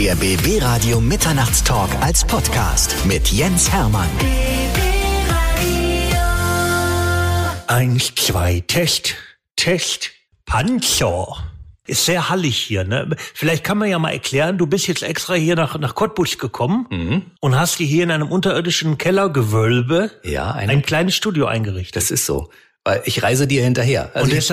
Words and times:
Der 0.00 0.14
BB 0.14 0.62
Radio 0.62 0.98
Mitternachtstalk 0.98 1.90
als 2.00 2.24
Podcast 2.26 2.96
mit 3.04 3.28
Jens 3.28 3.70
Hermann. 3.70 4.08
Eins, 7.66 8.14
zwei, 8.14 8.64
Test, 8.66 9.14
Test, 9.56 10.10
Panzer. 10.46 11.26
Ist 11.86 12.06
sehr 12.06 12.30
hallig 12.30 12.56
hier, 12.56 12.84
ne? 12.84 13.14
Vielleicht 13.34 13.62
kann 13.62 13.76
man 13.76 13.90
ja 13.90 13.98
mal 13.98 14.12
erklären, 14.12 14.56
du 14.56 14.66
bist 14.66 14.86
jetzt 14.86 15.02
extra 15.02 15.34
hier 15.34 15.54
nach, 15.54 15.78
nach 15.78 15.94
Cottbus 15.94 16.38
gekommen 16.38 16.86
Mhm. 16.88 17.22
und 17.40 17.58
hast 17.58 17.78
dir 17.78 17.86
hier 17.86 18.04
in 18.04 18.10
einem 18.10 18.28
unterirdischen 18.28 18.96
Kellergewölbe 18.96 20.12
Ja, 20.24 20.52
ein 20.52 20.80
kleines 20.80 21.14
Studio 21.14 21.44
eingerichtet. 21.44 21.96
Das 21.96 22.10
ist 22.10 22.24
so. 22.24 22.48
Weil 22.84 23.02
ich 23.04 23.22
reise 23.22 23.46
dir 23.46 23.62
hinterher. 23.62 24.10
Also 24.14 24.30
und 24.30 24.38
ich, 24.38 24.50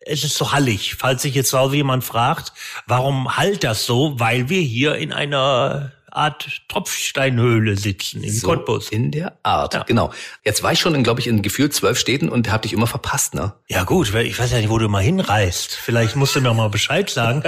deshalb 0.00 0.18
ist 0.18 0.24
es 0.24 0.34
so 0.34 0.52
hallig. 0.52 0.96
Falls 0.98 1.22
sich 1.22 1.34
jetzt 1.34 1.50
zu 1.50 1.58
Hause 1.58 1.76
jemand 1.76 2.04
fragt, 2.04 2.52
warum 2.86 3.36
halt 3.36 3.64
das 3.64 3.84
so? 3.84 4.18
Weil 4.18 4.48
wir 4.48 4.60
hier 4.60 4.96
in 4.96 5.12
einer 5.12 5.92
Art 6.10 6.62
Tropfsteinhöhle 6.68 7.76
sitzen 7.76 8.24
im 8.24 8.32
so 8.32 8.48
Cottbus. 8.48 8.88
in 8.88 9.12
der 9.12 9.36
Art, 9.44 9.86
genau. 9.86 10.12
Jetzt 10.44 10.62
war 10.62 10.72
ich 10.72 10.80
schon 10.80 10.94
in, 10.96 11.04
glaube 11.04 11.20
ich, 11.20 11.28
in 11.28 11.40
gefühlt 11.40 11.72
zwölf 11.72 11.98
Städten 11.98 12.28
und 12.28 12.50
hab 12.50 12.62
dich 12.62 12.72
immer 12.72 12.88
verpasst, 12.88 13.34
ne? 13.34 13.52
Ja 13.68 13.84
gut, 13.84 14.12
ich 14.12 14.38
weiß 14.38 14.50
ja 14.50 14.58
nicht, 14.58 14.70
wo 14.70 14.78
du 14.78 14.88
mal 14.88 15.02
hinreist. 15.02 15.72
Vielleicht 15.72 16.16
musst 16.16 16.34
du 16.34 16.40
mir 16.40 16.52
mal 16.52 16.68
Bescheid 16.68 17.08
sagen 17.08 17.44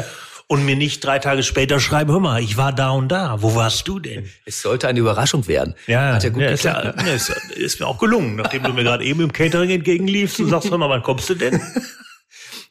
und 0.46 0.64
mir 0.64 0.76
nicht 0.76 1.04
drei 1.04 1.18
Tage 1.18 1.42
später 1.42 1.80
schreiben, 1.80 2.12
hör 2.12 2.20
mal, 2.20 2.40
ich 2.40 2.56
war 2.56 2.72
da 2.72 2.90
und 2.90 3.08
da. 3.08 3.42
Wo 3.42 3.56
warst 3.56 3.88
du 3.88 3.98
denn? 3.98 4.30
Es 4.44 4.62
sollte 4.62 4.86
eine 4.86 5.00
Überraschung 5.00 5.48
werden. 5.48 5.74
Hat 6.14 6.22
ja 6.22 6.30
gut 6.30 6.42
ist, 6.42 6.62
ja, 6.62 6.74
geklappt. 6.74 7.02
ne? 7.02 7.08
ja, 7.08 7.14
ist, 7.14 7.30
ist 7.56 7.80
mir 7.80 7.86
auch 7.86 7.98
gelungen, 7.98 8.36
nachdem 8.36 8.62
du 8.62 8.72
mir 8.72 8.84
gerade 8.84 9.04
eben 9.04 9.22
im 9.22 9.32
Catering 9.32 9.70
entgegenliefst 9.70 10.38
und 10.38 10.50
sagst, 10.50 10.70
hör 10.70 10.78
mal, 10.78 10.88
wann 10.88 11.02
kommst 11.02 11.28
du 11.30 11.34
denn? 11.34 11.60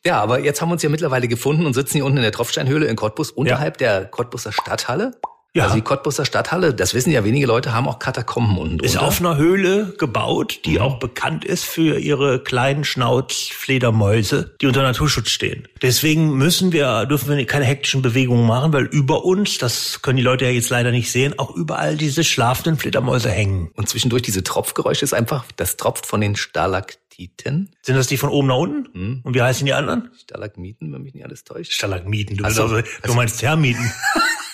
Ja, 0.05 0.19
aber 0.19 0.39
jetzt 0.39 0.61
haben 0.61 0.69
wir 0.69 0.73
uns 0.73 0.83
ja 0.83 0.89
mittlerweile 0.89 1.27
gefunden 1.27 1.65
und 1.65 1.73
sitzen 1.73 1.93
hier 1.93 2.05
unten 2.05 2.17
in 2.17 2.23
der 2.23 2.31
Tropfsteinhöhle 2.31 2.87
in 2.87 2.95
Cottbus 2.95 3.29
unterhalb 3.29 3.77
der 3.77 4.05
Cottbuser 4.05 4.51
Stadthalle. 4.51 5.11
Ja. 5.53 5.63
Also 5.63 5.75
die 5.75 5.81
Cottbuser 5.81 6.23
Stadthalle, 6.25 6.73
das 6.73 6.93
wissen 6.93 7.11
ja 7.11 7.25
wenige 7.25 7.45
Leute, 7.45 7.73
haben 7.73 7.85
auch 7.87 7.99
Katakomben 7.99 8.57
unten 8.57 8.79
Ist 8.79 8.95
drunter. 8.95 9.07
auf 9.07 9.19
einer 9.19 9.35
Höhle 9.35 9.93
gebaut, 9.97 10.61
die 10.63 10.75
Mhm. 10.75 10.81
auch 10.81 10.99
bekannt 10.99 11.43
ist 11.43 11.65
für 11.65 11.99
ihre 11.99 12.41
kleinen 12.41 12.85
Schnauzfledermäuse, 12.85 14.55
die 14.61 14.67
unter 14.67 14.81
Naturschutz 14.83 15.29
stehen. 15.29 15.67
Deswegen 15.81 16.37
müssen 16.37 16.71
wir, 16.71 17.05
dürfen 17.05 17.35
wir 17.35 17.45
keine 17.45 17.65
hektischen 17.65 18.01
Bewegungen 18.01 18.47
machen, 18.47 18.71
weil 18.71 18.85
über 18.85 19.25
uns, 19.25 19.57
das 19.57 20.01
können 20.01 20.17
die 20.17 20.23
Leute 20.23 20.45
ja 20.45 20.51
jetzt 20.51 20.69
leider 20.69 20.91
nicht 20.91 21.11
sehen, 21.11 21.37
auch 21.37 21.53
überall 21.55 21.97
diese 21.97 22.23
schlafenden 22.23 22.77
Fledermäuse 22.77 23.29
hängen. 23.29 23.71
Und 23.75 23.89
zwischendurch 23.89 24.21
diese 24.23 24.43
Tropfgeräusche 24.43 25.03
ist 25.03 25.13
einfach, 25.13 25.43
das 25.57 25.75
tropft 25.75 26.05
von 26.05 26.21
den 26.21 26.35
Stalaktiten. 26.37 27.71
Sind 27.81 27.95
das 27.97 28.07
die 28.07 28.17
von 28.17 28.29
oben 28.29 28.47
nach 28.47 28.55
unten? 28.57 28.87
Mhm. 28.97 29.19
Und 29.23 29.35
wie 29.35 29.41
heißen 29.41 29.65
die 29.65 29.73
anderen? 29.73 30.11
Stalagmiten, 30.21 30.93
wenn 30.93 31.01
mich 31.01 31.13
nicht 31.13 31.25
alles 31.25 31.43
täuscht. 31.43 31.73
Stalagmiten. 31.73 32.37
Du, 32.37 32.45
Ach 32.45 32.51
so. 32.51 32.63
also, 32.63 32.81
du 33.03 33.13
meinst 33.13 33.39
Termiten. 33.39 33.91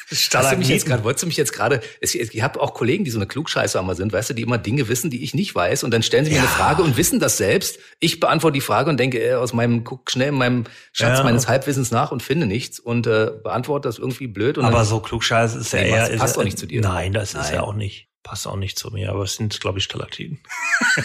Hast 0.09 0.51
du 0.53 0.57
mich 0.57 0.69
jetzt 0.69 0.85
gerade, 0.85 1.03
wolltest 1.03 1.23
du 1.23 1.27
mich 1.27 1.35
jetzt 1.37 1.51
gerade, 1.51 1.81
ich 2.01 2.41
habe 2.41 2.61
auch 2.61 2.73
Kollegen, 2.73 3.03
die 3.03 3.11
so 3.11 3.17
eine 3.19 3.27
Klugscheißer 3.27 3.79
immer 3.79 3.93
sind, 3.95 4.13
weißt 4.13 4.29
du, 4.29 4.33
die 4.33 4.41
immer 4.43 4.57
Dinge 4.57 4.87
wissen, 4.87 5.09
die 5.09 5.23
ich 5.23 5.33
nicht 5.33 5.53
weiß 5.53 5.83
und 5.83 5.91
dann 5.91 6.01
stellen 6.03 6.23
sie 6.25 6.31
mir 6.31 6.37
Ja. 6.37 6.43
eine 6.43 6.51
Frage 6.51 6.81
und 6.83 6.95
wissen 6.97 7.19
das 7.19 7.37
selbst. 7.37 7.79
Ich 7.99 8.19
beantworte 8.19 8.53
die 8.53 8.61
Frage 8.61 8.89
und 8.89 8.97
denke 8.99 9.21
äh, 9.21 9.33
aus 9.33 9.53
meinem, 9.53 9.83
guck 9.83 10.09
schnell 10.09 10.29
in 10.29 10.35
meinem 10.35 10.63
Schatz 10.93 11.17
Ja. 11.19 11.23
meines 11.23 11.47
Halbwissens 11.47 11.91
nach 11.91 12.11
und 12.11 12.23
finde 12.23 12.45
nichts 12.47 12.79
und 12.79 13.05
äh, 13.07 13.31
beantworte 13.43 13.87
das 13.89 13.97
irgendwie 13.99 14.27
blöd 14.27 14.57
und 14.57 14.65
Aber 14.65 14.77
dann, 14.77 14.85
so 14.85 14.99
klugscheiß 14.99 15.55
ist 15.55 15.73
ja 15.73 15.81
Nee, 15.81 15.89
eher... 15.89 16.09
passt- 16.17 16.31
ist, 16.35 16.37
auch 16.37 16.43
nicht 16.43 16.57
zu 16.57 16.65
dir. 16.67 16.81
Nein, 16.81 17.11
das 17.13 17.29
ist 17.29 17.35
Nein. 17.35 17.53
ja 17.55 17.61
auch 17.63 17.73
nicht. 17.73 18.06
Passt 18.27 18.45
auch 18.45 18.57
nicht 18.57 18.77
zu 18.77 18.91
mir, 18.91 19.09
aber 19.09 19.23
es 19.23 19.35
sind, 19.35 19.57
glaube 19.61 19.79
ich, 19.79 19.85
Stalaktiten. 19.85 20.39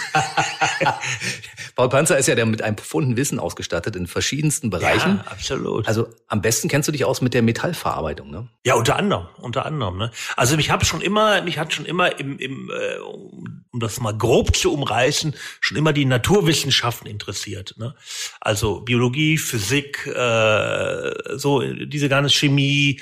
Paul 1.77 1.89
Panzer 1.89 2.19
ist 2.19 2.27
ja 2.27 2.35
der 2.35 2.47
mit 2.47 2.63
einem 2.63 2.75
profunden 2.75 3.17
Wissen 3.17 3.39
ausgestattet 3.39 3.95
in 3.95 4.09
verschiedensten 4.09 4.71
Bereichen. 4.71 5.21
Ja, 5.25 5.31
absolut. 5.31 5.87
Also 5.87 6.09
am 6.27 6.43
besten 6.43 6.67
kennst 6.67 6.89
du 6.89 6.93
dich 6.93 7.05
aus 7.05 7.21
mit 7.21 7.33
der 7.33 7.43
Metallverarbeitung, 7.43 8.29
ne? 8.29 8.49
Ja, 8.65 8.75
unter 8.75 8.97
anderem, 8.97 9.29
unter 9.37 9.67
anderem. 9.67 9.99
Ne? 9.99 10.11
Also 10.35 10.57
mich 10.57 10.71
habe 10.71 10.85
schon 10.85 11.01
immer, 11.01 11.41
mich 11.43 11.59
hat 11.59 11.73
schon 11.73 11.87
immer 11.87 12.19
im, 12.19 12.41
im 12.41 12.71
äh, 12.71 12.99
um, 12.99 13.67
um 13.71 13.79
das 13.79 14.01
mal 14.01 14.19
grob 14.19 14.57
zu 14.57 14.73
umreißen, 14.73 15.37
schon 15.61 15.77
immer 15.77 15.93
die 15.93 16.07
Naturwissenschaften 16.07 17.07
interessiert. 17.07 17.77
Ne? 17.79 17.95
Also 18.41 18.81
Biologie, 18.81 19.39
Physik, 19.39 20.09
äh, 20.09 21.39
so 21.39 21.63
diese 21.63 22.09
ganze 22.09 22.35
Chemie, 22.35 23.01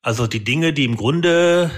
also 0.00 0.26
die 0.26 0.42
Dinge, 0.42 0.72
die 0.72 0.84
im 0.84 0.96
Grunde 0.96 1.70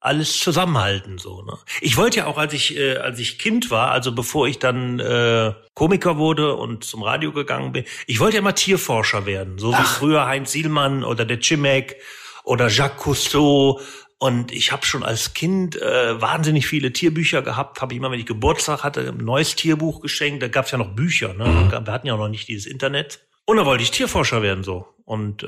alles 0.00 0.38
zusammenhalten 0.38 1.18
so. 1.18 1.42
Ne? 1.42 1.58
Ich 1.80 1.96
wollte 1.96 2.18
ja 2.18 2.26
auch, 2.26 2.38
als 2.38 2.52
ich 2.52 2.76
äh, 2.76 2.96
als 2.96 3.18
ich 3.18 3.38
Kind 3.38 3.70
war, 3.70 3.90
also 3.90 4.12
bevor 4.12 4.46
ich 4.46 4.58
dann 4.58 5.00
äh, 5.00 5.52
Komiker 5.74 6.18
wurde 6.18 6.54
und 6.54 6.84
zum 6.84 7.02
Radio 7.02 7.32
gegangen 7.32 7.72
bin, 7.72 7.84
ich 8.06 8.20
wollte 8.20 8.36
ja 8.36 8.40
immer 8.40 8.54
Tierforscher 8.54 9.26
werden, 9.26 9.58
so 9.58 9.72
wie 9.72 9.84
früher 9.84 10.26
Heinz 10.26 10.52
Sielmann 10.52 11.04
oder 11.04 11.24
der 11.24 11.40
Cimek 11.40 11.96
oder 12.44 12.68
Jacques 12.68 13.02
Cousteau. 13.02 13.80
Und 14.20 14.50
ich 14.50 14.72
habe 14.72 14.84
schon 14.84 15.04
als 15.04 15.32
Kind 15.32 15.80
äh, 15.80 16.20
wahnsinnig 16.20 16.66
viele 16.66 16.92
Tierbücher 16.92 17.40
gehabt. 17.42 17.80
Habe 17.80 17.94
ich 17.94 17.98
immer, 17.98 18.10
wenn 18.10 18.18
ich 18.18 18.26
Geburtstag 18.26 18.82
hatte, 18.82 19.08
ein 19.16 19.24
neues 19.24 19.54
Tierbuch 19.54 20.00
geschenkt. 20.00 20.42
Da 20.42 20.48
gab 20.48 20.64
es 20.64 20.72
ja 20.72 20.78
noch 20.78 20.96
Bücher. 20.96 21.34
Ne? 21.34 21.70
Wir 21.70 21.92
hatten 21.92 22.08
ja 22.08 22.16
noch 22.16 22.28
nicht 22.28 22.48
dieses 22.48 22.66
Internet. 22.66 23.20
Und 23.44 23.58
da 23.58 23.64
wollte 23.64 23.84
ich 23.84 23.92
Tierforscher 23.92 24.42
werden 24.42 24.64
so. 24.64 24.88
Und 25.04 25.44
äh, 25.44 25.46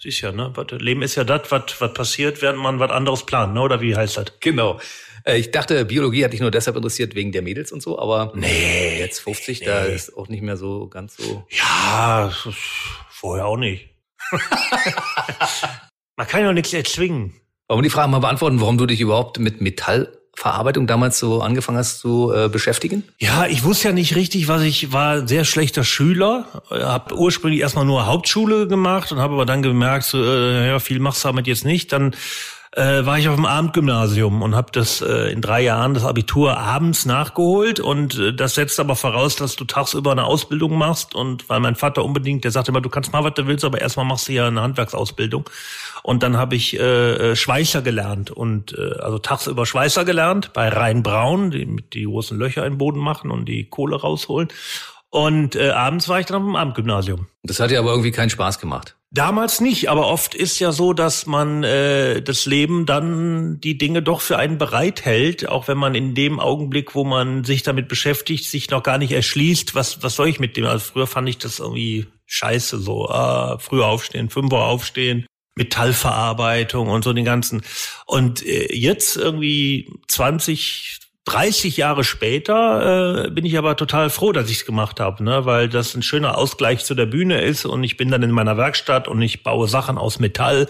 siehst 0.00 0.22
ja, 0.22 0.32
ne? 0.32 0.52
Leben 0.78 1.02
ist 1.02 1.14
ja 1.14 1.24
das, 1.24 1.50
was 1.50 1.80
was 1.80 1.92
passiert, 1.94 2.42
während 2.42 2.58
man 2.58 2.78
was 2.80 2.90
anderes 2.90 3.24
plant, 3.26 3.54
ne? 3.54 3.60
Oder 3.60 3.80
wie 3.80 3.94
heißt 3.94 4.16
das? 4.16 4.26
Genau. 4.40 4.80
Äh, 5.24 5.36
Ich 5.38 5.50
dachte, 5.50 5.84
Biologie 5.84 6.24
hat 6.24 6.32
dich 6.32 6.40
nur 6.40 6.50
deshalb 6.50 6.76
interessiert 6.76 7.14
wegen 7.14 7.32
der 7.32 7.42
Mädels 7.42 7.72
und 7.72 7.82
so, 7.82 7.98
aber 7.98 8.32
Nee, 8.34 8.98
jetzt 8.98 9.20
50, 9.20 9.60
da 9.60 9.84
nee. 9.84 9.94
ist 9.94 10.16
auch 10.16 10.28
nicht 10.28 10.42
mehr 10.42 10.56
so 10.56 10.88
ganz 10.88 11.16
so. 11.16 11.46
Ja, 11.50 12.32
vorher 13.10 13.46
auch 13.46 13.58
nicht. 13.58 13.90
man 16.16 16.26
kann 16.26 16.42
ja 16.42 16.48
auch 16.50 16.54
nichts 16.54 16.72
erzwingen. 16.72 17.34
Wollen 17.68 17.80
wir 17.80 17.82
die 17.82 17.90
Frage 17.90 18.10
mal 18.10 18.18
beantworten, 18.20 18.60
warum 18.60 18.78
du 18.78 18.86
dich 18.86 19.00
überhaupt 19.00 19.38
mit 19.38 19.60
Metallverarbeitung 20.40 20.86
damals 20.86 21.18
so 21.18 21.42
angefangen 21.42 21.78
hast 21.78 22.00
zu 22.00 22.32
äh, 22.32 22.48
beschäftigen? 22.48 23.04
Ja, 23.18 23.46
ich 23.46 23.64
wusste 23.64 23.88
ja 23.88 23.94
nicht 23.94 24.16
richtig, 24.16 24.48
was 24.48 24.62
ich 24.62 24.92
war. 24.92 25.26
Sehr 25.26 25.44
schlechter 25.44 25.84
Schüler. 25.84 26.46
Habe 26.70 27.16
ursprünglich 27.16 27.60
erstmal 27.60 27.84
nur 27.84 28.06
Hauptschule 28.06 28.66
gemacht 28.66 29.12
und 29.12 29.18
habe 29.18 29.34
aber 29.34 29.46
dann 29.46 29.62
gemerkt, 29.62 30.04
so, 30.04 30.22
äh, 30.22 30.68
ja, 30.68 30.78
viel 30.78 31.00
machst 31.00 31.24
du 31.24 31.28
damit 31.28 31.46
jetzt 31.46 31.64
nicht. 31.64 31.92
Dann 31.92 32.14
äh, 32.72 33.04
war 33.04 33.18
ich 33.18 33.28
auf 33.28 33.34
dem 33.34 33.46
Abendgymnasium 33.46 34.42
und 34.42 34.54
habe 34.54 34.70
das 34.72 35.00
äh, 35.00 35.32
in 35.32 35.40
drei 35.40 35.62
Jahren 35.62 35.94
das 35.94 36.04
Abitur 36.04 36.56
abends 36.56 37.04
nachgeholt 37.04 37.80
und 37.80 38.16
äh, 38.18 38.32
das 38.32 38.54
setzt 38.54 38.78
aber 38.78 38.94
voraus, 38.94 39.34
dass 39.34 39.56
du 39.56 39.64
tagsüber 39.64 40.12
eine 40.12 40.24
Ausbildung 40.24 40.78
machst 40.78 41.14
und 41.14 41.48
weil 41.48 41.58
mein 41.58 41.74
Vater 41.74 42.04
unbedingt, 42.04 42.44
der 42.44 42.52
sagte 42.52 42.70
immer, 42.70 42.80
du 42.80 42.88
kannst 42.88 43.12
mal 43.12 43.24
was 43.24 43.34
du 43.34 43.46
willst, 43.46 43.64
aber 43.64 43.80
erstmal 43.80 44.06
machst 44.06 44.28
du 44.28 44.32
ja 44.32 44.46
eine 44.46 44.62
Handwerksausbildung 44.62 45.50
und 46.04 46.22
dann 46.22 46.36
habe 46.36 46.54
ich 46.54 46.78
äh, 46.78 47.32
äh, 47.32 47.36
Schweißer 47.36 47.82
gelernt 47.82 48.30
und 48.30 48.78
äh, 48.78 49.00
also 49.00 49.18
tagsüber 49.18 49.66
Schweißer 49.66 50.04
gelernt 50.04 50.52
bei 50.52 50.68
Rhein 50.68 51.02
Braun, 51.02 51.50
die 51.50 51.66
mit 51.66 51.94
die 51.94 52.04
großen 52.04 52.38
Löcher 52.38 52.64
im 52.66 52.78
Boden 52.78 53.00
machen 53.00 53.32
und 53.32 53.46
die 53.46 53.68
Kohle 53.68 54.00
rausholen 54.00 54.48
und 55.10 55.56
äh, 55.56 55.70
abends 55.70 56.08
war 56.08 56.20
ich 56.20 56.26
dann 56.26 56.36
am 56.36 56.54
Abendgymnasium. 56.54 57.26
Das 57.42 57.58
hat 57.58 57.70
dir 57.70 57.80
aber 57.80 57.90
irgendwie 57.90 58.12
keinen 58.12 58.30
Spaß 58.30 58.60
gemacht. 58.60 58.94
Damals 59.12 59.60
nicht, 59.60 59.90
aber 59.90 60.06
oft 60.06 60.36
ist 60.36 60.60
ja 60.60 60.70
so, 60.70 60.92
dass 60.92 61.26
man 61.26 61.64
äh, 61.64 62.22
das 62.22 62.46
Leben 62.46 62.86
dann 62.86 63.58
die 63.60 63.76
Dinge 63.76 64.02
doch 64.02 64.20
für 64.20 64.38
einen 64.38 64.56
bereithält, 64.56 65.48
auch 65.48 65.66
wenn 65.66 65.78
man 65.78 65.96
in 65.96 66.14
dem 66.14 66.38
Augenblick, 66.38 66.94
wo 66.94 67.02
man 67.02 67.42
sich 67.42 67.64
damit 67.64 67.88
beschäftigt, 67.88 68.44
sich 68.44 68.70
noch 68.70 68.84
gar 68.84 68.98
nicht 68.98 69.10
erschließt, 69.10 69.74
was 69.74 70.04
was 70.04 70.14
soll 70.14 70.28
ich 70.28 70.38
mit 70.38 70.56
dem? 70.56 70.64
Also 70.66 70.84
früher 70.92 71.08
fand 71.08 71.28
ich 71.28 71.38
das 71.38 71.58
irgendwie 71.58 72.06
scheiße, 72.26 72.78
so 72.78 73.08
ah, 73.08 73.58
früher 73.58 73.86
aufstehen, 73.86 74.30
fünf 74.30 74.52
Uhr 74.52 74.64
aufstehen, 74.64 75.26
Metallverarbeitung 75.56 76.86
und 76.86 77.02
so 77.02 77.12
den 77.12 77.24
ganzen. 77.24 77.62
Und 78.06 78.46
äh, 78.46 78.72
jetzt 78.72 79.16
irgendwie 79.16 79.90
20 80.06 81.00
30 81.30 81.76
Jahre 81.76 82.02
später 82.02 83.26
äh, 83.26 83.30
bin 83.30 83.44
ich 83.44 83.56
aber 83.56 83.76
total 83.76 84.10
froh, 84.10 84.32
dass 84.32 84.50
ich 84.50 84.58
es 84.58 84.66
gemacht 84.66 84.98
habe, 84.98 85.22
ne? 85.22 85.46
weil 85.46 85.68
das 85.68 85.94
ein 85.94 86.02
schöner 86.02 86.36
Ausgleich 86.36 86.84
zu 86.84 86.96
der 86.96 87.06
Bühne 87.06 87.40
ist 87.40 87.64
und 87.64 87.84
ich 87.84 87.96
bin 87.96 88.10
dann 88.10 88.24
in 88.24 88.32
meiner 88.32 88.56
Werkstatt 88.56 89.06
und 89.06 89.22
ich 89.22 89.44
baue 89.44 89.68
Sachen 89.68 89.96
aus 89.96 90.18
Metall. 90.18 90.66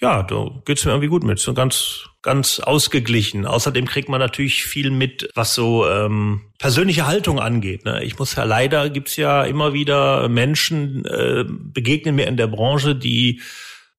Ja, 0.00 0.22
da 0.22 0.48
geht's 0.64 0.86
mir 0.86 0.92
irgendwie 0.92 1.08
gut 1.08 1.24
mit, 1.24 1.38
so 1.38 1.52
ganz 1.52 2.06
ganz 2.22 2.60
ausgeglichen. 2.60 3.46
Außerdem 3.46 3.86
kriegt 3.86 4.08
man 4.08 4.20
natürlich 4.20 4.64
viel 4.64 4.90
mit, 4.90 5.28
was 5.34 5.54
so 5.54 5.86
ähm, 5.88 6.42
persönliche 6.58 7.06
Haltung 7.06 7.40
angeht. 7.40 7.84
Ne? 7.84 8.02
Ich 8.04 8.18
muss 8.18 8.36
ja 8.36 8.44
leider 8.44 8.88
gibt's 8.88 9.16
ja 9.16 9.42
immer 9.42 9.72
wieder 9.74 10.28
Menschen 10.28 11.04
äh, 11.04 11.44
begegnen 11.48 12.14
mir 12.14 12.28
in 12.28 12.36
der 12.36 12.46
Branche, 12.46 12.94
die 12.94 13.42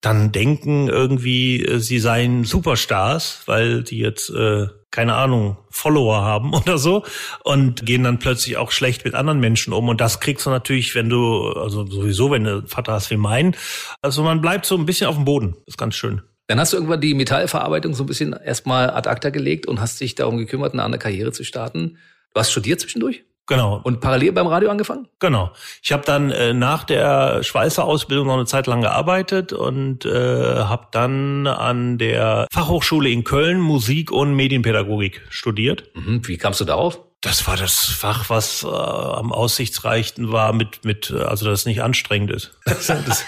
dann 0.02 0.32
denken 0.32 0.88
irgendwie, 0.88 1.64
äh, 1.64 1.80
sie 1.80 2.00
seien 2.00 2.46
Superstars, 2.46 3.44
weil 3.46 3.84
die 3.84 4.00
jetzt 4.00 4.30
äh, 4.30 4.68
keine 4.94 5.16
Ahnung, 5.16 5.58
Follower 5.72 6.22
haben 6.22 6.54
oder 6.54 6.78
so 6.78 7.04
und 7.44 7.86
gehen 7.86 8.04
dann 8.04 8.20
plötzlich 8.20 8.56
auch 8.56 8.72
schlecht 8.72 9.04
mit 9.04 9.16
anderen 9.16 9.42
Menschen 9.42 9.74
um. 9.74 9.90
Und 9.90 10.00
das 10.00 10.22
kriegst 10.22 10.46
du 10.46 10.52
natürlich, 10.52 10.96
wenn 10.96 11.10
du, 11.10 11.50
also 11.50 11.86
sowieso, 11.86 12.32
wenn 12.32 12.46
du 12.46 12.64
Vater 12.68 12.94
hast 12.94 13.10
wie 13.10 13.18
meinen. 13.18 13.56
Also 14.02 14.24
man 14.24 14.40
bleibt 14.40 14.66
so 14.66 14.78
ein 14.78 14.86
bisschen 14.86 15.08
auf 15.08 15.16
dem 15.16 15.26
Boden. 15.26 15.54
Das 15.66 15.74
ist 15.74 15.78
ganz 15.78 15.96
schön. 15.96 16.22
Dann 16.48 16.60
hast 16.60 16.74
du 16.74 16.78
irgendwann 16.78 17.02
die 17.02 17.16
Metallverarbeitung 17.16 17.96
so 17.96 18.04
ein 18.04 18.08
bisschen 18.08 18.34
erstmal 18.34 18.92
ad 18.92 19.10
acta 19.10 19.32
gelegt 19.32 19.66
und 19.66 19.82
hast 19.82 20.00
dich 20.00 20.14
darum 20.16 20.38
gekümmert, 20.38 20.74
eine 20.74 20.84
andere 20.84 21.00
Karriere 21.00 21.32
zu 21.32 21.44
starten. 21.44 21.98
Du 22.34 22.40
hast 22.40 22.52
studiert 22.52 22.80
zwischendurch? 22.80 23.24
Genau. 23.48 23.82
Und 23.84 24.00
parallel 24.00 24.32
beim 24.32 24.48
Radio 24.48 24.70
angefangen? 24.70 25.08
Genau. 25.20 25.52
Ich 25.82 25.92
habe 25.92 26.04
dann 26.06 26.32
äh, 26.32 26.54
nach 26.54 26.86
der 26.86 27.44
Schweißerausbildung 27.44 28.28
noch 28.28 28.36
eine 28.36 28.46
Zeit 28.46 28.68
lang 28.68 28.82
gearbeitet 28.82 29.52
und 29.52 30.06
äh, 30.06 30.10
habe 30.10 30.88
dann 30.92 31.48
an 31.48 31.98
der 31.98 32.48
Fachhochschule 32.52 33.10
in 33.10 33.24
Köln 33.24 33.60
Musik 33.60 34.12
und 34.12 34.34
Medienpädagogik 34.34 35.22
studiert. 35.30 35.90
Mhm. 35.94 36.26
Wie 36.26 36.38
kamst 36.38 36.62
du 36.62 36.66
darauf? 36.66 37.00
Das 37.20 37.48
war 37.48 37.56
das 37.56 37.86
Fach, 37.86 38.30
was 38.30 38.64
äh, 38.64 38.68
am 38.68 39.32
aussichtsreichsten 39.32 40.34
war, 40.34 40.52
mit, 40.52 40.84
mit, 40.84 41.10
also 41.12 41.46
das 41.46 41.66
nicht 41.66 41.82
anstrengend 41.82 42.32
ist. 42.32 42.52
Das, 42.66 42.88
das, 42.88 43.26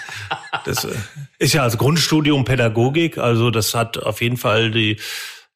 das 0.64 0.84
äh, 0.84 0.94
ist 1.38 1.54
ja 1.54 1.62
als 1.62 1.78
Grundstudium 1.78 2.44
Pädagogik, 2.44 3.16
also 3.16 3.50
das 3.50 3.74
hat 3.74 3.96
auf 3.98 4.20
jeden 4.20 4.36
Fall 4.36 4.70
die, 4.70 4.98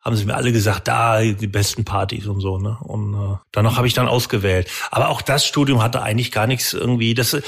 haben 0.02 0.17
sie 0.17 0.25
mir 0.25 0.35
alle 0.35 0.52
gesagt, 0.52 0.88
da 0.88 1.20
die 1.20 1.47
besten 1.47 1.85
Partys 1.85 2.26
und 2.26 2.41
so, 2.41 2.58
ne? 2.58 2.79
Und 2.82 3.14
äh, 3.14 3.37
danach 3.52 3.76
habe 3.76 3.87
ich 3.87 3.94
dann 3.94 4.08
ausgewählt. 4.08 4.70
Aber 4.91 5.08
auch 5.08 5.20
das 5.23 5.44
Studium 5.44 5.82
hatte 5.82 6.02
eigentlich 6.02 6.32
gar 6.32 6.47
nichts 6.47 6.73
irgendwie. 6.73 7.14
Das 7.14 7.35
äh, 7.35 7.43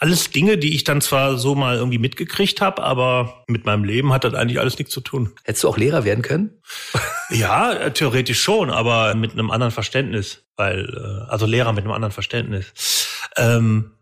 alles 0.00 0.30
Dinge, 0.30 0.58
die 0.58 0.74
ich 0.74 0.84
dann 0.84 1.00
zwar 1.00 1.38
so 1.38 1.54
mal 1.54 1.76
irgendwie 1.76 1.98
mitgekriegt 1.98 2.60
habe, 2.60 2.82
aber 2.82 3.44
mit 3.48 3.66
meinem 3.66 3.82
Leben 3.84 4.12
hat 4.12 4.24
das 4.24 4.34
eigentlich 4.34 4.60
alles 4.60 4.78
nichts 4.78 4.94
zu 4.94 5.00
tun. 5.00 5.32
Hättest 5.42 5.64
du 5.64 5.68
auch 5.68 5.76
Lehrer 5.76 6.04
werden 6.04 6.22
können? 6.22 6.62
ja, 7.30 7.72
äh, 7.72 7.92
theoretisch 7.92 8.40
schon, 8.40 8.70
aber 8.70 9.14
mit 9.14 9.32
einem 9.32 9.50
anderen 9.50 9.72
Verständnis, 9.72 10.44
weil 10.56 10.88
äh, 10.88 11.30
also 11.30 11.46
Lehrer 11.46 11.72
mit 11.72 11.84
einem 11.84 11.92
anderen 11.92 12.12
Verständnis. 12.12 12.72
Ähm, 13.36 13.92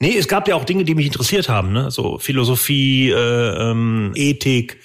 nee, 0.00 0.16
es 0.16 0.26
gab 0.26 0.48
ja 0.48 0.56
auch 0.56 0.64
Dinge, 0.64 0.84
die 0.84 0.96
mich 0.96 1.06
interessiert 1.06 1.48
haben, 1.48 1.72
ne? 1.72 1.90
So 1.92 2.18
Philosophie, 2.18 3.10
äh, 3.10 3.70
ähm, 3.70 4.12
Ethik, 4.16 4.80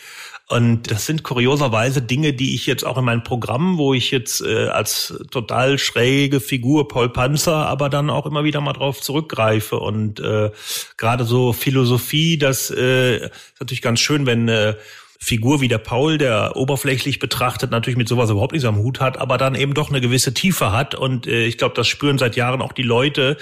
und 0.51 0.89
das 0.89 1.05
sind 1.05 1.21
kurioserweise 1.21 2.01
Dinge, 2.01 2.33
die 2.33 2.55
ich 2.55 2.65
jetzt 2.65 2.83
auch 2.83 2.97
in 2.97 3.05
meinem 3.05 3.23
Programm, 3.23 3.77
wo 3.77 3.93
ich 3.93 4.09
jetzt 4.09 4.41
äh, 4.41 4.65
als 4.65 5.13
total 5.29 5.77
schräge 5.77 6.39
Figur 6.39 6.87
Paul 6.87 7.09
Panzer, 7.09 7.67
aber 7.67 7.87
dann 7.87 8.09
auch 8.09 8.25
immer 8.25 8.43
wieder 8.43 8.59
mal 8.59 8.73
drauf 8.73 8.99
zurückgreife. 8.99 9.79
Und 9.79 10.19
äh, 10.19 10.49
gerade 10.97 11.25
so 11.25 11.53
Philosophie, 11.53 12.39
das 12.39 12.71
äh, 12.71 13.17
ist 13.17 13.31
natürlich 13.59 13.83
ganz 13.83 13.99
schön, 13.99 14.25
wenn 14.25 14.47
äh, 14.47 14.73
Figur 15.19 15.61
wie 15.61 15.67
der 15.67 15.77
Paul, 15.77 16.17
der 16.17 16.55
oberflächlich 16.55 17.19
betrachtet 17.19 17.69
natürlich 17.69 17.97
mit 17.97 18.07
sowas 18.07 18.31
überhaupt 18.31 18.53
nichts 18.53 18.67
am 18.67 18.77
Hut 18.77 18.99
hat, 18.99 19.19
aber 19.19 19.37
dann 19.37 19.53
eben 19.53 19.75
doch 19.75 19.89
eine 19.89 20.01
gewisse 20.01 20.33
Tiefe 20.33 20.71
hat. 20.71 20.95
Und 20.95 21.27
äh, 21.27 21.45
ich 21.45 21.59
glaube, 21.59 21.75
das 21.75 21.87
spüren 21.87 22.17
seit 22.17 22.35
Jahren 22.35 22.63
auch 22.63 22.73
die 22.73 22.81
Leute. 22.81 23.37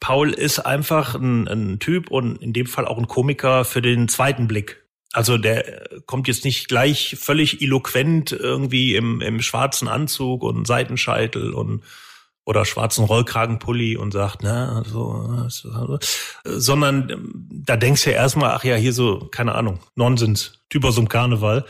Paul 0.00 0.30
ist 0.30 0.60
einfach 0.60 1.14
ein, 1.14 1.46
ein 1.46 1.78
Typ 1.78 2.10
und 2.10 2.40
in 2.40 2.54
dem 2.54 2.66
Fall 2.66 2.86
auch 2.86 2.96
ein 2.96 3.06
Komiker 3.06 3.66
für 3.66 3.82
den 3.82 4.08
zweiten 4.08 4.48
Blick. 4.48 4.87
Also 5.12 5.38
der 5.38 5.88
kommt 6.06 6.28
jetzt 6.28 6.44
nicht 6.44 6.68
gleich 6.68 7.16
völlig 7.18 7.62
eloquent 7.62 8.32
irgendwie 8.32 8.94
im, 8.94 9.20
im 9.20 9.40
schwarzen 9.40 9.88
Anzug 9.88 10.42
und 10.42 10.66
Seitenscheitel 10.66 11.54
und 11.54 11.82
oder 12.48 12.64
schwarzen 12.64 13.04
Rollkragenpulli 13.04 13.98
und 13.98 14.12
sagt, 14.12 14.42
ne, 14.42 14.82
so, 14.86 15.46
so, 15.48 15.98
sondern 16.44 17.10
ähm, 17.10 17.46
da 17.50 17.76
denkst 17.76 18.04
du 18.04 18.10
ja 18.10 18.16
erstmal, 18.16 18.52
ach 18.52 18.64
ja, 18.64 18.74
hier 18.74 18.94
so, 18.94 19.28
keine 19.30 19.54
Ahnung, 19.54 19.80
Nonsens, 19.96 20.58
Typ 20.70 20.82
aus 20.86 20.98
Karneval. 21.10 21.66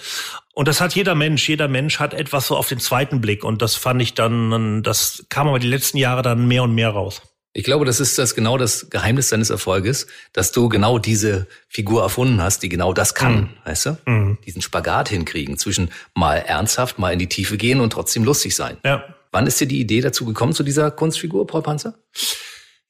Und 0.54 0.68
das 0.68 0.80
hat 0.80 0.94
jeder 0.94 1.16
Mensch. 1.16 1.48
Jeder 1.48 1.66
Mensch 1.66 1.98
hat 1.98 2.14
etwas 2.14 2.46
so 2.46 2.56
auf 2.56 2.68
den 2.68 2.78
zweiten 2.78 3.20
Blick. 3.20 3.42
Und 3.42 3.60
das 3.60 3.74
fand 3.74 4.00
ich 4.02 4.14
dann, 4.14 4.84
das 4.84 5.26
kam 5.28 5.48
aber 5.48 5.58
die 5.58 5.68
letzten 5.68 5.98
Jahre 5.98 6.22
dann 6.22 6.46
mehr 6.46 6.62
und 6.62 6.74
mehr 6.74 6.90
raus. 6.90 7.22
Ich 7.54 7.64
glaube, 7.64 7.84
das 7.84 7.98
ist 7.98 8.18
das 8.18 8.34
genau 8.34 8.58
das 8.58 8.90
Geheimnis 8.90 9.30
deines 9.30 9.50
Erfolges, 9.50 10.06
dass 10.32 10.52
du 10.52 10.68
genau 10.68 10.98
diese 10.98 11.46
Figur 11.68 12.02
erfunden 12.02 12.40
hast, 12.40 12.62
die 12.62 12.68
genau 12.68 12.92
das 12.92 13.14
kann, 13.14 13.34
mhm. 13.34 13.48
weißt 13.64 13.86
du? 13.86 13.98
Mhm. 14.06 14.38
Diesen 14.46 14.62
Spagat 14.62 15.08
hinkriegen 15.08 15.58
zwischen 15.58 15.90
mal 16.14 16.36
ernsthaft, 16.36 16.98
mal 16.98 17.12
in 17.12 17.18
die 17.18 17.28
Tiefe 17.28 17.56
gehen 17.56 17.80
und 17.80 17.90
trotzdem 17.90 18.24
lustig 18.24 18.54
sein. 18.54 18.76
Ja. 18.84 19.02
Wann 19.32 19.46
ist 19.46 19.60
dir 19.60 19.66
die 19.66 19.80
Idee 19.80 20.00
dazu 20.00 20.24
gekommen 20.24 20.52
zu 20.52 20.62
dieser 20.62 20.90
Kunstfigur, 20.90 21.46
Paul 21.46 21.62
Panzer? 21.62 21.94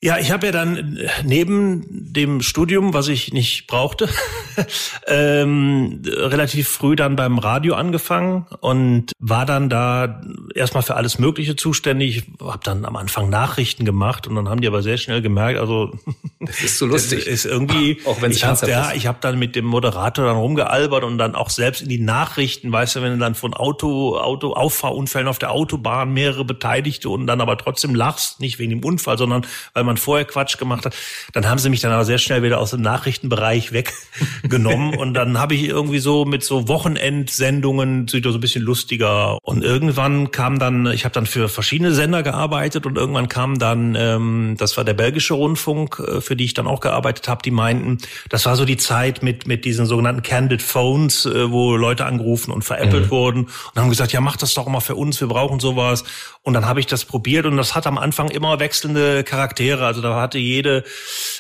Ja, 0.01 0.17
ich 0.19 0.31
habe 0.31 0.47
ja 0.47 0.53
dann 0.53 0.97
äh, 0.97 1.09
neben 1.25 1.85
dem 1.91 2.41
Studium, 2.41 2.95
was 2.95 3.09
ich 3.09 3.33
nicht 3.33 3.67
brauchte, 3.67 4.09
ähm, 5.09 6.03
relativ 6.07 6.69
früh 6.69 6.95
dann 6.95 7.17
beim 7.17 7.39
Radio 7.39 7.75
angefangen 7.75 8.47
und 8.61 9.11
war 9.19 9.45
dann 9.45 9.69
da 9.69 10.23
erstmal 10.55 10.85
für 10.85 10.95
alles 10.95 11.19
Mögliche 11.19 11.57
zuständig. 11.57 12.31
Habe 12.41 12.61
dann 12.63 12.85
am 12.85 12.95
Anfang 12.95 13.29
Nachrichten 13.29 13.85
gemacht 13.85 14.29
und 14.29 14.37
dann 14.37 14.49
haben 14.49 14.61
die 14.61 14.69
aber 14.69 14.83
sehr 14.83 14.99
schnell 14.99 15.21
gemerkt, 15.21 15.59
also 15.59 15.91
das 16.41 16.61
ist 16.61 16.79
so 16.79 16.87
lustig. 16.87 17.27
ist 17.27 17.45
irgendwie, 17.45 18.01
auch 18.05 18.23
wenn 18.23 18.31
ich 18.31 18.45
habe 18.45 18.71
ja, 18.71 18.93
ich 18.95 19.09
habe 19.09 19.19
dann 19.21 19.37
mit 19.37 19.57
dem 19.57 19.65
Moderator 19.65 20.27
dann 20.27 20.37
rumgealbert 20.37 21.03
und 21.03 21.19
dann 21.19 21.35
auch 21.35 21.51
selbst 21.51 21.83
in 21.83 21.89
die 21.89 21.99
Nachrichten, 21.99 22.71
weißt 22.71 22.95
du, 22.95 23.03
wenn 23.03 23.15
du 23.15 23.19
dann 23.19 23.35
von 23.35 23.53
Auto, 23.53 24.17
Auto 24.17 24.53
Auffahrunfällen 24.53 25.27
auf 25.27 25.41
der 25.41 25.51
Autobahn 25.51 26.13
mehrere 26.13 26.45
Beteiligte 26.45 27.11
und 27.11 27.27
dann 27.27 27.41
aber 27.41 27.59
trotzdem 27.59 27.97
lachst, 27.97 28.39
nicht 28.39 28.61
wegen 28.61 28.71
dem 28.71 28.85
Unfall, 28.85 29.19
sondern 29.19 29.45
weil 29.75 29.88
man 29.89 29.97
vorher 29.97 30.25
Quatsch 30.25 30.59
gemacht 30.59 30.85
hat. 30.85 30.95
Dann 31.33 31.49
haben 31.49 31.59
sie 31.59 31.71
mich 31.71 31.81
dann 31.81 31.93
aber 31.93 32.05
sehr 32.05 32.19
schnell 32.19 32.43
wieder 32.43 32.61
aus 32.61 32.71
dem 32.71 32.83
Nachrichtenbereich 32.83 33.73
weggenommen 33.73 34.97
und 34.99 35.15
dann 35.15 35.39
habe 35.39 35.55
ich 35.55 35.65
irgendwie 35.65 35.99
so 35.99 36.25
mit 36.25 36.45
so 36.45 36.69
Wochenendsendungen 36.69 38.07
so 38.07 38.17
ein 38.17 38.41
bisschen 38.41 38.63
lustiger 38.63 39.39
und 39.43 39.65
irgendwann 39.65 40.31
kam 40.31 40.59
dann, 40.59 40.87
ich 40.87 41.05
habe 41.05 41.15
dann 41.15 41.27
für 41.27 41.49
verschiedene 41.49 41.93
Sender 41.93 42.23
gearbeitet 42.23 42.87
und 42.87 42.97
irgendwann 42.97 43.29
kam 43.29 43.59
dann, 43.59 43.95
ähm, 43.97 44.57
das 44.59 44.77
war 44.77 44.85
der 44.85 44.95
belgische 44.95 45.35
Rundfunk, 45.35 45.99
äh, 45.99 46.21
für 46.21 46.37
die 46.37 46.45
ich 46.45 46.55
dann 46.55 46.67
auch 46.67 46.81
gearbeitet 46.81 47.29
habe, 47.29 47.43
die 47.43 47.51
meinten, 47.51 47.99
das 48.29 48.47
war 48.47 48.57
so 48.57 48.65
die 48.65 48.77
Zeit 48.77 49.23
mit 49.23 49.47
mit 49.47 49.65
diesen 49.65 49.87
sogenannten 49.87 50.23
Candid 50.23 50.63
Phones, 50.63 51.25
äh, 51.27 51.51
wo 51.51 51.77
Leute 51.77 52.05
angerufen 52.05 52.53
und 52.53 52.63
veräppelt 52.63 53.07
mhm. 53.07 53.11
wurden 53.11 53.45
und 53.45 53.81
haben 53.81 53.89
gesagt, 53.89 54.13
ja 54.13 54.21
mach 54.21 54.37
das 54.37 54.55
doch 54.55 54.67
mal 54.69 54.81
für 54.81 54.95
uns, 54.95 55.21
wir 55.21 55.29
brauchen 55.29 55.59
sowas 55.61 56.05
und 56.43 56.55
dann 56.55 56.67
habe 56.67 56.81
ich 56.81 56.87
das 56.87 57.05
probiert 57.05 57.47
und 57.47 57.57
das 57.57 57.75
hat 57.75 57.87
am 57.87 57.99
Anfang 57.99 58.29
immer 58.29 58.59
wechselnde 58.61 59.25
Charaktere. 59.25 59.78
Also 59.87 60.01
da 60.01 60.21
hatte 60.21 60.39
jede, 60.39 60.85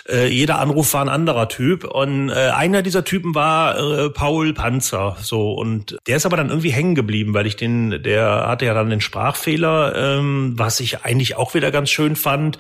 äh, 0.08 0.28
jeder 0.28 0.58
Anruf 0.58 0.92
war 0.94 1.02
ein 1.02 1.08
anderer 1.08 1.48
Typ. 1.48 1.84
Und 1.84 2.30
äh, 2.30 2.50
einer 2.50 2.82
dieser 2.82 3.04
Typen 3.04 3.34
war 3.34 3.78
äh, 3.78 4.10
Paul 4.10 4.52
Panzer. 4.52 5.16
So, 5.20 5.52
und 5.52 5.96
der 6.06 6.16
ist 6.16 6.26
aber 6.26 6.36
dann 6.36 6.48
irgendwie 6.48 6.70
hängen 6.70 6.94
geblieben, 6.94 7.34
weil 7.34 7.46
ich 7.46 7.56
den, 7.56 8.02
der 8.02 8.46
hatte 8.46 8.66
ja 8.66 8.74
dann 8.74 8.90
den 8.90 9.00
Sprachfehler, 9.00 9.94
ähm, 9.96 10.54
was 10.56 10.80
ich 10.80 11.04
eigentlich 11.04 11.36
auch 11.36 11.54
wieder 11.54 11.70
ganz 11.70 11.90
schön 11.90 12.16
fand 12.16 12.58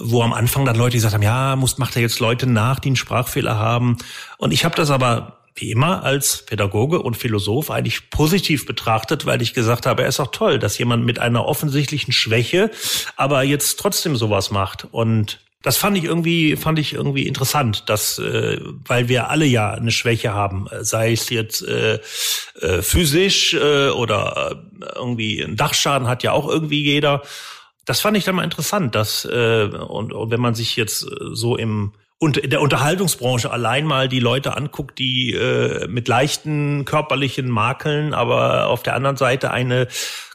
wo 0.00 0.22
am 0.22 0.32
Anfang 0.32 0.64
dann 0.64 0.76
Leute 0.76 0.96
gesagt 0.96 1.14
haben, 1.14 1.22
ja, 1.22 1.54
muss 1.54 1.78
macht 1.78 1.94
er 1.94 2.02
jetzt 2.02 2.18
Leute 2.18 2.48
nach, 2.48 2.80
die 2.80 2.88
einen 2.88 2.96
Sprachfehler 2.96 3.58
haben. 3.58 3.96
Und 4.38 4.52
ich 4.52 4.64
habe 4.64 4.74
das 4.74 4.90
aber 4.90 5.43
wie 5.56 5.70
immer 5.70 6.02
als 6.02 6.44
Pädagoge 6.44 7.00
und 7.00 7.16
Philosoph 7.16 7.70
eigentlich 7.70 8.10
positiv 8.10 8.66
betrachtet, 8.66 9.24
weil 9.24 9.40
ich 9.40 9.54
gesagt 9.54 9.86
habe, 9.86 10.02
er 10.02 10.08
ist 10.08 10.20
auch 10.20 10.32
toll, 10.32 10.58
dass 10.58 10.78
jemand 10.78 11.04
mit 11.04 11.18
einer 11.20 11.46
offensichtlichen 11.46 12.12
Schwäche 12.12 12.70
aber 13.16 13.42
jetzt 13.44 13.78
trotzdem 13.78 14.16
sowas 14.16 14.50
macht. 14.50 14.86
Und 14.90 15.40
das 15.62 15.76
fand 15.76 15.96
ich 15.96 16.04
irgendwie, 16.04 16.56
fand 16.56 16.78
ich 16.78 16.92
irgendwie 16.92 17.26
interessant, 17.26 17.88
dass, 17.88 18.18
äh, 18.18 18.60
weil 18.86 19.08
wir 19.08 19.30
alle 19.30 19.46
ja 19.46 19.72
eine 19.72 19.92
Schwäche 19.92 20.34
haben, 20.34 20.66
sei 20.80 21.12
es 21.12 21.30
jetzt 21.30 21.62
äh, 21.62 22.00
äh, 22.60 22.82
physisch 22.82 23.54
äh, 23.54 23.88
oder 23.88 24.60
äh, 24.80 24.84
irgendwie 24.96 25.40
ein 25.40 25.56
Dachschaden 25.56 26.08
hat 26.08 26.22
ja 26.22 26.32
auch 26.32 26.48
irgendwie 26.48 26.82
jeder. 26.82 27.22
Das 27.86 28.00
fand 28.00 28.16
ich 28.16 28.24
dann 28.24 28.34
mal 28.34 28.44
interessant, 28.44 28.94
dass 28.94 29.24
äh, 29.24 29.64
und, 29.64 30.12
und 30.12 30.30
wenn 30.30 30.40
man 30.40 30.54
sich 30.54 30.76
jetzt 30.76 31.06
so 31.32 31.56
im 31.56 31.92
und 32.18 32.36
in 32.36 32.50
der 32.50 32.62
Unterhaltungsbranche 32.62 33.50
allein 33.50 33.84
mal 33.84 34.08
die 34.08 34.20
Leute 34.20 34.56
anguckt, 34.56 34.98
die 34.98 35.32
äh, 35.32 35.88
mit 35.88 36.08
leichten 36.08 36.84
körperlichen 36.84 37.48
Makeln, 37.50 38.14
aber 38.14 38.68
auf 38.68 38.82
der 38.82 38.94
anderen 38.94 39.16
Seite 39.16 39.50
eine 39.50 39.88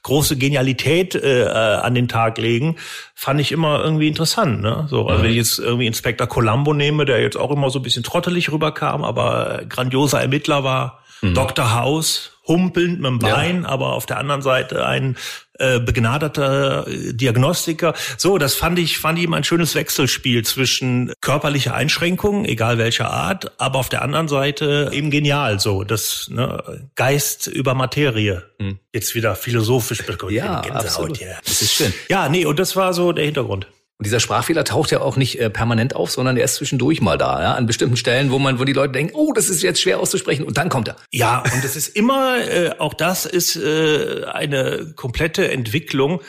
große 0.04 0.38
Genialität 0.38 1.16
äh, 1.16 1.44
äh, 1.44 1.48
an 1.48 1.96
den 1.96 2.08
Tag 2.08 2.38
legen, 2.38 2.76
fand 3.16 3.40
ich 3.40 3.52
immer 3.52 3.84
irgendwie 3.84 4.08
interessant. 4.08 4.62
Ne? 4.62 4.88
So, 4.90 5.08
also 5.08 5.24
wenn 5.24 5.32
ich 5.32 5.38
jetzt 5.38 5.60
irgendwie 5.60 5.88
Inspektor 5.88 6.28
Columbo 6.28 6.74
nehme, 6.74 7.06
der 7.06 7.22
jetzt 7.22 7.38
auch 7.38 7.52
immer 7.52 7.70
so 7.70 7.80
ein 7.80 7.84
bisschen 7.84 8.04
trottelig 8.04 8.52
rüberkam, 8.52 9.04
aber 9.04 9.64
grandioser 9.68 10.22
Ermittler 10.22 10.64
war, 10.64 11.04
mhm. 11.22 11.34
Dr. 11.34 11.74
House, 11.74 12.32
humpelnd 12.48 13.00
mit 13.00 13.10
dem 13.10 13.20
Bein, 13.20 13.64
ja. 13.64 13.70
aber 13.70 13.94
auf 13.94 14.06
der 14.06 14.18
anderen 14.18 14.42
Seite 14.42 14.86
ein 14.86 15.16
äh, 15.60 15.80
begnadeter 15.80 16.88
äh, 16.88 17.14
Diagnostiker. 17.14 17.94
So, 18.18 18.38
das 18.38 18.56
fand 18.56 18.80
ich, 18.80 18.98
fand 18.98 19.20
ich 19.20 19.26
immer 19.26 19.38
ein 19.38 19.44
schönes 19.44 19.76
Wechselspiel 19.76 20.44
zwischen 20.44 21.12
körperlicher 21.22 21.74
Einschränkung, 21.76 22.46
egal 22.46 22.78
welcher 22.78 23.12
Art, 23.12 23.52
aber 23.60 23.80
auf 23.80 23.90
der 23.90 24.02
anderen 24.02 24.28
Seite 24.28 24.90
eben 24.94 25.12
genial 25.12 25.60
so, 25.60 25.84
das 25.84 26.30
ne, 26.30 26.90
Geist 26.96 27.48
über 27.48 27.74
Materie. 27.74 28.44
Hm. 28.60 28.80
Jetzt 28.94 29.16
wieder 29.16 29.36
philosophisch. 29.36 30.04
Ja, 30.30 30.62
absolut. 30.62 31.20
Ja. 31.20 31.38
Das 31.44 31.62
ist 31.62 31.74
schön. 31.74 31.94
Ja, 32.10 32.30
nee, 32.30 32.46
und 32.46 32.60
das 32.60 32.76
war 32.76 32.94
so 32.94 33.12
der 33.12 33.26
Hintergrund. 33.26 33.68
Und 34.00 34.06
dieser 34.06 34.22
Sprachfehler 34.22 34.64
taucht 34.64 34.92
ja 34.92 35.02
auch 35.02 35.18
nicht 35.18 35.42
äh, 35.42 35.50
permanent 35.50 35.94
auf, 35.94 36.10
sondern 36.10 36.38
er 36.38 36.46
ist 36.46 36.56
zwischendurch 36.56 37.02
mal 37.02 37.18
da, 37.18 37.42
ja? 37.42 37.56
an 37.56 37.66
bestimmten 37.66 37.98
Stellen, 37.98 38.32
wo 38.32 38.40
man, 38.40 38.58
wo 38.58 38.64
die 38.64 38.72
Leute 38.72 38.94
denken, 38.94 39.14
oh, 39.14 39.34
das 39.34 39.50
ist 39.50 39.62
jetzt 39.62 39.82
schwer 39.82 40.00
auszusprechen, 40.00 40.46
und 40.46 40.58
dann 40.58 40.70
kommt 40.70 40.88
er. 40.88 40.96
Ja, 41.12 41.44
und 41.54 41.66
es 41.66 41.76
ist 41.76 41.90
immer, 41.98 42.38
äh, 42.38 42.72
auch 42.80 42.94
das 42.94 43.26
ist 43.26 43.58
äh, 43.58 44.24
eine 44.24 44.94
komplette 44.96 45.52
Entwicklung. 45.52 46.22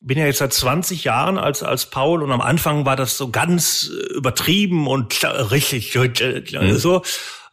Bin 0.00 0.16
ja 0.16 0.24
jetzt 0.24 0.38
seit 0.38 0.54
20 0.54 1.04
Jahren 1.04 1.36
als 1.36 1.62
als 1.62 1.90
Paul 1.90 2.22
und 2.22 2.32
am 2.32 2.40
Anfang 2.40 2.86
war 2.86 2.96
das 2.96 3.18
so 3.18 3.30
ganz 3.30 3.90
äh, 3.90 4.14
übertrieben 4.14 4.86
und 4.86 5.22
richtig 5.50 5.94
äh, 5.96 6.42
mhm. 6.58 6.78
so. 6.78 7.02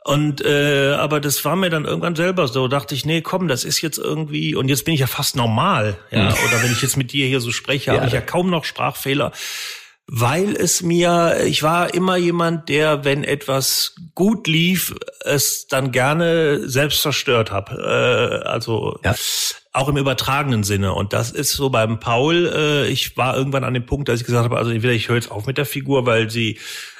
Und 0.05 0.45
äh, 0.45 0.93
aber 0.93 1.19
das 1.19 1.43
war 1.45 1.55
mir 1.55 1.71
dann 1.71 1.85
irgendwann 1.85 2.15
selber 2.15 2.47
so, 2.47 2.67
dachte 2.67 2.93
ich, 2.93 3.07
nee, 3.07 3.21
komm, 3.21 3.47
das 3.47 3.63
ist 3.63 3.81
jetzt 3.81 3.97
irgendwie 3.97 4.53
und 4.53 4.69
jetzt 4.69 4.85
bin 4.85 4.93
ich 4.93 5.00
ja 5.00 5.07
fast 5.07 5.35
normal, 5.35 5.97
ja. 6.12 6.25
Mhm. 6.25 6.35
Oder 6.47 6.62
wenn 6.62 6.71
ich 6.71 6.83
jetzt 6.83 6.95
mit 6.95 7.12
dir 7.12 7.25
hier 7.25 7.41
so 7.41 7.50
spreche, 7.50 7.89
ja, 7.89 7.97
habe 7.97 8.05
ich 8.05 8.13
ja 8.13 8.21
kaum 8.21 8.51
noch 8.51 8.65
Sprachfehler, 8.65 9.31
weil 10.05 10.55
es 10.55 10.83
mir, 10.83 11.38
ich 11.45 11.63
war 11.63 11.95
immer 11.95 12.17
jemand, 12.17 12.69
der, 12.69 13.03
wenn 13.03 13.24
etwas 13.24 13.95
gut 14.13 14.45
lief, 14.45 14.93
es 15.21 15.65
dann 15.65 15.91
gerne 15.91 16.69
selbst 16.69 17.01
zerstört 17.01 17.50
habe. 17.50 18.43
Äh, 18.43 18.47
also 18.47 19.00
ja. 19.03 19.15
Auch 19.75 19.89
im 19.89 19.98
übertragenen 19.98 20.63
Sinne. 20.63 20.94
Und 20.94 21.13
das 21.13 21.32
ist 21.32 21.51
so 21.51 21.70
beim 21.70 22.00
Paul. 22.00 22.51
Äh, 22.55 22.88
ich 22.88 23.17
war 23.17 23.38
irgendwann 23.38 23.63
an 23.63 23.74
dem 23.74 23.86
Punkt, 23.86 24.10
dass 24.10 24.20
ich 24.20 24.25
gesagt 24.25 24.46
habe, 24.46 24.58
also 24.58 24.72
entweder 24.72 24.94
ich 24.94 25.10
höre 25.10 25.15
jetzt 25.15 25.32
auf 25.32 25.46
mit 25.46 25.58
der 25.58 25.65
Figur, 25.65 26.05
weil 26.05 26.29
sie 26.29 26.58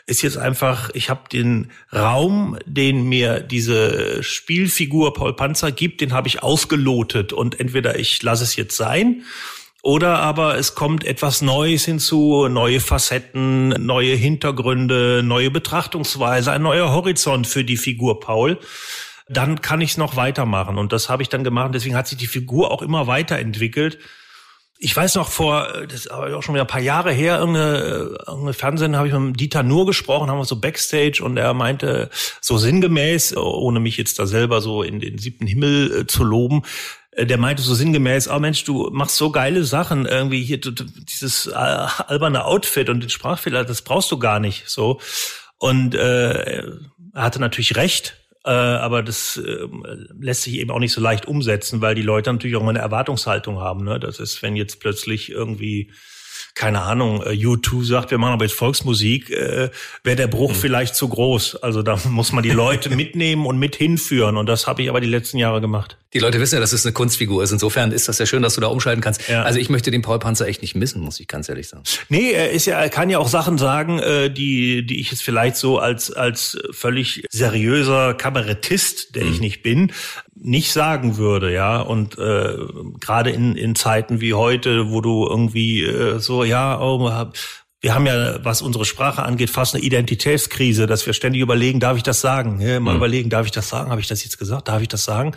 ist 0.08 0.22
jetzt 0.22 0.38
einfach, 0.38 0.92
ich 0.94 1.10
habe 1.10 1.30
den 1.32 1.72
Raum, 1.92 2.58
den 2.66 3.04
mir 3.04 3.40
diese 3.40 4.22
Spielfigur 4.22 5.14
Paul 5.14 5.36
Panzer 5.36 5.72
gibt, 5.72 6.02
den 6.02 6.14
habe 6.14 6.28
ich 6.28 6.44
ausgelotet 6.44 7.34
und 7.34 7.60
entweder 7.60 7.98
ich 7.98 8.22
lasse 8.22 8.44
es 8.44 8.56
jetzt 8.56 8.78
sein 8.78 9.24
oder 9.86 10.18
aber 10.18 10.58
es 10.58 10.74
kommt 10.74 11.04
etwas 11.04 11.44
Neues 11.44 11.86
hinzu, 11.86 12.48
neue 12.48 12.80
Facetten, 12.80 13.70
neue 13.70 14.16
Hintergründe, 14.16 15.22
neue 15.24 15.52
Betrachtungsweise, 15.52 16.52
ein 16.52 16.64
neuer 16.64 16.92
Horizont 16.92 17.46
für 17.46 17.64
die 17.64 17.78
Figur 17.78 18.20
Paul 18.20 18.60
dann 19.28 19.62
kann 19.62 19.82
ich 19.82 19.92
es 19.92 19.98
noch 19.98 20.16
weitermachen. 20.16 20.78
Und 20.78 20.94
das 20.94 21.10
habe 21.10 21.24
ich 21.24 21.30
dann 21.30 21.44
gemacht. 21.44 21.72
Deswegen 21.74 21.96
hat 21.96 22.08
sich 22.08 22.18
die 22.18 22.28
Figur 22.28 22.72
auch 22.72 22.82
immer 22.82 23.08
weiterentwickelt. 23.08 23.98
Ich 24.78 24.96
weiß 24.96 25.16
noch 25.16 25.30
vor, 25.30 25.86
das 25.88 26.02
ist 26.02 26.12
auch 26.12 26.44
schon 26.44 26.54
wieder 26.54 26.66
ein 26.66 26.68
paar 26.68 26.82
Jahre 26.82 27.14
her, 27.14 27.40
irgendeine, 27.40 28.18
irgendeine 28.28 28.54
Fernsehen 28.54 28.98
habe 28.98 29.08
ich 29.08 29.14
mit 29.14 29.40
Dieter 29.40 29.64
Nur 29.64 29.86
gesprochen, 29.86 30.30
haben 30.30 30.38
wir 30.38 30.44
so 30.44 30.60
Backstage 30.60 31.24
und 31.24 31.38
er 31.38 31.54
meinte 31.54 32.10
so 32.42 32.58
sinngemäß, 32.58 33.38
ohne 33.38 33.80
mich 33.80 33.96
jetzt 33.96 34.20
da 34.20 34.28
selber 34.28 34.60
so 34.60 34.84
in 34.84 35.00
den 35.00 35.18
siebten 35.18 35.48
Himmel 35.48 36.02
äh, 36.02 36.08
zu 36.08 36.26
loben, 36.26 36.64
äh, 37.12 37.26
der 37.26 37.38
meinte 37.38 37.64
so 37.64 37.74
sinngemäß, 37.74 38.28
oh 38.28 38.40
Mensch, 38.40 38.66
du 38.66 38.90
machst 38.92 39.16
so 39.16 39.32
geile 39.32 39.64
Sachen, 39.64 40.06
irgendwie 40.06 40.44
hier 40.44 40.60
dieses 40.60 41.48
äh, 41.48 41.54
alberne 41.54 42.44
Outfit 42.44 42.90
und 42.90 43.00
den 43.00 43.10
Sprachfehler, 43.10 43.64
das 43.64 43.82
brauchst 43.82 44.12
du 44.12 44.20
gar 44.20 44.42
nicht, 44.42 44.70
so. 44.70 45.00
Und 45.58 45.96
äh, 45.96 46.64
er 47.14 47.22
hatte 47.24 47.40
natürlich 47.40 47.78
recht, 47.78 48.25
äh, 48.46 48.50
aber 48.50 49.02
das 49.02 49.38
äh, 49.38 49.68
lässt 50.20 50.44
sich 50.44 50.56
eben 50.56 50.70
auch 50.70 50.80
nicht 50.80 50.94
so 50.94 51.02
leicht 51.02 51.26
umsetzen, 51.26 51.82
weil 51.82 51.96
die 51.96 52.04
Leute 52.04 52.32
natürlich 52.32 52.56
auch 52.56 52.68
eine 52.68 52.80
Erwartungshaltung 52.80 53.60
haben. 53.60 53.84
Ne? 53.84 54.00
Das 54.00 54.20
ist, 54.20 54.44
wenn 54.44 54.56
jetzt 54.56 54.80
plötzlich 54.80 55.32
irgendwie 55.32 55.92
keine 56.56 56.82
Ahnung, 56.82 57.22
äh, 57.22 57.32
U2 57.32 57.86
sagt, 57.86 58.12
wir 58.12 58.18
machen 58.18 58.34
aber 58.34 58.46
jetzt 58.46 58.56
Volksmusik, 58.56 59.30
äh, 59.30 59.70
wäre 60.04 60.16
der 60.16 60.28
Bruch 60.28 60.52
mhm. 60.52 60.56
vielleicht 60.56 60.96
zu 60.96 61.10
groß. 61.10 61.58
Also 61.58 61.84
da 61.84 62.00
muss 62.10 62.32
man 62.32 62.44
die 62.44 62.52
Leute 62.52 62.90
mitnehmen 62.96 63.46
und 63.46 63.60
mit 63.60 63.76
hinführen. 63.76 64.38
Und 64.38 64.48
das 64.48 64.66
habe 64.66 64.82
ich 64.82 64.90
aber 64.90 65.02
die 65.02 65.08
letzten 65.08 65.38
Jahre 65.38 65.60
gemacht. 65.60 65.98
Die 66.14 66.20
Leute 66.20 66.40
wissen 66.40 66.56
ja, 66.56 66.62
dass 66.62 66.72
es 66.72 66.86
eine 66.86 66.94
Kunstfigur 66.94 67.44
ist. 67.44 67.52
Insofern 67.52 67.92
ist 67.92 68.08
das 68.08 68.20
ja 68.20 68.26
schön, 68.26 68.42
dass 68.42 68.56
du 68.56 68.62
da 68.62 68.68
umschalten 68.68 69.02
kannst. 69.02 69.28
Ja. 69.28 69.44
Also 69.44 69.60
ich 69.60 69.70
möchte 69.70 69.92
den 69.92 70.02
Paul 70.02 70.18
Panzer 70.18 70.48
echt 70.48 70.62
nicht 70.62 70.74
missen, 70.74 71.02
muss 71.02 71.20
ich 71.20 71.28
ganz 71.28 71.50
ehrlich 71.50 71.68
sagen. 71.68 71.84
Nee, 72.08 72.32
er 72.32 72.52
ist 72.52 72.66
ja, 72.66 72.80
er 72.80 72.90
kann 72.90 73.10
ja 73.10 73.20
auch 73.20 73.28
Sachen 73.28 73.58
sagen, 73.58 74.00
äh, 74.00 74.30
die, 74.30 74.86
die 74.86 75.02
ich 75.02 75.12
jetzt 75.12 75.24
vielleicht 75.24 75.58
so 75.58 75.78
als, 75.78 76.10
als 76.10 76.58
völlig 76.72 77.26
seriöser 77.32 78.14
Kabarettist, 78.14 79.16
der 79.16 79.26
mhm. 79.26 79.34
ich 79.34 79.40
nicht 79.42 79.62
bin, 79.62 79.92
nicht 80.36 80.72
sagen 80.74 81.18
würde, 81.18 81.52
ja. 81.52 81.80
Und 81.80 82.18
äh, 82.18 82.58
gerade 83.00 83.32
in, 83.32 83.56
in 83.56 83.76
Zeiten 83.76 84.22
wie 84.22 84.34
heute, 84.34 84.92
wo 84.92 85.02
du 85.02 85.26
irgendwie 85.28 85.84
äh, 85.84 86.20
so, 86.20 86.44
ja, 86.44 86.80
oh, 86.80 87.32
wir 87.86 87.94
haben 87.94 88.08
ja, 88.08 88.44
was 88.44 88.64
unsere 88.64 88.84
Sprache 88.84 89.22
angeht, 89.22 89.52
fast 89.52 89.76
eine 89.76 89.84
Identitätskrise, 89.84 90.88
dass 90.88 91.06
wir 91.06 91.14
ständig 91.14 91.44
überlegen, 91.44 91.80
darf 91.80 91.98
ich 91.98 92.02
das 92.02 92.20
sagen? 92.20 92.60
Ja, 92.60 92.80
mal 92.80 92.92
mhm. 92.92 92.98
überlegen, 92.98 93.30
darf 93.30 93.46
ich 93.46 93.52
das 93.52 93.70
sagen? 93.70 93.92
Habe 93.92 94.02
ich 94.02 94.08
das 94.08 94.24
jetzt 94.24 94.40
gesagt? 94.40 94.70
Darf 94.70 94.82
ich 94.82 94.88
das 94.88 95.04
sagen? 95.04 95.36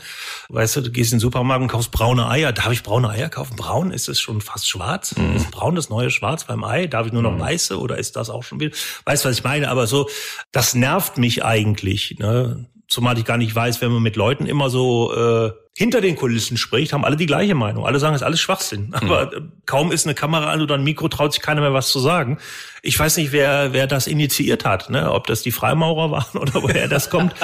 Weißt 0.48 0.76
du, 0.76 0.80
du 0.80 0.90
gehst 0.90 1.12
in 1.12 1.16
den 1.16 1.20
Supermarkt 1.20 1.60
und 1.60 1.68
kaufst 1.68 1.90
braune 1.90 2.26
Eier. 2.26 2.52
Darf 2.52 2.72
ich 2.72 2.82
braune 2.82 3.10
Eier 3.10 3.28
kaufen? 3.28 3.54
Braun 3.56 3.90
ist 3.90 4.08
es 4.08 4.18
schon 4.18 4.40
fast 4.40 4.66
schwarz? 4.66 5.14
Mhm. 5.14 5.36
Ist 5.36 5.50
braun 5.50 5.74
das 5.74 5.90
neue 5.90 6.10
Schwarz 6.10 6.44
beim 6.44 6.64
Ei? 6.64 6.86
Darf 6.86 7.06
ich 7.06 7.12
nur 7.12 7.20
noch 7.22 7.34
mhm. 7.34 7.40
weiße 7.40 7.78
oder 7.78 7.98
ist 7.98 8.16
das 8.16 8.30
auch 8.30 8.44
schon 8.44 8.60
wieder? 8.60 8.74
Weißt 9.04 9.26
du, 9.26 9.28
was 9.28 9.36
ich 9.36 9.44
meine? 9.44 9.68
Aber 9.68 9.86
so, 9.86 10.08
das 10.50 10.74
nervt 10.74 11.18
mich 11.18 11.44
eigentlich. 11.44 12.16
Ne? 12.18 12.66
Zumal 12.88 13.18
ich 13.18 13.24
gar 13.24 13.36
nicht 13.36 13.54
weiß, 13.54 13.80
wenn 13.80 13.92
man 13.92 14.02
mit 14.02 14.16
Leuten 14.16 14.46
immer 14.46 14.70
so 14.70 15.14
äh, 15.14 15.52
hinter 15.76 16.00
den 16.00 16.16
Kulissen 16.16 16.56
spricht, 16.56 16.92
haben 16.92 17.04
alle 17.04 17.16
die 17.16 17.26
gleiche 17.26 17.54
Meinung. 17.54 17.86
Alle 17.86 18.00
sagen, 18.00 18.14
es 18.14 18.22
ist 18.22 18.26
alles 18.26 18.40
Schwachsinn. 18.40 18.92
Aber 18.94 19.26
mhm. 19.26 19.52
kaum 19.66 19.92
ist 19.92 20.06
eine 20.06 20.14
Kamera 20.14 20.50
an 20.50 20.60
oder 20.60 20.74
ein 20.74 20.82
Mikro, 20.82 21.08
traut 21.08 21.32
sich 21.32 21.42
keiner 21.42 21.60
mehr 21.60 21.72
was 21.74 21.90
zu 21.90 22.00
sagen. 22.00 22.38
Ich 22.82 22.98
weiß 22.98 23.18
nicht, 23.18 23.30
wer, 23.32 23.72
wer 23.72 23.86
das 23.86 24.06
initiiert 24.06 24.64
hat, 24.64 24.90
ne? 24.90 25.12
ob 25.12 25.26
das 25.26 25.42
die 25.42 25.52
Freimaurer 25.52 26.10
waren 26.10 26.38
oder 26.38 26.62
woher 26.62 26.88
das 26.88 27.10
kommt. 27.10 27.34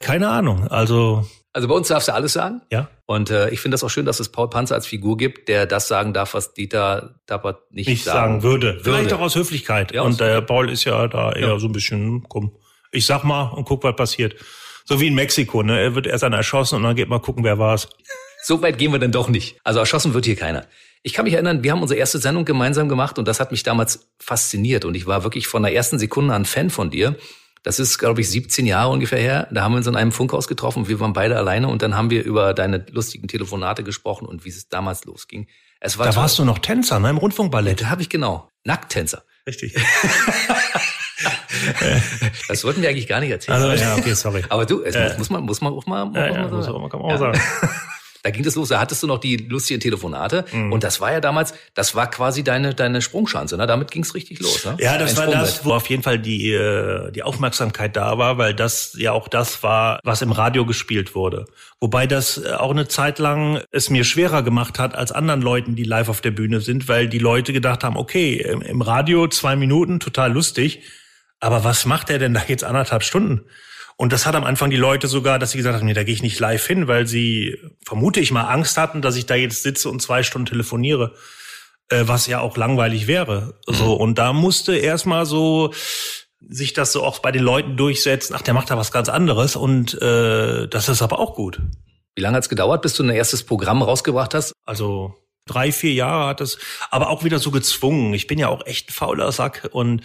Keine 0.00 0.28
Ahnung. 0.28 0.68
Also 0.68 1.26
also 1.54 1.68
bei 1.68 1.74
uns 1.74 1.88
darfst 1.88 2.08
du 2.08 2.14
alles 2.14 2.32
sagen. 2.32 2.62
Ja. 2.70 2.88
Und 3.04 3.30
äh, 3.30 3.50
ich 3.50 3.60
finde 3.60 3.74
das 3.74 3.84
auch 3.84 3.90
schön, 3.90 4.06
dass 4.06 4.20
es 4.20 4.30
Paul 4.30 4.48
Panzer 4.48 4.74
als 4.74 4.86
Figur 4.86 5.18
gibt, 5.18 5.48
der 5.48 5.66
das 5.66 5.86
sagen 5.86 6.14
darf, 6.14 6.32
was 6.32 6.54
Dieter 6.54 7.16
Dappert 7.26 7.70
nicht, 7.70 7.88
nicht 7.88 8.04
sagen, 8.04 8.40
sagen 8.40 8.42
würde. 8.42 8.66
würde. 8.68 8.84
Vielleicht 8.84 9.12
auch 9.12 9.20
aus 9.20 9.34
Höflichkeit. 9.34 9.92
Ja, 9.92 10.00
und 10.02 10.18
der 10.18 10.40
Paul 10.40 10.70
ist 10.70 10.84
ja 10.84 11.06
da 11.08 11.32
eher 11.32 11.48
ja. 11.48 11.58
so 11.58 11.66
ein 11.66 11.72
bisschen, 11.72 12.24
komm, 12.26 12.56
ich 12.90 13.04
sag 13.04 13.24
mal 13.24 13.50
und 13.50 13.66
guck, 13.66 13.84
was 13.84 13.96
passiert. 13.96 14.34
So 14.84 15.00
wie 15.00 15.06
in 15.06 15.14
Mexiko, 15.14 15.62
ne? 15.62 15.80
Er 15.80 15.94
wird 15.94 16.06
erst 16.06 16.22
dann 16.22 16.32
erschossen 16.32 16.76
und 16.76 16.82
dann 16.82 16.96
geht 16.96 17.08
mal 17.08 17.20
gucken, 17.20 17.44
wer 17.44 17.58
war's. 17.58 17.88
So 18.44 18.60
weit 18.62 18.78
gehen 18.78 18.92
wir 18.92 18.98
denn 18.98 19.12
doch 19.12 19.28
nicht. 19.28 19.56
Also 19.62 19.80
erschossen 19.80 20.14
wird 20.14 20.24
hier 20.24 20.36
keiner. 20.36 20.66
Ich 21.04 21.12
kann 21.12 21.24
mich 21.24 21.34
erinnern, 21.34 21.62
wir 21.64 21.72
haben 21.72 21.82
unsere 21.82 21.98
erste 21.98 22.18
Sendung 22.18 22.44
gemeinsam 22.44 22.88
gemacht 22.88 23.18
und 23.18 23.26
das 23.26 23.40
hat 23.40 23.50
mich 23.50 23.62
damals 23.62 24.10
fasziniert 24.18 24.84
und 24.84 24.94
ich 24.94 25.06
war 25.06 25.24
wirklich 25.24 25.46
von 25.46 25.62
der 25.62 25.74
ersten 25.74 25.98
Sekunde 25.98 26.34
an 26.34 26.44
Fan 26.44 26.70
von 26.70 26.90
dir. 26.90 27.16
Das 27.64 27.78
ist, 27.78 27.98
glaube 27.98 28.20
ich, 28.20 28.30
17 28.30 28.66
Jahre 28.66 28.90
ungefähr 28.90 29.20
her. 29.20 29.48
Da 29.52 29.62
haben 29.62 29.72
wir 29.72 29.76
uns 29.76 29.86
in 29.86 29.94
einem 29.94 30.10
Funkhaus 30.10 30.48
getroffen. 30.48 30.88
Wir 30.88 30.98
waren 30.98 31.12
beide 31.12 31.36
alleine 31.36 31.68
und 31.68 31.82
dann 31.82 31.96
haben 31.96 32.10
wir 32.10 32.24
über 32.24 32.54
deine 32.54 32.84
lustigen 32.90 33.28
Telefonate 33.28 33.84
gesprochen 33.84 34.26
und 34.26 34.44
wie 34.44 34.48
es 34.48 34.68
damals 34.68 35.04
losging. 35.04 35.46
Es 35.78 35.98
war 35.98 36.06
da 36.06 36.12
toll. 36.12 36.22
warst 36.22 36.38
du 36.38 36.44
noch 36.44 36.58
Tänzer, 36.58 36.98
ne? 36.98 37.10
Im 37.10 37.18
Rundfunkballett. 37.18 37.82
Da 37.82 37.90
habe 37.90 38.02
ich 38.02 38.08
genau. 38.08 38.48
Nackttänzer. 38.64 39.24
Richtig. 39.46 39.76
das 42.48 42.64
wollten 42.64 42.82
wir 42.82 42.88
eigentlich 42.88 43.08
gar 43.08 43.20
nicht 43.20 43.30
erzählen. 43.30 43.60
Also, 43.60 43.82
ja, 43.82 43.96
okay, 43.96 44.14
sorry. 44.14 44.42
Aber 44.48 44.66
du, 44.66 44.82
es 44.82 44.94
äh, 44.94 45.14
muss 45.18 45.30
man, 45.30 45.44
muss 45.44 45.60
man 45.60 45.72
auch 45.72 45.86
mal, 45.86 46.06
muss, 46.06 46.16
ja, 46.16 46.26
ja, 46.26 46.48
muss 46.48 46.66
man, 46.66 46.88
kann 46.88 47.00
man 47.00 47.12
auch 47.12 47.18
sagen. 47.18 47.40
Da 48.22 48.30
ging 48.30 48.44
das 48.44 48.54
los, 48.54 48.68
da 48.68 48.78
hattest 48.78 49.02
du 49.02 49.08
noch 49.08 49.18
die 49.18 49.36
lustigen 49.36 49.80
Telefonate 49.80 50.44
mhm. 50.52 50.72
und 50.72 50.84
das 50.84 51.00
war 51.00 51.10
ja 51.10 51.20
damals, 51.20 51.54
das 51.74 51.96
war 51.96 52.08
quasi 52.08 52.44
deine 52.44 52.72
deine 52.72 53.02
Sprungschanze, 53.02 53.56
ne? 53.56 53.66
Damit 53.66 53.90
ging's 53.90 54.14
richtig 54.14 54.38
los, 54.38 54.64
ne? 54.64 54.76
Ja, 54.78 54.96
das 54.96 55.18
Ein 55.18 55.26
war 55.26 55.34
das, 55.34 55.64
wo 55.64 55.72
auf 55.72 55.90
jeden 55.90 56.04
Fall 56.04 56.20
die 56.20 56.52
äh, 56.52 57.10
die 57.10 57.24
Aufmerksamkeit 57.24 57.96
da 57.96 58.18
war, 58.18 58.38
weil 58.38 58.54
das 58.54 58.94
ja 58.96 59.10
auch 59.10 59.26
das 59.26 59.64
war, 59.64 59.98
was 60.04 60.22
im 60.22 60.30
Radio 60.30 60.64
gespielt 60.64 61.16
wurde. 61.16 61.46
Wobei 61.80 62.06
das 62.06 62.38
äh, 62.38 62.52
auch 62.52 62.70
eine 62.70 62.86
Zeit 62.86 63.18
lang 63.18 63.60
es 63.72 63.90
mir 63.90 64.04
schwerer 64.04 64.44
gemacht 64.44 64.78
hat 64.78 64.94
als 64.94 65.10
anderen 65.10 65.42
Leuten, 65.42 65.74
die 65.74 65.84
live 65.84 66.08
auf 66.08 66.20
der 66.20 66.30
Bühne 66.30 66.60
sind, 66.60 66.86
weil 66.86 67.08
die 67.08 67.18
Leute 67.18 67.52
gedacht 67.52 67.82
haben, 67.82 67.96
okay, 67.96 68.36
im 68.36 68.82
Radio 68.82 69.26
zwei 69.26 69.56
Minuten, 69.56 69.98
total 69.98 70.32
lustig, 70.32 70.82
aber 71.42 71.64
was 71.64 71.84
macht 71.86 72.08
er 72.08 72.20
denn 72.20 72.34
da 72.34 72.42
jetzt 72.46 72.62
anderthalb 72.62 73.02
Stunden? 73.02 73.42
Und 73.96 74.12
das 74.12 74.26
hat 74.26 74.34
am 74.36 74.44
Anfang 74.44 74.70
die 74.70 74.76
Leute 74.76 75.08
sogar, 75.08 75.38
dass 75.38 75.50
sie 75.50 75.58
gesagt 75.58 75.76
haben, 75.76 75.86
nee, 75.86 75.92
da 75.92 76.04
gehe 76.04 76.14
ich 76.14 76.22
nicht 76.22 76.38
live 76.38 76.64
hin, 76.64 76.86
weil 76.86 77.06
sie, 77.06 77.58
vermute 77.84 78.20
ich 78.20 78.30
mal, 78.30 78.44
Angst 78.44 78.78
hatten, 78.78 79.02
dass 79.02 79.16
ich 79.16 79.26
da 79.26 79.34
jetzt 79.34 79.62
sitze 79.64 79.90
und 79.90 80.00
zwei 80.00 80.22
Stunden 80.22 80.46
telefoniere, 80.46 81.14
äh, 81.88 82.04
was 82.06 82.28
ja 82.28 82.40
auch 82.40 82.56
langweilig 82.56 83.08
wäre. 83.08 83.58
Mhm. 83.66 83.74
So, 83.74 83.94
und 83.94 84.18
da 84.18 84.32
musste 84.32 84.76
erstmal 84.76 85.26
so 85.26 85.74
sich 86.48 86.74
das 86.74 86.92
so 86.92 87.02
auch 87.02 87.18
bei 87.18 87.32
den 87.32 87.42
Leuten 87.42 87.76
durchsetzen, 87.76 88.34
ach, 88.36 88.42
der 88.42 88.54
macht 88.54 88.70
da 88.70 88.76
was 88.76 88.92
ganz 88.92 89.08
anderes 89.08 89.56
und 89.56 90.00
äh, 90.00 90.68
das 90.68 90.88
ist 90.88 91.02
aber 91.02 91.18
auch 91.18 91.34
gut. 91.34 91.60
Wie 92.14 92.22
lange 92.22 92.36
hat's 92.36 92.48
gedauert, 92.48 92.82
bis 92.82 92.94
du 92.94 93.02
ein 93.02 93.10
erstes 93.10 93.42
Programm 93.42 93.82
rausgebracht 93.82 94.34
hast? 94.34 94.52
Also 94.64 95.14
drei, 95.46 95.72
vier 95.72 95.92
Jahre 95.92 96.26
hat 96.26 96.40
es, 96.40 96.58
aber 96.90 97.10
auch 97.10 97.24
wieder 97.24 97.40
so 97.40 97.50
gezwungen. 97.50 98.14
Ich 98.14 98.26
bin 98.26 98.38
ja 98.38 98.48
auch 98.48 98.64
echt 98.66 98.90
ein 98.90 98.92
fauler 98.92 99.32
Sack 99.32 99.68
und 99.72 100.02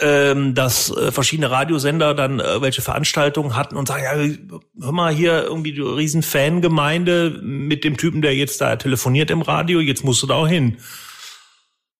ähm, 0.00 0.54
dass 0.54 0.90
äh, 0.90 1.10
verschiedene 1.10 1.50
Radiosender 1.50 2.14
dann 2.14 2.40
äh, 2.40 2.60
welche 2.60 2.82
Veranstaltungen 2.82 3.56
hatten 3.56 3.76
und 3.76 3.88
sagen, 3.88 4.04
ja, 4.04 4.84
hör 4.84 4.92
mal 4.92 5.12
hier 5.12 5.44
irgendwie 5.44 5.72
die 5.72 5.80
riesen 5.80 6.22
Fangemeinde 6.22 7.40
mit 7.42 7.84
dem 7.84 7.96
Typen, 7.96 8.22
der 8.22 8.34
jetzt 8.34 8.60
da 8.60 8.76
telefoniert 8.76 9.30
im 9.30 9.42
Radio, 9.42 9.80
jetzt 9.80 10.04
musst 10.04 10.22
du 10.22 10.26
da 10.26 10.34
auch 10.34 10.48
hin. 10.48 10.78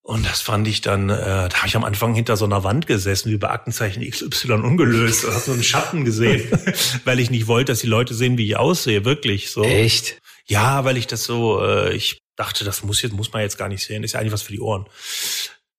Und 0.01 0.25
das 0.25 0.41
fand 0.41 0.67
ich 0.67 0.81
dann, 0.81 1.09
äh, 1.09 1.15
da 1.49 1.53
habe 1.53 1.67
ich 1.67 1.75
am 1.75 1.83
Anfang 1.83 2.15
hinter 2.15 2.35
so 2.35 2.45
einer 2.45 2.63
Wand 2.63 2.87
gesessen, 2.87 3.31
wie 3.31 3.37
bei 3.37 3.49
Aktenzeichen 3.49 4.01
XY 4.01 4.53
ungelöst. 4.53 5.23
Da 5.23 5.33
hast 5.33 5.45
so 5.45 5.51
einen 5.51 5.61
Schatten 5.61 6.03
gesehen, 6.03 6.49
weil 7.05 7.19
ich 7.19 7.29
nicht 7.29 7.45
wollte, 7.45 7.73
dass 7.73 7.81
die 7.81 7.87
Leute 7.87 8.15
sehen, 8.15 8.37
wie 8.37 8.47
ich 8.47 8.57
aussehe, 8.57 9.05
wirklich 9.05 9.51
so. 9.51 9.61
Echt? 9.63 10.19
Ja, 10.47 10.83
weil 10.83 10.97
ich 10.97 11.05
das 11.05 11.25
so, 11.25 11.63
äh, 11.63 11.93
ich 11.93 12.17
dachte, 12.37 12.65
das 12.65 12.81
muss 12.81 13.01
jetzt 13.03 13.13
muss 13.13 13.33
man 13.33 13.43
jetzt 13.43 13.57
gar 13.57 13.67
nicht 13.67 13.85
sehen, 13.85 14.03
ist 14.03 14.13
ja 14.13 14.19
eigentlich 14.19 14.33
was 14.33 14.41
für 14.41 14.53
die 14.53 14.61
Ohren. 14.61 14.87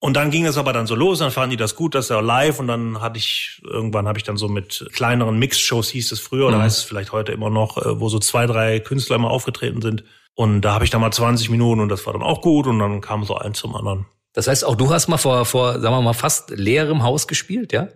Und 0.03 0.15
dann 0.15 0.31
ging 0.31 0.47
es 0.47 0.57
aber 0.57 0.73
dann 0.73 0.87
so 0.87 0.95
los, 0.95 1.19
dann 1.19 1.31
fanden 1.31 1.51
die 1.51 1.57
das 1.59 1.77
gut, 1.77 1.95
dass 1.95 2.09
er 2.09 2.23
live 2.23 2.59
und 2.59 2.69
dann 2.69 3.03
hatte 3.03 3.19
ich, 3.19 3.61
irgendwann 3.65 4.09
habe 4.09 4.19
ich 4.19 4.25
dann 4.25 4.39
so 4.39 4.49
mit 4.49 4.89
kleineren 4.95 5.39
Mix-Shows, 5.39 5.91
hieß 5.91 6.13
es 6.13 6.21
früher, 6.21 6.47
oder 6.47 6.57
mhm. 6.57 6.63
heißt 6.63 6.79
es 6.79 6.85
vielleicht 6.85 7.13
heute 7.13 7.33
immer 7.33 7.51
noch, 7.51 7.77
äh, 7.77 8.01
wo 8.01 8.09
so 8.09 8.19
zwei, 8.19 8.47
drei 8.47 8.81
Künstler 8.81 9.17
immer 9.17 9.31
aufgetreten 9.31 9.83
sind. 9.83 10.05
Und 10.35 10.63
da 10.63 10.73
habe 10.73 10.85
ich 10.85 10.91
dann 10.91 11.03
mal 11.03 11.13
20 11.13 11.51
Minuten 11.51 11.83
und 11.83 11.91
das 11.91 12.07
war 12.07 12.15
dann 12.15 12.23
auch 12.23 12.41
gut 12.41 12.67
und 12.67 12.79
dann 12.79 13.03
kam 13.03 13.25
so 13.25 13.37
eins 13.37 13.59
zum 13.59 13.77
anderen. 13.77 14.07
Das 14.33 14.49
heißt, 14.49 14.65
auch 14.65 14.75
du 14.75 14.91
hast 14.91 15.09
mal 15.09 15.19
vor, 15.19 15.45
vor, 15.45 15.81
sagen 15.81 15.95
wir 15.95 16.01
mal, 16.01 16.15
fast 16.15 16.49
leerem 16.51 17.03
Haus 17.03 17.29
gespielt, 17.29 17.73
ja? 17.73 17.89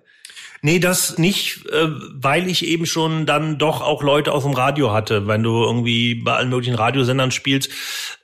Nee, 0.64 0.78
das 0.78 1.18
nicht, 1.18 1.66
äh, 1.66 1.88
weil 2.14 2.49
ich 2.49 2.64
eben 2.64 2.87
schon 2.87 3.26
dann 3.26 3.59
doch 3.59 3.83
auch 3.83 4.02
Leute 4.02 4.33
aus 4.33 4.44
dem 4.44 4.54
Radio 4.54 4.92
hatte. 4.92 5.26
Wenn 5.26 5.42
du 5.42 5.62
irgendwie 5.62 6.14
bei 6.14 6.37
allen 6.37 6.49
möglichen 6.49 6.75
Radiosendern 6.75 7.33
spielst, 7.33 7.68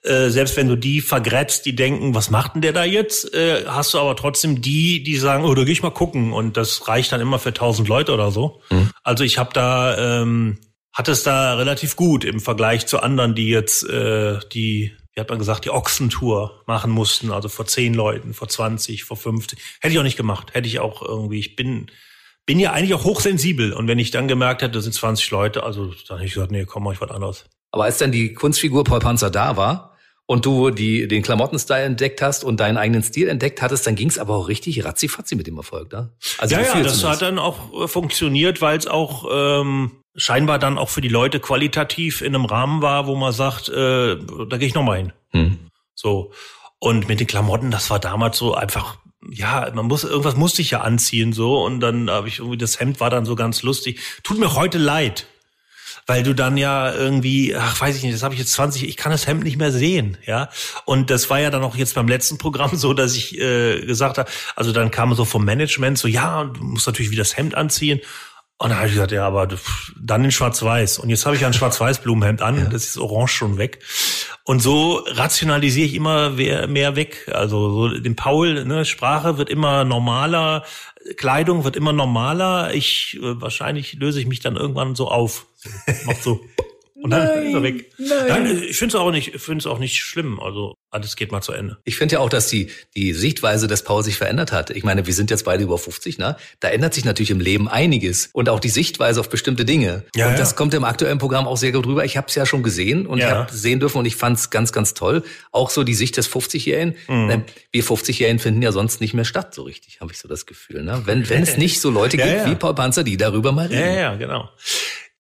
äh, 0.05 0.31
selbst 0.31 0.57
wenn 0.57 0.67
du 0.67 0.75
die 0.75 1.03
vergrätzt, 1.03 1.67
die 1.67 1.77
denken, 1.77 2.15
was 2.15 2.31
macht 2.31 2.55
denn 2.55 2.63
der 2.63 2.73
da 2.73 2.83
jetzt, 2.83 3.35
äh, 3.35 3.67
hast 3.67 3.93
du 3.93 3.99
aber 3.99 4.17
trotzdem 4.17 4.63
die, 4.63 5.03
die 5.03 5.19
sagen, 5.19 5.45
oh, 5.45 5.53
da 5.55 5.65
geh 5.65 5.73
ich 5.73 5.83
mal 5.83 5.91
gucken. 5.91 6.33
Und 6.33 6.57
das 6.57 6.89
reicht 6.89 7.13
dann 7.13 7.21
immer 7.21 7.39
für 7.39 7.53
tausend 7.53 7.89
Leute 7.89 8.15
oder 8.15 8.31
so. 8.31 8.63
Mhm. 8.71 8.89
Also 9.03 9.23
ich 9.23 9.37
habe 9.37 9.51
da, 9.53 10.23
ähm, 10.23 10.57
hatte 10.95 11.13
es 11.13 11.23
da 11.23 11.57
relativ 11.57 11.95
gut 11.95 12.25
im 12.25 12.41
Vergleich 12.41 12.87
zu 12.87 13.03
anderen, 13.03 13.35
die 13.35 13.51
jetzt 13.51 13.87
äh, 13.87 14.39
die 14.51 14.93
wie 15.13 15.21
hat 15.21 15.29
man 15.29 15.41
gesagt, 15.41 15.65
die 15.67 15.71
Ochsentour 15.71 16.63
machen 16.67 16.91
mussten, 16.91 17.33
also 17.33 17.49
vor 17.49 17.67
zehn 17.67 17.93
Leuten, 17.93 18.33
vor 18.33 18.49
20, 18.49 19.05
vor 19.05 19.17
50. 19.17 19.59
Hätte 19.81 19.93
ich 19.93 19.99
auch 19.99 20.05
nicht 20.05 20.17
gemacht. 20.17 20.55
Hätte 20.55 20.69
ich 20.69 20.79
auch 20.79 21.03
irgendwie, 21.03 21.41
ich 21.41 21.57
bin, 21.57 21.91
bin 22.47 22.59
ja 22.59 22.73
eigentlich 22.73 22.95
auch 22.95 23.05
hochsensibel. 23.05 23.73
Und 23.73 23.89
wenn 23.89 23.99
ich 23.99 24.11
dann 24.11 24.29
gemerkt 24.29 24.63
hätte, 24.63 24.73
das 24.73 24.85
sind 24.85 24.93
20 24.93 25.31
Leute, 25.31 25.63
also 25.63 25.93
dann 26.09 26.19
hätte 26.19 26.27
ich 26.27 26.35
gesagt, 26.35 26.53
nee, 26.53 26.65
komm, 26.65 26.85
mach 26.85 26.93
ich 26.93 27.01
was 27.01 27.11
anderes. 27.11 27.45
Aber 27.73 27.85
als 27.85 27.99
dann 27.99 28.13
die 28.13 28.35
Kunstfigur 28.35 28.85
Paul 28.85 28.99
Panzer 28.99 29.31
da 29.31 29.57
war 29.57 29.97
und 30.27 30.47
du 30.47 30.71
die, 30.71 31.07
den 31.09 31.23
Klamottenstyle 31.23 31.83
entdeckt 31.83 32.23
hast 32.23 32.45
und 32.45 32.61
deinen 32.61 32.77
eigenen 32.77 33.03
Stil 33.03 33.29
entdeckt 33.29 33.63
hattest, 33.63 33.87
dann 33.87 33.95
ging 33.95 34.09
es 34.09 34.19
aber 34.19 34.35
auch 34.37 34.49
richtig 34.49 34.85
ratzifatzi 34.85 35.37
mit 35.37 35.47
dem 35.47 35.57
Erfolg, 35.57 35.91
da. 35.91 36.11
Also 36.39 36.57
ja, 36.57 36.63
ja, 36.63 36.83
das 36.83 37.05
hat 37.05 37.23
dann 37.23 37.39
auch 37.39 37.85
äh, 37.85 37.89
funktioniert, 37.89 38.61
weil 38.61 38.79
es 38.79 38.87
auch 38.87 39.27
ähm, 39.33 39.93
scheinbar 40.17 40.59
dann 40.59 40.79
auch 40.79 40.89
für 40.89 41.01
die 41.01 41.09
Leute 41.09 41.41
qualitativ 41.41 42.21
in 42.21 42.35
einem 42.35 42.45
Rahmen 42.45 42.83
war, 42.83 43.07
wo 43.07 43.15
man 43.17 43.33
sagt, 43.33 43.69
äh, 43.69 44.17
da 44.17 44.57
gehe 44.57 44.69
ich 44.69 44.75
noch 44.75 44.83
mal 44.83 44.99
hin. 44.99 45.13
Hm. 45.31 45.59
So. 45.95 46.33
Und 46.79 47.09
mit 47.09 47.21
den 47.21 47.27
Klamotten, 47.27 47.71
das 47.71 47.91
war 47.91 47.99
damals 47.99 48.39
so 48.39 48.55
einfach, 48.55 48.97
ja, 49.31 49.71
man 49.75 49.87
muss, 49.87 50.05
irgendwas 50.05 50.37
musste 50.37 50.63
ich 50.63 50.73
ja 50.73 50.81
anziehen, 50.81 51.33
so. 51.33 51.65
Und 51.65 51.81
dann 51.81 52.11
habe 52.11 52.29
ich 52.29 52.39
irgendwie, 52.39 52.59
das 52.59 52.81
Hemd 52.81 53.01
war 53.01 53.11
dann 53.11 53.25
so 53.25 53.37
ganz 53.37 53.63
lustig. 53.63 54.01
Tut 54.23 54.39
mir 54.39 54.55
heute 54.55 54.79
leid. 54.79 55.27
Weil 56.07 56.23
du 56.23 56.35
dann 56.35 56.57
ja 56.57 56.93
irgendwie, 56.93 57.55
ach, 57.55 57.81
weiß 57.81 57.97
ich 57.97 58.03
nicht, 58.03 58.15
das 58.15 58.23
habe 58.23 58.35
ich 58.35 58.41
jetzt 58.41 58.53
20, 58.53 58.89
ich 58.89 58.97
kann 58.97 59.13
das 59.13 59.27
Hemd 59.27 59.45
nicht 59.45 59.59
mehr 59.59 59.71
sehen, 59.71 60.17
ja. 60.27 60.49
Und 60.85 61.11
das 61.11 61.31
war 61.31 61.39
ja 61.39 61.51
dann 61.51 61.63
auch 61.63 61.77
jetzt 61.77 61.95
beim 61.95 62.09
letzten 62.09 62.39
Programm 62.39 62.75
so, 62.77 62.95
dass 62.95 63.15
ich 63.15 63.39
äh, 63.39 63.85
gesagt 63.85 64.19
habe, 64.19 64.29
also 64.57 64.73
dann 64.73 64.91
kam 64.91 65.15
so 65.15 65.25
vom 65.25 65.45
Management 65.45 65.99
so, 65.99 66.09
ja, 66.09 66.45
du 66.45 66.63
musst 66.63 66.87
natürlich 66.87 67.11
wieder 67.11 67.23
das 67.23 67.37
Hemd 67.37 67.55
anziehen. 67.55 68.01
Und 68.59 68.71
dann 68.71 68.79
habe 68.79 68.89
ich 68.89 68.95
gesagt, 68.95 69.13
ja, 69.13 69.27
aber 69.27 69.49
dann 69.99 70.25
in 70.25 70.33
Schwarz-Weiß. 70.33 70.99
Und 70.99 71.09
jetzt 71.09 71.25
habe 71.25 71.35
ich 71.37 71.47
ein 71.47 71.55
Schwarz-Weiß-Blumenhemd 71.55 72.43
an, 72.43 72.59
ja. 72.59 72.65
das 72.65 72.85
ist 72.85 72.99
orange 72.99 73.33
schon 73.33 73.57
weg. 73.57 73.79
Und 74.45 74.61
so 74.61 75.05
rationalisiere 75.07 75.87
ich 75.87 75.95
immer 75.95 76.31
mehr 76.31 76.97
weg. 76.97 77.31
Also 77.33 77.71
so 77.71 77.99
den 77.99 78.17
Paul, 78.17 78.65
ne, 78.65 78.85
Sprache 78.85 79.39
wird 79.39 79.51
immer 79.51 79.85
normaler, 79.85 80.65
Kleidung 81.17 81.65
wird 81.65 81.77
immer 81.77 81.93
normaler. 81.93 82.75
Ich 82.75 83.19
äh, 83.21 83.41
wahrscheinlich 83.41 83.95
löse 83.95 84.21
ich 84.21 84.27
mich 84.27 84.41
dann 84.41 84.57
irgendwann 84.57 84.95
so 84.95 85.09
auf. 85.09 85.47
Macht 86.07 86.23
so. 86.23 86.41
Und 87.03 87.11
dann 87.11 87.27
nein, 87.27 87.47
ist 87.47 87.55
er 87.55 87.63
weg. 87.63 87.93
Nein. 87.99 88.09
nein 88.29 88.63
ich 88.63 88.77
finde 88.77 88.97
es 88.97 89.01
auch 89.01 89.11
nicht, 89.11 89.41
finde 89.41 89.59
es 89.59 89.67
auch 89.67 89.79
nicht 89.79 90.03
schlimm. 90.03 90.39
Also 90.41 90.75
alles 90.91 91.17
geht 91.17 91.33
mal 91.33 91.41
zu 91.41 91.53
Ende. 91.53 91.79
Ich 91.85 91.97
finde 91.97 92.15
ja 92.15 92.21
auch, 92.21 92.29
dass 92.29 92.49
die 92.49 92.71
die 92.97 93.13
Sichtweise 93.13 93.69
des 93.69 93.85
Paul 93.85 94.03
sich 94.03 94.17
verändert 94.17 94.53
hat. 94.53 94.71
Ich 94.71 94.85
meine, 94.85 95.07
wir 95.07 95.15
sind 95.15 95.31
jetzt 95.31 95.45
beide 95.45 95.63
über 95.63 95.79
50, 95.79 96.19
ne? 96.19 96.37
Da 96.59 96.69
ändert 96.69 96.95
sich 96.95 97.05
natürlich 97.05 97.31
im 97.31 97.41
Leben 97.41 97.69
einiges 97.69 98.29
und 98.33 98.49
auch 98.49 98.61
die 98.61 98.69
Sichtweise 98.69 99.21
auf 99.21 99.31
bestimmte 99.31 99.65
Dinge. 99.65 100.05
Ja, 100.15 100.29
und 100.29 100.39
das 100.39 100.57
kommt 100.57 100.75
im 100.75 100.85
aktuellen 100.85 101.19
Programm 101.19 101.47
auch 101.47 101.57
sehr 101.57 101.73
gut 101.73 101.87
rüber. 101.87 102.05
Ich 102.05 102.17
habe 102.17 102.27
es 102.29 102.35
ja 102.35 102.45
schon 102.45 102.63
gesehen 102.63 103.07
und 103.07 103.19
ja. 103.19 103.27
ich 103.27 103.35
habe 103.35 103.53
sehen 103.53 103.81
dürfen 103.81 103.99
und 103.99 104.07
ich 104.07 104.17
fand 104.17 104.39
es 104.39 104.51
ganz, 104.51 104.73
ganz 104.73 104.93
toll. 104.95 105.23
Auch 105.53 105.71
so 105.71 105.85
die 105.85 105.95
Sicht 105.95 106.17
des 106.17 106.29
50-Jährigen. 106.31 106.97
Mhm. 107.09 107.45
Wir 107.73 107.85
50-Jährigen 107.85 108.41
finden 108.41 108.63
ja 108.63 108.73
sonst 108.73 109.01
nicht 109.01 109.15
mehr 109.15 109.25
statt, 109.25 109.55
so 109.55 109.63
richtig, 109.63 110.01
habe 110.01 110.13
ich 110.13 110.19
so 110.19 110.29
das 110.29 110.45
Gefühl. 110.45 110.83
Ne? 110.83 111.03
Wenn 111.05 111.29
wenn 111.29 111.43
es 111.45 111.57
nicht 111.57 111.81
so 111.81 111.91
Leute 111.91 112.17
gibt 112.19 112.47
wie 112.47 112.55
Paul 112.57 112.75
Panzer, 112.75 113.05
die 113.05 113.17
darüber 113.17 113.53
mal 113.53 113.67
reden. 113.67 113.81
Ja, 113.81 113.95
ja, 113.95 114.15
genau 114.17 114.51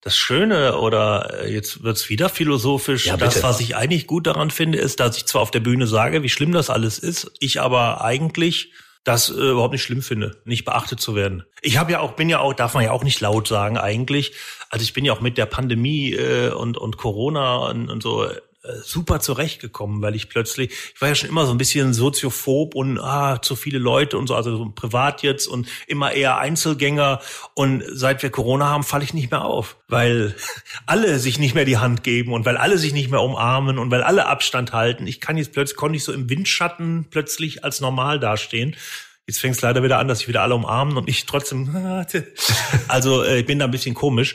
das 0.02 0.16
Schöne 0.16 0.78
oder 0.78 1.44
äh, 1.44 1.52
jetzt 1.52 1.82
wird's 1.82 2.08
wieder 2.08 2.28
philosophisch. 2.28 3.06
Ja, 3.06 3.16
das, 3.16 3.42
was 3.42 3.60
ich 3.60 3.76
eigentlich 3.76 4.06
gut 4.06 4.26
daran 4.26 4.50
finde, 4.50 4.78
ist, 4.78 5.00
dass 5.00 5.16
ich 5.16 5.26
zwar 5.26 5.42
auf 5.42 5.50
der 5.50 5.60
Bühne 5.60 5.86
sage, 5.86 6.22
wie 6.22 6.28
schlimm 6.28 6.52
das 6.52 6.70
alles 6.70 6.98
ist, 6.98 7.32
ich 7.38 7.60
aber 7.60 8.02
eigentlich 8.02 8.72
das 9.04 9.30
äh, 9.30 9.34
überhaupt 9.34 9.72
nicht 9.72 9.82
schlimm 9.82 10.02
finde, 10.02 10.40
nicht 10.44 10.64
beachtet 10.64 11.00
zu 11.00 11.14
werden. 11.14 11.44
Ich 11.62 11.78
habe 11.78 11.92
ja 11.92 12.00
auch, 12.00 12.12
bin 12.12 12.28
ja 12.28 12.40
auch, 12.40 12.52
darf 12.54 12.74
man 12.74 12.84
ja 12.84 12.92
auch 12.92 13.04
nicht 13.04 13.20
laut 13.20 13.48
sagen 13.48 13.78
eigentlich. 13.78 14.32
Also 14.68 14.82
ich 14.82 14.92
bin 14.92 15.04
ja 15.04 15.12
auch 15.12 15.20
mit 15.20 15.38
der 15.38 15.46
Pandemie 15.46 16.12
äh, 16.12 16.50
und 16.50 16.76
und 16.76 16.96
Corona 16.96 17.68
und, 17.68 17.90
und 17.90 18.02
so 18.02 18.28
super 18.82 19.20
zurechtgekommen, 19.20 20.02
weil 20.02 20.14
ich 20.14 20.28
plötzlich, 20.28 20.70
ich 20.94 21.00
war 21.00 21.08
ja 21.08 21.14
schon 21.14 21.30
immer 21.30 21.46
so 21.46 21.52
ein 21.52 21.58
bisschen 21.58 21.94
soziophob 21.94 22.74
und 22.74 22.98
ah, 22.98 23.40
zu 23.40 23.56
viele 23.56 23.78
Leute 23.78 24.18
und 24.18 24.26
so, 24.26 24.34
also 24.34 24.56
so 24.56 24.70
privat 24.70 25.22
jetzt 25.22 25.46
und 25.46 25.66
immer 25.86 26.12
eher 26.12 26.38
Einzelgänger. 26.38 27.20
Und 27.54 27.82
seit 27.90 28.22
wir 28.22 28.30
Corona 28.30 28.68
haben, 28.68 28.82
falle 28.82 29.04
ich 29.04 29.14
nicht 29.14 29.30
mehr 29.30 29.44
auf, 29.44 29.76
weil 29.88 30.34
alle 30.86 31.18
sich 31.18 31.38
nicht 31.38 31.54
mehr 31.54 31.64
die 31.64 31.78
Hand 31.78 32.02
geben 32.02 32.32
und 32.32 32.44
weil 32.44 32.58
alle 32.58 32.76
sich 32.76 32.92
nicht 32.92 33.10
mehr 33.10 33.22
umarmen 33.22 33.78
und 33.78 33.90
weil 33.90 34.02
alle 34.02 34.26
Abstand 34.26 34.72
halten. 34.72 35.06
Ich 35.06 35.20
kann 35.20 35.38
jetzt 35.38 35.52
plötzlich, 35.52 35.76
konnte 35.76 35.96
ich 35.96 36.04
so 36.04 36.12
im 36.12 36.28
Windschatten 36.28 37.06
plötzlich 37.10 37.64
als 37.64 37.80
normal 37.80 38.20
dastehen. 38.20 38.76
Jetzt 39.26 39.38
fängt 39.38 39.54
es 39.54 39.62
leider 39.62 39.82
wieder 39.84 39.98
an, 39.98 40.08
dass 40.08 40.18
sich 40.18 40.28
wieder 40.28 40.42
alle 40.42 40.56
umarmen 40.56 40.96
und 40.96 41.08
ich 41.08 41.24
trotzdem. 41.24 41.70
also 42.88 43.22
äh, 43.22 43.38
ich 43.38 43.46
bin 43.46 43.60
da 43.60 43.66
ein 43.66 43.70
bisschen 43.70 43.94
komisch. 43.94 44.34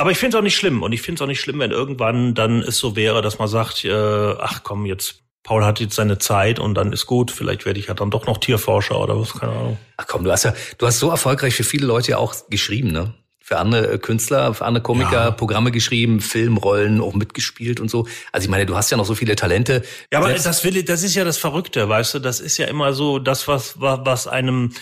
Aber 0.00 0.10
ich 0.10 0.16
finde 0.16 0.34
es 0.34 0.38
auch 0.40 0.42
nicht 0.42 0.56
schlimm. 0.56 0.82
Und 0.82 0.92
ich 0.92 1.02
finde 1.02 1.18
es 1.18 1.22
auch 1.22 1.26
nicht 1.26 1.42
schlimm, 1.42 1.58
wenn 1.58 1.72
irgendwann 1.72 2.34
dann 2.34 2.62
es 2.62 2.78
so 2.78 2.96
wäre, 2.96 3.20
dass 3.20 3.38
man 3.38 3.48
sagt, 3.48 3.84
äh, 3.84 3.92
ach 3.92 4.62
komm, 4.62 4.86
jetzt 4.86 5.16
Paul 5.42 5.62
hat 5.62 5.78
jetzt 5.78 5.94
seine 5.94 6.16
Zeit 6.16 6.58
und 6.58 6.74
dann 6.74 6.94
ist 6.94 7.04
gut. 7.04 7.30
Vielleicht 7.30 7.66
werde 7.66 7.78
ich 7.78 7.88
ja 7.88 7.94
dann 7.94 8.10
doch 8.10 8.26
noch 8.26 8.38
Tierforscher 8.38 8.98
oder 8.98 9.20
was, 9.20 9.34
keine 9.34 9.52
Ahnung. 9.52 9.78
Ach 9.98 10.06
komm, 10.06 10.24
du 10.24 10.32
hast 10.32 10.44
ja, 10.44 10.54
du 10.78 10.86
hast 10.86 11.00
so 11.00 11.10
erfolgreich 11.10 11.54
für 11.54 11.64
viele 11.64 11.86
Leute 11.86 12.12
ja 12.12 12.18
auch 12.18 12.34
geschrieben, 12.48 12.92
ne? 12.92 13.12
Für 13.40 13.58
andere 13.58 13.98
Künstler, 13.98 14.54
für 14.54 14.64
andere 14.64 14.82
Komiker 14.82 15.24
ja. 15.24 15.30
Programme 15.32 15.70
geschrieben, 15.70 16.22
Filmrollen 16.22 17.02
auch 17.02 17.14
mitgespielt 17.14 17.78
und 17.78 17.90
so. 17.90 18.06
Also 18.32 18.46
ich 18.46 18.50
meine, 18.50 18.64
du 18.64 18.76
hast 18.76 18.90
ja 18.90 18.96
noch 18.96 19.04
so 19.04 19.14
viele 19.14 19.36
Talente. 19.36 19.82
Ja, 20.10 20.20
aber 20.20 20.32
das 20.32 20.64
will, 20.64 20.82
das 20.82 21.02
ist 21.02 21.14
ja 21.14 21.24
das 21.24 21.36
Verrückte, 21.36 21.88
weißt 21.88 22.14
du? 22.14 22.18
Das 22.20 22.40
ist 22.40 22.56
ja 22.56 22.66
immer 22.66 22.94
so 22.94 23.18
das, 23.18 23.48
was, 23.48 23.74
was 23.80 24.26
einem 24.26 24.72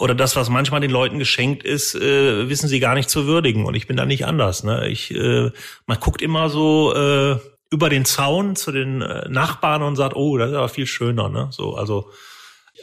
oder 0.00 0.14
das, 0.14 0.34
was 0.34 0.48
manchmal 0.48 0.80
den 0.80 0.90
Leuten 0.90 1.18
geschenkt 1.18 1.62
ist, 1.62 1.94
äh, 1.94 2.48
wissen 2.48 2.68
sie 2.68 2.80
gar 2.80 2.94
nicht 2.94 3.10
zu 3.10 3.26
würdigen. 3.26 3.66
Und 3.66 3.74
ich 3.74 3.86
bin 3.86 3.98
da 3.98 4.06
nicht 4.06 4.24
anders. 4.24 4.64
Ne? 4.64 4.88
Ich, 4.88 5.14
äh, 5.14 5.50
man 5.86 6.00
guckt 6.00 6.22
immer 6.22 6.48
so 6.48 6.94
äh, 6.94 7.36
über 7.70 7.90
den 7.90 8.06
Zaun 8.06 8.56
zu 8.56 8.72
den 8.72 9.02
äh, 9.02 9.28
Nachbarn 9.28 9.82
und 9.82 9.96
sagt, 9.96 10.16
oh, 10.16 10.38
das 10.38 10.50
ist 10.50 10.56
aber 10.56 10.70
viel 10.70 10.86
schöner. 10.86 11.28
Ne? 11.28 11.48
So, 11.50 11.74
also 11.74 12.10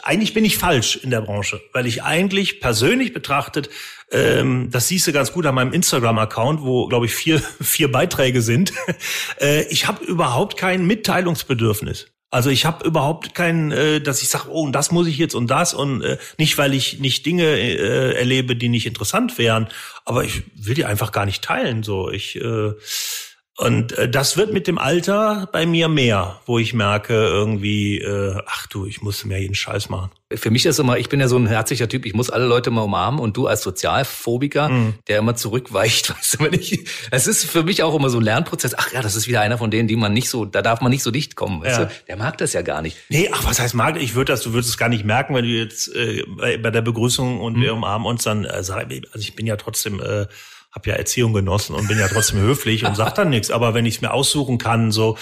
eigentlich 0.03 0.35
bin 0.35 0.45
ich 0.45 0.59
falsch 0.59 0.95
in 0.97 1.09
der 1.09 1.21
Branche, 1.21 1.59
weil 1.73 1.87
ich 1.87 2.03
eigentlich 2.03 2.59
persönlich 2.59 3.13
betrachtet, 3.13 3.71
ähm, 4.11 4.69
das 4.69 4.87
siehst 4.87 5.07
du 5.07 5.11
ganz 5.11 5.33
gut 5.33 5.47
an 5.47 5.55
meinem 5.55 5.73
Instagram-Account, 5.73 6.61
wo, 6.61 6.87
glaube 6.87 7.07
ich, 7.07 7.15
vier, 7.15 7.39
vier 7.61 7.91
Beiträge 7.91 8.43
sind. 8.43 8.73
äh, 9.41 9.63
ich 9.69 9.87
habe 9.87 10.05
überhaupt 10.05 10.55
kein 10.55 10.85
Mitteilungsbedürfnis. 10.85 12.11
Also 12.29 12.49
ich 12.49 12.65
habe 12.65 12.85
überhaupt 12.85 13.35
keinen, 13.35 13.71
äh, 13.71 14.01
dass 14.01 14.21
ich 14.21 14.27
sage, 14.27 14.49
oh, 14.49 14.63
und 14.63 14.73
das 14.73 14.91
muss 14.91 15.07
ich 15.07 15.17
jetzt 15.17 15.33
und 15.33 15.47
das 15.47 15.73
und 15.73 16.01
äh, 16.01 16.17
nicht, 16.37 16.57
weil 16.57 16.73
ich 16.73 16.99
nicht 16.99 17.25
Dinge 17.25 17.45
äh, 17.45 18.15
erlebe, 18.15 18.57
die 18.57 18.67
nicht 18.67 18.85
interessant 18.85 19.37
wären, 19.37 19.69
aber 20.03 20.25
ich 20.25 20.43
will 20.55 20.75
die 20.75 20.85
einfach 20.85 21.13
gar 21.13 21.25
nicht 21.25 21.41
teilen. 21.43 21.83
So, 21.83 22.11
ich 22.11 22.35
äh, 22.35 22.73
und 23.59 23.97
äh, 23.97 24.07
das 24.07 24.37
wird 24.37 24.53
mit 24.53 24.67
dem 24.67 24.77
Alter 24.77 25.49
bei 25.51 25.65
mir 25.65 25.87
mehr, 25.87 26.39
wo 26.45 26.59
ich 26.59 26.75
merke 26.75 27.15
irgendwie, 27.15 27.97
äh, 27.97 28.39
ach 28.45 28.67
du, 28.67 28.85
ich 28.85 29.01
muss 29.01 29.25
mehr 29.25 29.41
jeden 29.41 29.55
Scheiß 29.55 29.89
machen. 29.89 30.11
Für 30.31 30.51
mich 30.51 30.67
ist 30.67 30.77
immer, 30.77 30.99
ich 30.99 31.09
bin 31.09 31.19
ja 31.19 31.27
so 31.27 31.37
ein 31.37 31.47
herzlicher 31.47 31.89
Typ, 31.89 32.05
ich 32.05 32.13
muss 32.13 32.29
alle 32.29 32.45
Leute 32.45 32.69
mal 32.69 32.81
umarmen 32.81 33.19
und 33.19 33.35
du 33.35 33.47
als 33.47 33.63
Sozialphobiker, 33.63 34.69
mhm. 34.69 34.93
der 35.07 35.17
immer 35.17 35.35
zurückweicht, 35.35 36.09
weißt 36.15 36.35
du, 36.35 36.43
wenn 36.43 36.53
ich, 36.53 36.87
es 37.09 37.25
ist 37.25 37.45
für 37.45 37.63
mich 37.63 37.81
auch 37.81 37.95
immer 37.95 38.11
so 38.11 38.19
ein 38.19 38.23
Lernprozess. 38.23 38.75
Ach 38.77 38.91
ja, 38.93 39.01
das 39.01 39.15
ist 39.15 39.27
wieder 39.27 39.41
einer 39.41 39.57
von 39.57 39.71
denen, 39.71 39.87
die 39.87 39.95
man 39.95 40.13
nicht 40.13 40.29
so, 40.29 40.45
da 40.45 40.61
darf 40.61 40.81
man 40.81 40.91
nicht 40.91 41.01
so 41.01 41.09
dicht 41.09 41.35
kommen, 41.35 41.63
weißt 41.63 41.79
ja. 41.79 41.85
du? 41.85 41.91
Der 42.07 42.15
mag 42.15 42.37
das 42.37 42.53
ja 42.53 42.61
gar 42.61 42.83
nicht. 42.83 42.97
Nee, 43.09 43.31
ach, 43.33 43.43
was 43.43 43.59
heißt 43.59 43.73
mag? 43.73 43.99
Ich 43.99 44.13
würde 44.13 44.33
das, 44.33 44.43
du 44.43 44.53
würdest 44.53 44.69
es 44.69 44.77
gar 44.77 44.89
nicht 44.89 45.03
merken, 45.03 45.33
wenn 45.33 45.45
du 45.45 45.49
jetzt 45.49 45.87
äh, 45.95 46.23
bei, 46.27 46.57
bei 46.57 46.69
der 46.69 46.83
Begrüßung 46.83 47.41
und 47.41 47.57
mhm. 47.57 47.61
wir 47.63 47.73
umarmen 47.73 48.05
uns 48.05 48.21
dann, 48.21 48.45
äh, 48.45 48.49
also 48.49 48.75
ich 49.15 49.35
bin 49.35 49.47
ja 49.47 49.55
trotzdem, 49.55 49.99
äh, 49.99 50.27
habe 50.71 50.89
ja 50.89 50.95
Erziehung 50.95 51.33
genossen 51.33 51.75
und 51.75 51.87
bin 51.87 51.97
ja 51.97 52.07
trotzdem 52.07 52.39
höflich 52.39 52.85
und 52.85 52.95
sag 52.95 53.15
dann 53.15 53.29
nichts. 53.29 53.51
Aber 53.51 53.73
wenn 53.73 53.85
ich 53.85 53.95
es 53.95 54.01
mir 54.01 54.13
aussuchen 54.13 54.57
kann, 54.57 54.91
so 54.91 55.17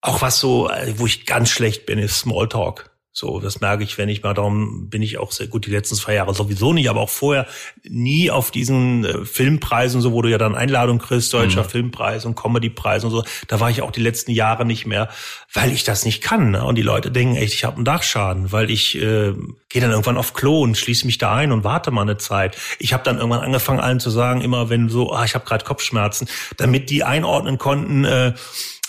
auch 0.00 0.22
was 0.22 0.40
so, 0.40 0.70
äh, 0.70 0.94
wo 0.98 1.06
ich 1.06 1.26
ganz 1.26 1.50
schlecht 1.50 1.86
bin, 1.86 1.98
ist 1.98 2.18
Smalltalk. 2.20 2.89
So, 3.12 3.40
das 3.40 3.60
merke 3.60 3.82
ich, 3.82 3.98
wenn 3.98 4.08
ich 4.08 4.22
mal 4.22 4.34
darum 4.34 4.88
bin 4.88 5.02
ich 5.02 5.18
auch 5.18 5.32
sehr 5.32 5.48
gut 5.48 5.66
die 5.66 5.72
letzten 5.72 5.96
zwei 5.96 6.14
Jahre 6.14 6.32
sowieso 6.32 6.72
nicht, 6.72 6.88
aber 6.88 7.00
auch 7.00 7.10
vorher 7.10 7.48
nie 7.82 8.30
auf 8.30 8.52
diesen 8.52 9.04
äh, 9.04 9.24
Filmpreisen, 9.24 10.00
so 10.00 10.12
wo 10.12 10.22
du 10.22 10.30
ja 10.30 10.38
dann 10.38 10.54
Einladung 10.54 10.98
kriegst, 10.98 11.34
deutscher 11.34 11.64
mhm. 11.64 11.68
Filmpreis 11.68 12.24
und 12.24 12.36
Comedypreis 12.36 13.02
und 13.02 13.10
so, 13.10 13.24
da 13.48 13.58
war 13.58 13.68
ich 13.68 13.82
auch 13.82 13.90
die 13.90 14.00
letzten 14.00 14.30
Jahre 14.30 14.64
nicht 14.64 14.86
mehr, 14.86 15.08
weil 15.52 15.72
ich 15.72 15.82
das 15.82 16.04
nicht 16.04 16.22
kann. 16.22 16.52
Ne? 16.52 16.64
Und 16.64 16.76
die 16.76 16.82
Leute 16.82 17.10
denken 17.10 17.34
echt, 17.34 17.52
ich 17.52 17.64
habe 17.64 17.76
einen 17.76 17.84
Dachschaden, 17.84 18.52
weil 18.52 18.70
ich 18.70 18.94
äh, 18.96 19.34
gehe 19.68 19.82
dann 19.82 19.90
irgendwann 19.90 20.16
auf 20.16 20.32
Klo 20.32 20.62
und 20.62 20.78
schließe 20.78 21.04
mich 21.04 21.18
da 21.18 21.34
ein 21.34 21.50
und 21.50 21.64
warte 21.64 21.90
mal 21.90 22.02
eine 22.02 22.16
Zeit. 22.16 22.56
Ich 22.78 22.92
habe 22.92 23.02
dann 23.02 23.16
irgendwann 23.16 23.40
angefangen, 23.40 23.80
allen 23.80 23.98
zu 23.98 24.10
sagen, 24.10 24.40
immer 24.40 24.70
wenn 24.70 24.88
so, 24.88 25.12
ah, 25.12 25.24
ich 25.24 25.34
habe 25.34 25.44
gerade 25.44 25.64
Kopfschmerzen, 25.64 26.28
damit 26.58 26.90
die 26.90 27.02
einordnen 27.02 27.58
konnten, 27.58 28.04
äh, 28.04 28.34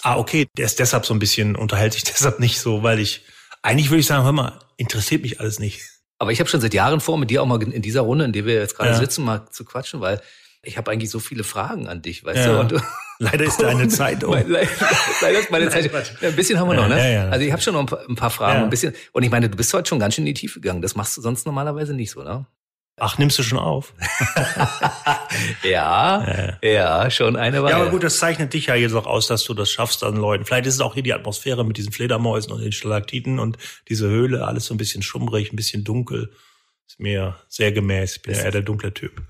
ah, 0.04 0.18
okay, 0.18 0.48
der 0.58 0.66
ist 0.66 0.78
deshalb 0.78 1.08
so 1.08 1.14
ein 1.16 1.20
bisschen, 1.20 1.56
unterhält 1.56 1.94
sich 1.94 2.04
deshalb 2.06 2.40
nicht 2.40 2.60
so, 2.60 2.84
weil 2.84 3.00
ich 3.00 3.24
eigentlich 3.62 3.90
würde 3.90 4.00
ich 4.00 4.08
sagen, 4.08 4.24
hör 4.24 4.32
mal, 4.32 4.60
interessiert 4.78 5.22
mich 5.22 5.40
alles 5.40 5.60
nicht. 5.60 5.82
Aber 6.18 6.32
ich 6.32 6.40
habe 6.40 6.50
schon 6.50 6.62
seit 6.62 6.74
Jahren 6.74 7.00
vor, 7.00 7.18
mit 7.18 7.30
dir 7.30 7.42
auch 7.42 7.48
mal 7.48 7.62
in 7.62 7.82
dieser 7.82 8.02
Runde, 8.02 8.26
in 8.26 8.34
der 8.34 8.46
wir 8.46 8.56
jetzt 8.56 8.76
gerade 8.76 8.92
ja. 8.92 8.98
sitzen, 8.98 9.24
mal 9.24 9.48
zu 9.50 9.66
quatschen, 9.66 10.02
weil 10.02 10.22
ich 10.64 10.78
habe 10.78 10.92
eigentlich 10.92 11.10
so 11.10 11.20
viele 11.20 11.44
Fragen 11.44 11.88
an 11.88 12.02
dich, 12.02 12.24
weißt 12.24 12.46
ja. 12.46 12.64
du? 12.64 12.76
Und, 12.76 12.84
leider 13.20 13.46
ist 13.46 13.62
deine 13.62 13.88
Zeit 13.88 14.24
um. 14.24 14.34
leider, 14.48 15.40
ist 15.40 15.50
meine 15.52 15.70
Zeit. 15.70 15.92
Ja, 16.22 16.30
ein 16.30 16.36
bisschen 16.36 16.60
haben 16.60 16.68
wir 16.68 16.76
noch, 16.76 16.88
ne? 16.88 16.98
Ja, 16.98 17.24
ja. 17.24 17.30
Also 17.30 17.46
ich 17.46 17.52
habe 17.52 17.62
schon 17.62 17.74
noch 17.74 17.82
ein 17.82 17.86
paar, 17.88 18.08
ein 18.08 18.16
paar 18.16 18.30
Fragen, 18.30 18.64
ein 18.64 18.70
bisschen. 18.70 18.94
Und 19.14 19.24
ich 19.24 19.32
meine, 19.32 19.50
du 19.50 19.58
bist 19.58 19.74
heute 19.74 19.90
schon 19.90 20.00
ganz 20.00 20.16
schön 20.16 20.26
in 20.28 20.34
die 20.34 20.40
Tiefe 20.40 20.60
gegangen. 20.60 20.82
Das 20.82 20.96
machst 20.96 21.18
du 21.18 21.22
sonst 21.22 21.46
normalerweise 21.46 21.94
nicht 21.94 22.12
so, 22.12 22.24
ne? 22.24 22.46
Ach, 22.98 23.18
nimmst 23.18 23.40
du 23.40 23.44
schon 23.44 23.58
auf? 23.58 23.94
ja, 25.64 26.58
ja, 26.62 26.70
ja, 26.70 27.10
schon 27.10 27.36
eine 27.36 27.64
Weile. 27.64 27.72
Ja, 27.72 27.82
aber 27.82 27.90
gut, 27.90 28.04
das 28.04 28.18
zeichnet 28.18 28.54
dich 28.54 28.68
ja 28.68 28.76
jetzt 28.76 28.94
auch 28.94 29.08
aus, 29.08 29.28
dass 29.28 29.44
du 29.44 29.54
das 29.54 29.72
schaffst 29.72 30.04
an 30.04 30.16
Leuten. 30.18 30.46
Vielleicht 30.46 30.68
ist 30.68 30.76
es 30.76 30.82
auch 30.82 30.94
hier 30.94 31.02
die 31.02 31.14
Atmosphäre 31.14 31.66
mit 31.66 31.78
diesen 31.78 31.92
Fledermäusen 31.92 32.52
und 32.52 32.62
den 32.62 32.72
Stalaktiten 32.72 33.40
und 33.40 33.58
diese 33.90 34.08
Höhle, 34.08 34.46
alles 34.46 34.66
so 34.66 34.74
ein 34.74 34.78
bisschen 34.78 35.02
schummrig, 35.02 35.52
ein 35.52 35.56
bisschen 35.56 35.84
dunkel. 35.84 36.32
Ist 36.88 37.00
mir 37.00 37.38
sehr 37.48 37.72
gemäß. 37.72 38.18
Ich 38.18 38.22
bin 38.22 38.36
ja 38.36 38.42
eher 38.42 38.52
der 38.52 38.62
dunkle 38.62 38.94
Typ. 38.94 39.22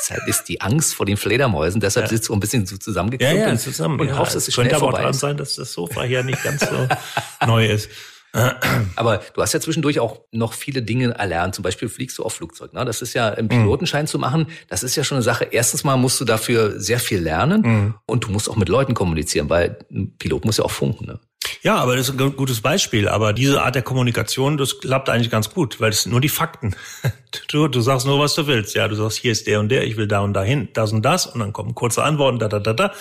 Deshalb 0.00 0.26
ist 0.26 0.44
die 0.44 0.60
Angst 0.60 0.94
vor 0.94 1.06
den 1.06 1.16
Fledermäusen, 1.16 1.80
deshalb 1.80 2.06
ja. 2.06 2.10
sitzt 2.10 2.28
du 2.28 2.34
ein 2.34 2.40
bisschen 2.40 2.66
so 2.66 2.76
zusammengeknüpft 2.76 3.34
ja, 3.34 3.48
ja, 3.48 3.56
zusammen. 3.56 4.00
und 4.00 4.08
ja, 4.08 4.18
hoffst, 4.18 4.34
dass 4.34 4.48
es 4.48 4.54
schnell 4.54 4.68
könnte 4.68 4.84
aber 4.84 4.98
dran 4.98 5.14
sein, 5.14 5.36
dass 5.36 5.54
das 5.54 5.72
Sofa 5.72 6.02
hier 6.02 6.22
nicht 6.24 6.42
ganz 6.42 6.68
so 6.68 6.88
neu 7.46 7.66
ist. 7.66 7.88
Aber 8.96 9.20
du 9.34 9.42
hast 9.42 9.52
ja 9.52 9.60
zwischendurch 9.60 10.00
auch 10.00 10.20
noch 10.32 10.54
viele 10.54 10.82
Dinge 10.82 11.14
erlernt. 11.14 11.54
Zum 11.54 11.62
Beispiel 11.62 11.88
fliegst 11.88 12.18
du 12.18 12.24
auf 12.24 12.34
Flugzeug. 12.34 12.72
Ne? 12.72 12.84
Das 12.84 13.00
ist 13.00 13.14
ja 13.14 13.28
im 13.28 13.48
Pilotenschein 13.48 14.04
mhm. 14.04 14.08
zu 14.08 14.18
machen. 14.18 14.46
Das 14.68 14.82
ist 14.82 14.96
ja 14.96 15.04
schon 15.04 15.16
eine 15.16 15.22
Sache. 15.22 15.48
Erstens 15.50 15.84
mal 15.84 15.96
musst 15.96 16.20
du 16.20 16.24
dafür 16.24 16.80
sehr 16.80 16.98
viel 16.98 17.20
lernen 17.20 17.62
mhm. 17.62 17.94
und 18.06 18.24
du 18.24 18.30
musst 18.30 18.50
auch 18.50 18.56
mit 18.56 18.68
Leuten 18.68 18.94
kommunizieren, 18.94 19.48
weil 19.48 19.78
ein 19.90 20.16
Pilot 20.18 20.44
muss 20.44 20.56
ja 20.56 20.64
auch 20.64 20.70
funken. 20.70 21.06
Ne? 21.06 21.20
Ja, 21.62 21.76
aber 21.76 21.96
das 21.96 22.08
ist 22.08 22.20
ein 22.20 22.36
gutes 22.36 22.60
Beispiel. 22.60 23.08
Aber 23.08 23.32
diese 23.32 23.62
Art 23.62 23.76
der 23.76 23.82
Kommunikation, 23.82 24.56
das 24.56 24.80
klappt 24.80 25.08
eigentlich 25.08 25.30
ganz 25.30 25.50
gut, 25.50 25.80
weil 25.80 25.90
es 25.90 26.02
sind 26.02 26.12
nur 26.12 26.20
die 26.20 26.28
Fakten. 26.28 26.74
Du, 27.48 27.66
du 27.66 27.80
sagst 27.80 28.06
nur, 28.06 28.20
was 28.20 28.34
du 28.34 28.46
willst. 28.46 28.76
Ja, 28.76 28.86
du 28.86 28.94
sagst, 28.94 29.18
hier 29.18 29.32
ist 29.32 29.48
der 29.48 29.58
und 29.58 29.68
der, 29.68 29.84
ich 29.84 29.96
will 29.96 30.06
da 30.06 30.20
und 30.20 30.34
dahin, 30.34 30.68
das 30.72 30.92
und 30.92 31.02
das, 31.02 31.26
und 31.26 31.40
dann 31.40 31.52
kommen 31.52 31.74
kurze 31.74 32.04
Antworten, 32.04 32.38
da, 32.38 32.46
da, 32.46 32.60
da, 32.60 32.72
da. 32.72 32.92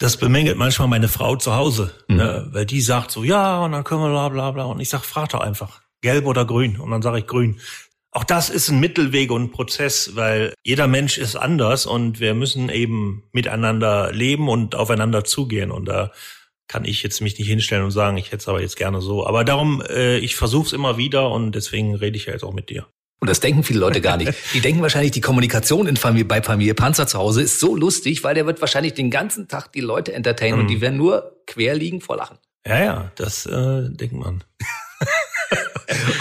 Das 0.00 0.16
bemängelt 0.16 0.56
manchmal 0.56 0.88
meine 0.88 1.08
Frau 1.08 1.36
zu 1.36 1.54
Hause, 1.54 1.92
mhm. 2.08 2.16
ne? 2.16 2.48
weil 2.52 2.64
die 2.64 2.80
sagt 2.80 3.10
so, 3.10 3.22
ja, 3.22 3.62
und 3.62 3.72
dann 3.72 3.84
können 3.84 4.00
wir 4.00 4.08
bla 4.08 4.30
bla 4.30 4.50
bla. 4.50 4.64
Und 4.64 4.80
ich 4.80 4.88
sag, 4.88 5.04
frag 5.04 5.28
doch 5.28 5.40
einfach, 5.40 5.82
gelb 6.00 6.24
oder 6.26 6.46
grün. 6.46 6.80
Und 6.80 6.90
dann 6.90 7.02
sage 7.02 7.18
ich 7.18 7.26
grün. 7.26 7.60
Auch 8.10 8.24
das 8.24 8.48
ist 8.48 8.70
ein 8.70 8.80
Mittelweg 8.80 9.30
und 9.30 9.42
ein 9.42 9.50
Prozess, 9.50 10.16
weil 10.16 10.54
jeder 10.64 10.86
Mensch 10.86 11.18
ist 11.18 11.36
anders 11.36 11.84
und 11.84 12.18
wir 12.18 12.32
müssen 12.32 12.70
eben 12.70 13.24
miteinander 13.32 14.10
leben 14.10 14.48
und 14.48 14.74
aufeinander 14.74 15.22
zugehen. 15.24 15.70
Und 15.70 15.84
da 15.84 16.12
kann 16.66 16.86
ich 16.86 17.02
jetzt 17.02 17.20
mich 17.20 17.38
nicht 17.38 17.48
hinstellen 17.48 17.84
und 17.84 17.90
sagen, 17.90 18.16
ich 18.16 18.26
hätte 18.26 18.38
es 18.38 18.48
aber 18.48 18.62
jetzt 18.62 18.76
gerne 18.76 19.02
so. 19.02 19.26
Aber 19.26 19.44
darum, 19.44 19.82
äh, 19.82 20.16
ich 20.16 20.34
versuche 20.34 20.66
es 20.66 20.72
immer 20.72 20.96
wieder 20.96 21.30
und 21.30 21.52
deswegen 21.54 21.94
rede 21.94 22.16
ich 22.16 22.24
ja 22.24 22.32
jetzt 22.32 22.42
auch 22.42 22.54
mit 22.54 22.70
dir. 22.70 22.86
Und 23.20 23.28
das 23.28 23.40
denken 23.40 23.62
viele 23.62 23.80
Leute 23.80 24.00
gar 24.00 24.16
nicht. 24.16 24.32
Die 24.54 24.60
denken 24.60 24.80
wahrscheinlich, 24.80 25.12
die 25.12 25.20
Kommunikation 25.20 25.86
in 25.86 25.96
Familie, 25.96 26.24
bei 26.24 26.42
Familie 26.42 26.74
Panzer 26.74 27.06
zu 27.06 27.18
Hause 27.18 27.42
ist 27.42 27.60
so 27.60 27.76
lustig, 27.76 28.24
weil 28.24 28.34
der 28.34 28.46
wird 28.46 28.62
wahrscheinlich 28.62 28.94
den 28.94 29.10
ganzen 29.10 29.46
Tag 29.46 29.72
die 29.72 29.80
Leute 29.80 30.14
entertainen 30.14 30.54
mhm. 30.54 30.60
und 30.62 30.68
die 30.68 30.80
werden 30.80 30.96
nur 30.96 31.36
quer 31.46 31.74
liegen 31.74 32.00
vor 32.00 32.16
Lachen. 32.16 32.38
Ja, 32.66 32.82
ja, 32.82 33.12
das 33.16 33.44
äh, 33.46 33.90
denkt 33.90 34.14
man. 34.14 34.42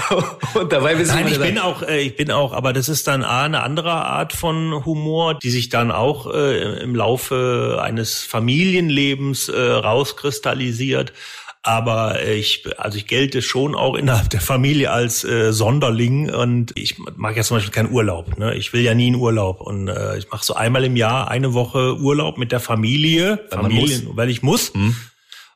und 0.55 0.71
dabei 0.71 0.97
wissen 0.97 1.15
Nein, 1.15 1.27
ich 1.27 1.39
bin 1.39 1.59
auch, 1.59 1.83
äh, 1.83 1.99
ich 2.01 2.15
bin 2.15 2.31
auch, 2.31 2.53
aber 2.53 2.73
das 2.73 2.89
ist 2.89 3.07
dann 3.07 3.23
A, 3.23 3.43
eine 3.43 3.61
andere 3.61 3.91
Art 3.91 4.33
von 4.33 4.85
Humor, 4.85 5.35
die 5.35 5.49
sich 5.49 5.69
dann 5.69 5.91
auch 5.91 6.33
äh, 6.33 6.81
im 6.81 6.95
Laufe 6.95 7.79
eines 7.81 8.23
Familienlebens 8.23 9.49
äh, 9.49 9.59
rauskristallisiert. 9.59 11.13
Aber 11.61 12.25
ich, 12.25 12.63
also 12.77 12.97
ich 12.97 13.05
gelte 13.05 13.41
schon 13.41 13.75
auch 13.75 13.95
innerhalb 13.95 14.29
der 14.29 14.39
Familie 14.39 14.91
als 14.91 15.25
äh, 15.25 15.51
Sonderling 15.51 16.29
und 16.33 16.71
ich 16.77 16.97
mag 17.17 17.35
ja 17.35 17.43
zum 17.43 17.57
Beispiel 17.57 17.73
keinen 17.73 17.91
Urlaub. 17.91 18.37
Ne? 18.37 18.55
Ich 18.55 18.71
will 18.71 18.81
ja 18.81 18.93
nie 18.93 19.07
einen 19.07 19.17
Urlaub 19.17 19.59
und 19.59 19.89
äh, 19.89 20.17
ich 20.17 20.29
mache 20.31 20.45
so 20.45 20.53
einmal 20.53 20.85
im 20.85 20.95
Jahr 20.95 21.29
eine 21.29 21.53
Woche 21.53 21.97
Urlaub 21.97 22.37
mit 22.37 22.53
der 22.53 22.61
Familie, 22.61 23.45
weil, 23.49 23.61
Familien, 23.61 24.09
weil 24.13 24.29
ich 24.29 24.41
muss. 24.41 24.73
Hm. 24.73 24.95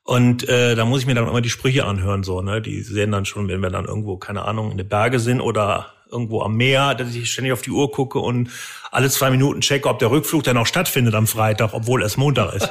Und 0.04 0.48
äh, 0.50 0.76
da 0.76 0.84
muss 0.84 1.00
ich 1.00 1.08
mir 1.08 1.16
dann 1.16 1.28
immer 1.28 1.40
die 1.40 1.50
Sprüche 1.50 1.86
anhören, 1.86 2.24
so, 2.24 2.42
ne? 2.42 2.62
Die 2.62 2.82
sehen 2.82 3.12
dann 3.14 3.24
schon, 3.24 3.48
wenn 3.48 3.62
wir 3.62 3.70
dann 3.70 3.86
irgendwo, 3.86 4.18
keine 4.18 4.44
Ahnung, 4.44 4.72
in 4.72 4.78
den 4.78 4.90
Berge 4.90 5.20
sind 5.20 5.40
oder 5.40 5.94
irgendwo 6.12 6.42
am 6.42 6.58
Meer, 6.58 6.94
dass 6.96 7.16
ich 7.16 7.32
ständig 7.32 7.54
auf 7.54 7.62
die 7.62 7.72
Uhr 7.72 7.90
gucke 7.90 8.20
und 8.20 8.50
alle 8.92 9.10
zwei 9.10 9.32
Minuten 9.32 9.62
checke, 9.62 9.88
ob 9.88 10.00
der 10.00 10.12
Rückflug 10.12 10.44
dann 10.44 10.58
auch 10.58 10.68
stattfindet 10.68 11.16
am 11.16 11.28
Freitag, 11.28 11.74
obwohl 11.74 12.04
es 12.04 12.18
Montag 12.18 12.54
ist. 12.54 12.70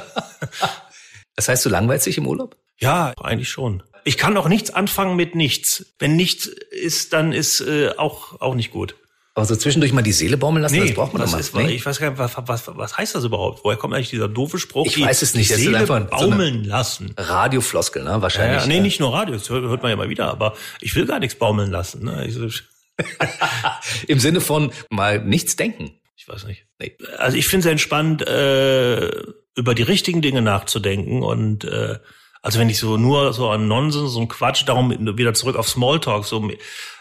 das 1.35 1.47
heißt, 1.47 1.65
du 1.65 1.69
langweilst 1.69 2.05
dich 2.05 2.19
im 2.19 2.27
Urlaub? 2.27 2.55
Ja, 2.83 3.13
eigentlich 3.21 3.49
schon. 3.49 3.83
Ich 4.05 4.17
kann 4.17 4.35
auch 4.37 4.47
nichts 4.47 4.69
anfangen 4.69 5.15
mit 5.15 5.35
nichts. 5.35 5.93
Wenn 5.99 6.15
nichts 6.15 6.45
ist, 6.47 7.13
dann 7.13 7.31
ist 7.31 7.61
äh, 7.61 7.91
auch 7.97 8.41
auch 8.41 8.55
nicht 8.55 8.71
gut. 8.71 8.95
Aber 9.35 9.45
so 9.45 9.55
zwischendurch 9.55 9.93
mal 9.93 10.03
die 10.03 10.11
Seele 10.11 10.37
baumeln 10.37 10.61
lassen, 10.61 10.75
nee, 10.75 10.81
das 10.81 10.93
braucht 10.93 11.13
man 11.13 11.29
mal. 11.29 11.39
Ist, 11.39 11.55
nee? 11.55 11.71
Ich 11.71 11.83
weiß 11.83 11.99
gar 11.99 12.11
nicht, 12.11 12.19
was, 12.19 12.35
was, 12.37 12.77
was 12.77 12.97
heißt 12.97 13.15
das 13.15 13.23
überhaupt? 13.23 13.63
Woher 13.63 13.77
kommt 13.77 13.95
eigentlich 13.95 14.11
dieser 14.11 14.27
doofe 14.27 14.59
Spruch? 14.59 14.85
Ich 14.85 15.01
weiß 15.01 15.23
es 15.23 15.33
nicht. 15.33 15.49
Die 15.49 15.55
Seele 15.55 15.87
baumeln 15.87 16.63
so 16.63 16.69
lassen. 16.69 17.15
Radiofloskel, 17.17 18.03
ne? 18.03 18.21
Wahrscheinlich. 18.21 18.61
Ja, 18.61 18.67
nee, 18.67 18.79
nicht 18.79 18.99
nur 18.99 19.11
Radio, 19.11 19.33
das 19.33 19.49
hört, 19.49 19.63
hört 19.63 19.81
man 19.81 19.89
ja 19.89 19.95
mal 19.95 20.09
wieder, 20.09 20.29
aber 20.29 20.53
ich 20.81 20.93
will 20.95 21.07
gar 21.07 21.19
nichts 21.19 21.35
baumeln 21.35 21.71
lassen. 21.71 22.03
Ne? 22.05 22.27
Ich, 22.27 22.63
Im 24.07 24.19
Sinne 24.19 24.39
von 24.39 24.71
mal 24.91 25.19
nichts 25.23 25.55
denken. 25.55 25.99
Ich 26.15 26.27
weiß 26.27 26.45
nicht. 26.45 26.67
Nee. 26.79 26.95
Also 27.17 27.35
ich 27.35 27.47
finde 27.47 27.67
es 27.67 27.71
entspannt, 27.71 28.21
äh, 28.27 29.09
über 29.55 29.73
die 29.73 29.83
richtigen 29.83 30.21
Dinge 30.21 30.43
nachzudenken 30.43 31.23
und 31.23 31.63
äh, 31.65 31.97
also 32.43 32.59
wenn 32.59 32.69
ich 32.69 32.77
so 32.77 32.97
nur 32.97 33.33
so 33.33 33.49
an 33.49 33.67
Nonsens, 33.67 34.11
so 34.11 34.19
ein 34.19 34.27
Quatsch, 34.27 34.63
darum 34.67 35.17
wieder 35.17 35.33
zurück 35.33 35.55
auf 35.55 35.67
Smalltalk, 35.67 36.25
so 36.25 36.51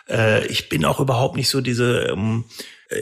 äh, 0.08 0.46
ich 0.46 0.68
bin 0.68 0.84
auch 0.84 1.00
überhaupt 1.00 1.36
nicht 1.36 1.50
so 1.50 1.60
diese, 1.60 2.06
ähm, 2.12 2.44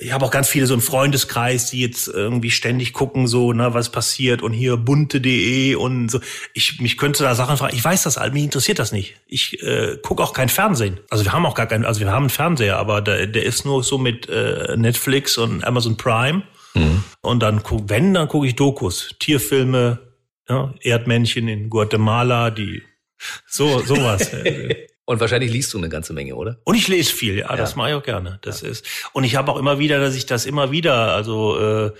ich 0.01 0.13
habe 0.13 0.25
auch 0.25 0.31
ganz 0.31 0.49
viele 0.49 0.67
so 0.67 0.73
im 0.73 0.81
Freundeskreis, 0.81 1.71
die 1.71 1.81
jetzt 1.81 2.09
irgendwie 2.09 2.51
ständig 2.51 2.95
gucken, 2.95 3.27
so, 3.27 3.53
ne, 3.53 3.75
was 3.75 3.93
passiert 3.93 4.41
und 4.41 4.53
hier 4.53 4.79
bunte.de 4.79 5.75
und 5.75 6.11
so. 6.11 6.21
Ich 6.55 6.81
mich 6.81 6.97
könnte 6.97 7.25
da 7.25 7.35
Sachen 7.35 7.59
fragen. 7.59 7.77
Ich 7.77 7.85
weiß 7.85 8.05
das 8.05 8.17
all, 8.17 8.31
mich 8.31 8.45
interessiert 8.45 8.79
das 8.79 8.93
nicht. 8.93 9.17
Ich 9.27 9.63
äh, 9.63 9.99
gucke 10.03 10.23
auch 10.23 10.33
kein 10.33 10.49
Fernsehen. 10.49 10.99
Also 11.11 11.25
wir 11.25 11.33
haben 11.33 11.45
auch 11.45 11.55
gar 11.55 11.67
keinen, 11.67 11.85
also 11.85 12.01
wir 12.01 12.11
haben 12.11 12.25
einen 12.25 12.31
Fernseher, 12.31 12.79
aber 12.79 13.03
der, 13.03 13.27
der 13.27 13.45
ist 13.45 13.67
nur 13.67 13.83
so 13.83 13.99
mit 13.99 14.29
äh, 14.31 14.77
Netflix 14.77 15.37
und 15.37 15.63
Amazon 15.65 15.97
Prime. 15.97 16.43
Mhm. 16.73 17.05
Und 17.21 17.41
dann 17.41 17.63
guck, 17.63 17.89
wenn, 17.89 18.15
dann 18.15 18.29
gucke 18.29 18.47
ich 18.47 18.57
Dokus, 18.57 19.15
Tierfilme, 19.19 19.99
ja, 20.51 20.75
Erdmännchen 20.83 21.49
in 21.49 21.71
Guatemala, 21.71 22.51
die 22.51 22.83
so 23.47 23.79
sowas. 23.81 24.31
Und 25.07 25.19
wahrscheinlich 25.19 25.51
liest 25.51 25.75
du 25.75 25.79
eine 25.79 25.89
ganze 25.89 26.13
Menge, 26.13 26.37
oder? 26.37 26.59
Und 26.63 26.77
ich 26.77 26.87
lese 26.87 27.13
viel, 27.13 27.39
ja, 27.39 27.51
ja. 27.51 27.57
das 27.57 27.75
mache 27.75 27.91
ich 27.91 27.95
auch 27.97 28.03
gerne. 28.03 28.39
Das 28.43 28.61
ja. 28.61 28.69
ist. 28.69 28.87
Und 29.13 29.25
ich 29.25 29.35
habe 29.35 29.51
auch 29.51 29.57
immer 29.57 29.81
wieder, 29.81 29.99
dass 29.99 30.15
ich 30.15 30.27
das 30.27 30.47
immer 30.47 30.71
wieder, 30.71 31.13
also 31.15 31.59
äh, 31.59 31.93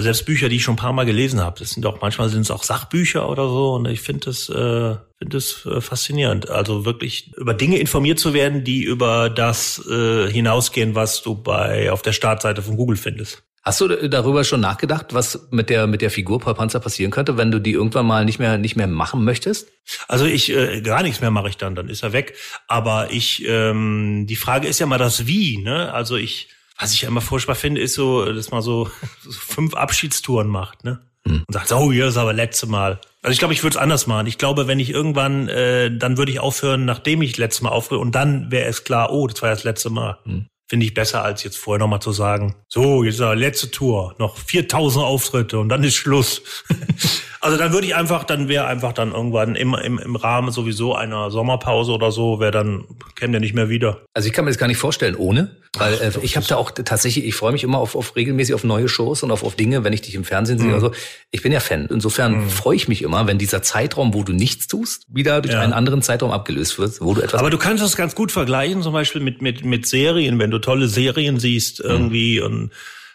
selbst 0.00 0.24
Bücher, 0.24 0.48
die 0.48 0.56
ich 0.56 0.62
schon 0.62 0.74
ein 0.74 0.78
paar 0.78 0.94
Mal 0.94 1.04
gelesen 1.04 1.42
habe, 1.42 1.58
das 1.58 1.70
sind 1.70 1.84
auch 1.84 2.00
manchmal 2.00 2.30
sind 2.30 2.40
es 2.40 2.50
auch 2.50 2.62
Sachbücher 2.62 3.28
oder 3.28 3.46
so. 3.48 3.74
Und 3.74 3.86
ich 3.86 4.00
finde 4.00 4.26
das, 4.26 4.48
äh, 4.48 4.96
finde 5.18 5.36
das 5.36 5.66
äh, 5.66 5.82
faszinierend. 5.82 6.48
Also 6.48 6.86
wirklich 6.86 7.32
über 7.36 7.52
Dinge 7.52 7.78
informiert 7.78 8.18
zu 8.18 8.32
werden, 8.32 8.64
die 8.64 8.82
über 8.82 9.28
das 9.28 9.84
äh, 9.86 10.30
hinausgehen, 10.30 10.94
was 10.94 11.22
du 11.22 11.34
bei 11.34 11.92
auf 11.92 12.00
der 12.00 12.12
Startseite 12.12 12.62
von 12.62 12.78
Google 12.78 12.96
findest. 12.96 13.42
Hast 13.64 13.80
du 13.80 14.08
darüber 14.08 14.42
schon 14.42 14.60
nachgedacht, 14.60 15.14
was 15.14 15.46
mit 15.52 15.70
der 15.70 15.86
mit 15.86 16.02
der 16.02 16.10
Figur 16.10 16.40
Paul 16.40 16.54
Panzer 16.54 16.80
passieren 16.80 17.12
könnte, 17.12 17.36
wenn 17.36 17.52
du 17.52 17.60
die 17.60 17.72
irgendwann 17.72 18.06
mal 18.06 18.24
nicht 18.24 18.40
mehr 18.40 18.58
nicht 18.58 18.74
mehr 18.74 18.88
machen 18.88 19.24
möchtest? 19.24 19.68
Also 20.08 20.24
ich 20.24 20.52
äh, 20.52 20.80
gar 20.80 21.04
nichts 21.04 21.20
mehr 21.20 21.30
mache 21.30 21.48
ich 21.48 21.58
dann, 21.58 21.76
dann 21.76 21.88
ist 21.88 22.02
er 22.02 22.12
weg. 22.12 22.34
Aber 22.66 23.12
ich 23.12 23.44
ähm, 23.46 24.26
die 24.28 24.34
Frage 24.34 24.66
ist 24.66 24.80
ja 24.80 24.86
mal 24.86 24.98
das 24.98 25.28
Wie, 25.28 25.58
ne? 25.58 25.94
Also 25.94 26.16
ich 26.16 26.48
was 26.76 26.92
ich 26.92 27.02
ja 27.02 27.08
immer 27.08 27.20
furchtbar 27.20 27.54
finde, 27.54 27.80
ist 27.80 27.94
so, 27.94 28.24
dass 28.24 28.50
man 28.50 28.62
so, 28.62 28.90
so 29.22 29.30
fünf 29.30 29.74
Abschiedstouren 29.74 30.48
macht, 30.48 30.82
ne? 30.82 31.00
Hm. 31.24 31.44
Und 31.46 31.52
sagt, 31.52 31.70
oh, 31.70 31.92
hier 31.92 32.08
ist 32.08 32.16
aber 32.16 32.32
letzte 32.32 32.66
Mal. 32.66 33.00
Also 33.22 33.32
ich 33.32 33.38
glaube, 33.38 33.54
ich 33.54 33.62
würde 33.62 33.76
es 33.76 33.80
anders 33.80 34.08
machen. 34.08 34.26
Ich 34.26 34.38
glaube, 34.38 34.66
wenn 34.66 34.80
ich 34.80 34.90
irgendwann, 34.90 35.46
äh, 35.46 35.96
dann 35.96 36.16
würde 36.16 36.32
ich 36.32 36.40
aufhören, 36.40 36.84
nachdem 36.84 37.22
ich 37.22 37.36
letztes 37.36 37.62
Mal 37.62 37.70
aufhöre, 37.70 38.00
und 38.00 38.16
dann 38.16 38.50
wäre 38.50 38.68
es 38.68 38.82
klar, 38.82 39.12
oh, 39.12 39.28
das 39.28 39.40
war 39.40 39.50
das 39.50 39.62
letzte 39.62 39.90
Mal. 39.90 40.18
Hm 40.24 40.46
finde 40.72 40.86
ich 40.86 40.94
besser, 40.94 41.22
als 41.22 41.44
jetzt 41.44 41.58
vorher 41.58 41.78
nochmal 41.78 42.00
zu 42.00 42.12
sagen, 42.12 42.54
so, 42.66 43.04
jetzt 43.04 43.20
ist 43.20 43.20
die 43.20 43.38
letzte 43.38 43.70
Tour, 43.70 44.14
noch 44.18 44.38
4000 44.38 45.04
Auftritte 45.04 45.58
und 45.58 45.68
dann 45.68 45.84
ist 45.84 45.96
Schluss. 45.96 46.40
Also 47.42 47.56
dann 47.56 47.72
würde 47.72 47.88
ich 47.88 47.96
einfach, 47.96 48.22
dann 48.22 48.46
wäre 48.46 48.66
einfach 48.66 48.92
dann 48.92 49.10
irgendwann 49.10 49.56
im, 49.56 49.74
im, 49.74 49.98
im 49.98 50.14
Rahmen 50.14 50.52
sowieso 50.52 50.94
einer 50.94 51.32
Sommerpause 51.32 51.90
oder 51.90 52.12
so, 52.12 52.38
wäre 52.38 52.52
dann, 52.52 52.84
käme 53.16 53.32
der 53.32 53.40
nicht 53.40 53.52
mehr 53.52 53.68
wieder. 53.68 54.02
Also 54.14 54.28
ich 54.28 54.32
kann 54.32 54.44
mir 54.44 54.52
das 54.52 54.58
gar 54.58 54.68
nicht 54.68 54.76
vorstellen 54.76 55.16
ohne, 55.16 55.56
weil 55.76 55.94
äh, 55.94 56.12
ich 56.22 56.36
habe 56.36 56.46
da 56.46 56.54
auch 56.54 56.70
tatsächlich, 56.70 57.24
ich 57.24 57.34
freue 57.34 57.50
mich 57.50 57.64
immer 57.64 57.78
auf, 57.78 57.96
auf 57.96 58.14
regelmäßig 58.14 58.54
auf 58.54 58.62
neue 58.62 58.88
Shows 58.88 59.24
und 59.24 59.32
auf, 59.32 59.42
auf 59.42 59.56
Dinge, 59.56 59.82
wenn 59.82 59.92
ich 59.92 60.02
dich 60.02 60.14
im 60.14 60.22
Fernsehen 60.22 60.58
sehe 60.58 60.68
mhm. 60.68 60.74
oder 60.74 60.80
so. 60.82 60.94
Ich 61.32 61.42
bin 61.42 61.50
ja 61.50 61.58
Fan. 61.58 61.88
Insofern 61.90 62.44
mhm. 62.44 62.48
freue 62.48 62.76
ich 62.76 62.86
mich 62.86 63.02
immer, 63.02 63.26
wenn 63.26 63.38
dieser 63.38 63.60
Zeitraum, 63.60 64.14
wo 64.14 64.22
du 64.22 64.32
nichts 64.32 64.68
tust, 64.68 65.06
wieder 65.08 65.40
durch 65.40 65.54
ja. 65.54 65.62
einen 65.62 65.72
anderen 65.72 66.00
Zeitraum 66.00 66.30
abgelöst 66.30 66.78
wird, 66.78 67.00
wo 67.00 67.14
du 67.14 67.22
etwas. 67.22 67.40
Aber 67.40 67.50
du 67.50 67.58
kannst 67.58 67.82
das 67.82 67.96
ganz 67.96 68.14
gut 68.14 68.30
vergleichen, 68.30 68.82
zum 68.82 68.92
Beispiel 68.92 69.20
mit, 69.20 69.42
mit, 69.42 69.64
mit 69.64 69.88
Serien, 69.88 70.38
wenn 70.38 70.52
du 70.52 70.60
tolle 70.62 70.88
Serien 70.88 71.38
siehst 71.38 71.80
irgendwie 71.80 72.40
mhm. 72.40 72.46
und 72.46 72.72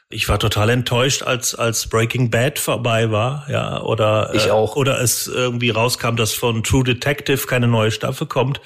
ich 0.09 0.29
war 0.29 0.39
total 0.39 0.69
enttäuscht, 0.69 1.23
als 1.23 1.53
als 1.53 1.87
Breaking 1.87 2.29
Bad 2.29 2.59
vorbei 2.59 3.11
war, 3.11 3.45
ja, 3.49 3.81
oder 3.81 4.33
ich 4.33 4.51
auch. 4.51 4.75
oder 4.75 5.01
es 5.01 5.27
irgendwie 5.27 5.69
rauskam, 5.69 6.15
dass 6.15 6.33
von 6.33 6.63
True 6.63 6.83
Detective 6.83 7.45
keine 7.47 7.67
neue 7.67 7.91
Staffel 7.91 8.27
kommt. 8.27 8.61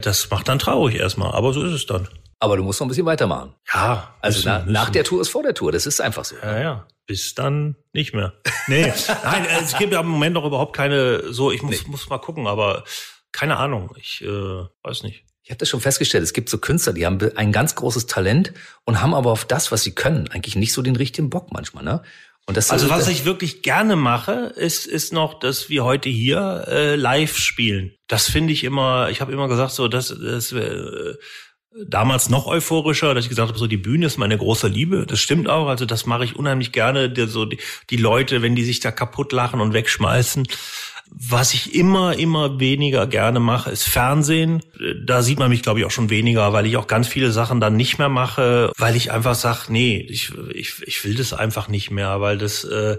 Das 0.00 0.30
macht 0.30 0.48
dann 0.48 0.58
traurig 0.58 0.96
erstmal, 0.96 1.32
aber 1.32 1.52
so 1.52 1.62
ist 1.62 1.72
es 1.72 1.86
dann. 1.86 2.08
Aber 2.40 2.56
du 2.56 2.64
musst 2.64 2.80
noch 2.80 2.86
ein 2.86 2.88
bisschen 2.88 3.04
weitermachen. 3.04 3.54
Ja. 3.72 4.14
Also 4.22 4.38
müssen, 4.38 4.48
na, 4.48 4.58
müssen. 4.60 4.72
nach 4.72 4.90
der 4.90 5.04
Tour 5.04 5.20
ist 5.20 5.28
vor 5.28 5.42
der 5.42 5.54
Tour. 5.54 5.72
Das 5.72 5.86
ist 5.86 6.00
einfach 6.00 6.24
so. 6.24 6.36
Ja, 6.42 6.58
ja. 6.58 6.86
Bis 7.06 7.34
dann 7.34 7.76
nicht 7.92 8.14
mehr. 8.14 8.32
Nee, 8.66 8.92
nein, 9.24 9.46
es 9.62 9.76
gibt 9.76 9.92
ja 9.92 10.00
im 10.00 10.08
Moment 10.08 10.34
noch 10.34 10.46
überhaupt 10.46 10.74
keine, 10.74 11.32
so, 11.32 11.52
ich 11.52 11.62
muss, 11.62 11.82
nee. 11.82 11.90
muss 11.90 12.08
mal 12.08 12.18
gucken, 12.18 12.46
aber 12.46 12.84
keine 13.30 13.58
Ahnung. 13.58 13.94
Ich 13.98 14.22
äh, 14.22 14.64
weiß 14.82 15.02
nicht. 15.02 15.24
Ich 15.50 15.52
habe 15.52 15.58
das 15.58 15.68
schon 15.68 15.80
festgestellt. 15.80 16.22
Es 16.22 16.32
gibt 16.32 16.48
so 16.48 16.58
Künstler, 16.58 16.92
die 16.92 17.04
haben 17.04 17.18
ein 17.34 17.50
ganz 17.50 17.74
großes 17.74 18.06
Talent 18.06 18.52
und 18.84 19.02
haben 19.02 19.14
aber 19.14 19.32
auf 19.32 19.44
das, 19.44 19.72
was 19.72 19.82
sie 19.82 19.90
können, 19.90 20.28
eigentlich 20.28 20.54
nicht 20.54 20.72
so 20.72 20.80
den 20.80 20.94
richtigen 20.94 21.28
Bock 21.28 21.52
manchmal. 21.52 21.82
Ne? 21.82 22.02
Und 22.46 22.56
das 22.56 22.70
also 22.70 22.88
was 22.88 23.08
ich 23.08 23.24
wirklich 23.24 23.62
gerne 23.62 23.96
mache, 23.96 24.52
ist 24.54 24.86
ist 24.86 25.12
noch, 25.12 25.40
dass 25.40 25.68
wir 25.68 25.82
heute 25.82 26.08
hier 26.08 26.66
äh, 26.68 26.94
live 26.94 27.36
spielen. 27.36 27.96
Das 28.06 28.30
finde 28.30 28.52
ich 28.52 28.62
immer. 28.62 29.10
Ich 29.10 29.20
habe 29.20 29.32
immer 29.32 29.48
gesagt, 29.48 29.72
so 29.72 29.88
dass 29.88 30.14
das 30.16 30.52
äh, 30.52 31.14
damals 31.84 32.28
noch 32.28 32.46
euphorischer, 32.46 33.12
dass 33.14 33.24
ich 33.24 33.28
gesagt 33.28 33.48
habe, 33.48 33.58
so 33.58 33.66
die 33.66 33.76
Bühne 33.76 34.06
ist 34.06 34.18
meine 34.18 34.38
große 34.38 34.68
Liebe. 34.68 35.04
Das 35.04 35.18
stimmt 35.18 35.48
auch. 35.48 35.66
Also 35.66 35.84
das 35.84 36.06
mache 36.06 36.24
ich 36.24 36.36
unheimlich 36.36 36.70
gerne. 36.70 37.10
Der, 37.10 37.26
so 37.26 37.44
die, 37.44 37.58
die 37.90 37.96
Leute, 37.96 38.40
wenn 38.42 38.54
die 38.54 38.64
sich 38.64 38.78
da 38.78 38.92
kaputt 38.92 39.32
lachen 39.32 39.60
und 39.60 39.72
wegschmeißen. 39.72 40.46
Was 41.12 41.54
ich 41.54 41.74
immer, 41.74 42.18
immer 42.18 42.60
weniger 42.60 43.06
gerne 43.06 43.40
mache, 43.40 43.70
ist 43.70 43.84
Fernsehen. 43.84 44.62
Da 45.04 45.22
sieht 45.22 45.38
man 45.38 45.50
mich, 45.50 45.62
glaube 45.62 45.80
ich, 45.80 45.86
auch 45.86 45.90
schon 45.90 46.08
weniger, 46.08 46.52
weil 46.52 46.66
ich 46.66 46.76
auch 46.76 46.86
ganz 46.86 47.08
viele 47.08 47.32
Sachen 47.32 47.60
dann 47.60 47.76
nicht 47.76 47.98
mehr 47.98 48.08
mache, 48.08 48.72
weil 48.78 48.96
ich 48.96 49.10
einfach 49.10 49.34
sage, 49.34 49.60
nee, 49.68 49.98
ich, 50.08 50.32
ich, 50.54 50.82
ich 50.86 51.04
will 51.04 51.14
das 51.14 51.32
einfach 51.32 51.68
nicht 51.68 51.90
mehr, 51.90 52.20
weil 52.20 52.38
das 52.38 52.64
äh, 52.64 52.98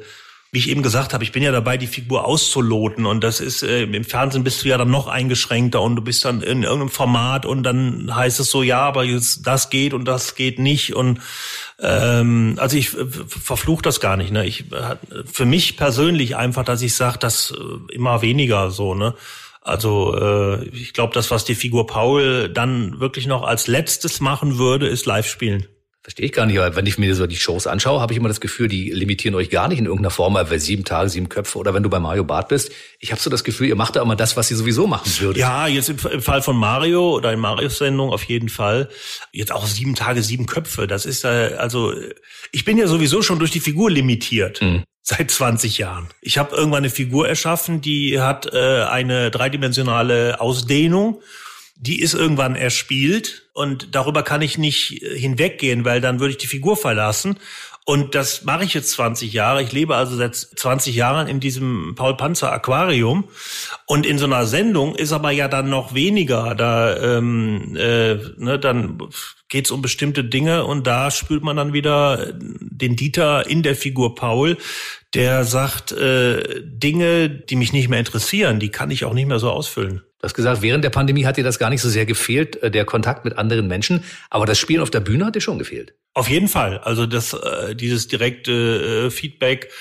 wie 0.53 0.59
ich 0.59 0.69
eben 0.69 0.83
gesagt 0.83 1.13
habe, 1.13 1.23
ich 1.23 1.31
bin 1.31 1.43
ja 1.43 1.51
dabei, 1.53 1.77
die 1.77 1.87
Figur 1.87 2.25
auszuloten 2.25 3.05
und 3.05 3.23
das 3.23 3.39
ist 3.39 3.63
äh, 3.63 3.83
im 3.83 4.03
Fernsehen 4.03 4.43
bist 4.43 4.63
du 4.63 4.67
ja 4.67 4.77
dann 4.77 4.91
noch 4.91 5.07
eingeschränkter 5.07 5.81
und 5.81 5.95
du 5.95 6.01
bist 6.01 6.25
dann 6.25 6.41
in 6.41 6.63
irgendeinem 6.63 6.89
Format 6.89 7.45
und 7.45 7.63
dann 7.63 8.13
heißt 8.13 8.41
es 8.41 8.51
so, 8.51 8.61
ja, 8.61 8.81
aber 8.81 9.05
jetzt 9.05 9.47
das 9.47 9.69
geht 9.69 9.93
und 9.93 10.03
das 10.03 10.35
geht 10.35 10.59
nicht 10.59 10.93
und 10.93 11.21
ähm, 11.81 12.55
also 12.57 12.77
ich 12.77 12.95
äh, 12.97 13.05
verfluche 13.07 13.81
das 13.81 13.99
gar 13.99 14.15
nicht. 14.15 14.31
Ne? 14.31 14.45
Ich 14.45 14.65
für 15.25 15.45
mich 15.45 15.77
persönlich 15.77 16.35
einfach, 16.35 16.63
dass 16.63 16.81
ich 16.81 16.95
sage, 16.95 17.17
das 17.17 17.51
äh, 17.51 17.93
immer 17.93 18.21
weniger 18.21 18.69
so 18.71 18.93
ne. 18.93 19.15
Also 19.61 20.15
äh, 20.15 20.65
ich 20.69 20.93
glaube, 20.93 21.13
das, 21.13 21.29
was 21.29 21.45
die 21.45 21.55
Figur 21.55 21.85
Paul 21.85 22.49
dann 22.49 22.99
wirklich 22.99 23.27
noch 23.27 23.43
als 23.43 23.67
letztes 23.67 24.19
machen 24.19 24.57
würde, 24.57 24.87
ist 24.87 25.05
live 25.05 25.27
spielen. 25.27 25.67
Verstehe 26.03 26.25
ich 26.25 26.31
gar 26.31 26.47
nicht, 26.47 26.57
aber 26.57 26.75
wenn 26.75 26.87
ich 26.87 26.97
mir 26.97 27.13
so 27.13 27.27
die 27.27 27.35
Shows 27.35 27.67
anschaue, 27.67 28.01
habe 28.01 28.11
ich 28.11 28.17
immer 28.17 28.27
das 28.27 28.41
Gefühl, 28.41 28.67
die 28.67 28.89
limitieren 28.89 29.35
euch 29.35 29.51
gar 29.51 29.67
nicht 29.67 29.77
in 29.77 29.85
irgendeiner 29.85 30.09
Form, 30.09 30.33
weil 30.33 30.59
sieben 30.59 30.83
Tage, 30.83 31.09
sieben 31.09 31.29
Köpfe 31.29 31.59
oder 31.59 31.75
wenn 31.75 31.83
du 31.83 31.91
bei 31.91 31.99
Mario 31.99 32.23
Bart 32.23 32.47
bist. 32.47 32.71
Ich 32.99 33.11
habe 33.11 33.21
so 33.21 33.29
das 33.29 33.43
Gefühl, 33.43 33.67
ihr 33.67 33.75
macht 33.75 33.95
da 33.95 34.01
immer 34.01 34.15
das, 34.15 34.35
was 34.35 34.49
ihr 34.49 34.57
sowieso 34.57 34.87
machen 34.87 35.11
würdet. 35.19 35.37
Ja, 35.37 35.67
jetzt 35.67 35.89
im, 35.89 35.97
im 36.11 36.21
Fall 36.23 36.41
von 36.41 36.57
Mario 36.57 37.11
oder 37.11 37.31
in 37.31 37.39
Marios 37.39 37.77
Sendung 37.77 38.09
auf 38.09 38.23
jeden 38.23 38.49
Fall. 38.49 38.89
Jetzt 39.31 39.51
auch 39.51 39.67
sieben 39.67 39.93
Tage, 39.93 40.23
sieben 40.23 40.47
Köpfe. 40.47 40.87
Das 40.87 41.05
ist 41.05 41.23
äh, 41.23 41.55
also, 41.59 41.93
ich 42.51 42.65
bin 42.65 42.79
ja 42.79 42.87
sowieso 42.87 43.21
schon 43.21 43.37
durch 43.37 43.51
die 43.51 43.59
Figur 43.59 43.91
limitiert. 43.91 44.59
Mhm 44.61 44.83
seit 45.03 45.31
20 45.31 45.79
Jahren. 45.79 46.07
Ich 46.21 46.37
habe 46.37 46.55
irgendwann 46.55 46.83
eine 46.83 46.91
Figur 46.91 47.27
erschaffen, 47.27 47.81
die 47.81 48.21
hat 48.21 48.53
äh, 48.53 48.83
eine 48.83 49.31
dreidimensionale 49.31 50.39
Ausdehnung 50.39 51.21
die 51.75 52.01
ist 52.01 52.13
irgendwann 52.13 52.55
erspielt 52.55 53.49
und 53.53 53.95
darüber 53.95 54.23
kann 54.23 54.41
ich 54.41 54.57
nicht 54.57 55.01
äh, 55.03 55.17
hinweggehen, 55.17 55.85
weil 55.85 56.01
dann 56.01 56.19
würde 56.19 56.31
ich 56.31 56.37
die 56.37 56.47
Figur 56.47 56.77
verlassen. 56.77 57.37
Und 57.83 58.13
das 58.13 58.43
mache 58.43 58.63
ich 58.63 58.75
jetzt 58.75 58.91
20 58.91 59.33
Jahre. 59.33 59.63
Ich 59.63 59.71
lebe 59.71 59.95
also 59.95 60.15
seit 60.15 60.35
20 60.35 60.95
Jahren 60.95 61.27
in 61.27 61.39
diesem 61.39 61.95
Paul 61.95 62.15
Panzer 62.15 62.53
Aquarium. 62.53 63.27
Und 63.87 64.05
in 64.05 64.19
so 64.19 64.25
einer 64.25 64.45
Sendung 64.45 64.95
ist 64.95 65.11
aber 65.11 65.31
ja 65.31 65.47
dann 65.47 65.69
noch 65.69 65.95
weniger. 65.95 66.53
Da 66.53 66.95
ähm, 66.95 67.75
äh, 67.75 68.15
ne, 68.37 68.59
dann 68.59 68.99
geht 69.49 69.65
es 69.65 69.71
um 69.71 69.81
bestimmte 69.81 70.23
Dinge 70.23 70.63
und 70.65 70.85
da 70.85 71.09
spürt 71.09 71.43
man 71.43 71.57
dann 71.57 71.73
wieder 71.73 72.31
den 72.33 72.95
Dieter 72.95 73.49
in 73.49 73.63
der 73.63 73.75
Figur 73.75 74.15
Paul, 74.15 74.57
der 75.13 75.43
sagt, 75.43 75.91
äh, 75.91 76.61
Dinge, 76.63 77.29
die 77.29 77.55
mich 77.55 77.73
nicht 77.73 77.89
mehr 77.89 77.99
interessieren, 77.99 78.59
die 78.59 78.69
kann 78.69 78.91
ich 78.91 79.03
auch 79.05 79.13
nicht 79.13 79.27
mehr 79.27 79.39
so 79.39 79.49
ausfüllen. 79.49 80.03
Du 80.21 80.25
hast 80.25 80.35
gesagt, 80.35 80.61
während 80.61 80.83
der 80.83 80.91
Pandemie 80.91 81.25
hat 81.25 81.37
dir 81.37 81.43
das 81.43 81.57
gar 81.57 81.71
nicht 81.71 81.81
so 81.81 81.89
sehr 81.89 82.05
gefehlt, 82.05 82.61
äh, 82.61 82.69
der 82.69 82.85
Kontakt 82.85 83.25
mit 83.25 83.39
anderen 83.39 83.67
Menschen. 83.67 84.03
Aber 84.29 84.45
das 84.45 84.59
Spielen 84.59 84.81
auf 84.81 84.91
der 84.91 84.99
Bühne 84.99 85.25
hat 85.25 85.35
dir 85.35 85.41
schon 85.41 85.57
gefehlt. 85.57 85.95
Auf 86.13 86.29
jeden 86.29 86.47
Fall. 86.47 86.77
Also 86.77 87.07
das, 87.07 87.33
äh, 87.33 87.75
dieses 87.75 88.07
direkte 88.07 89.07
äh, 89.07 89.11
Feedback, 89.11 89.71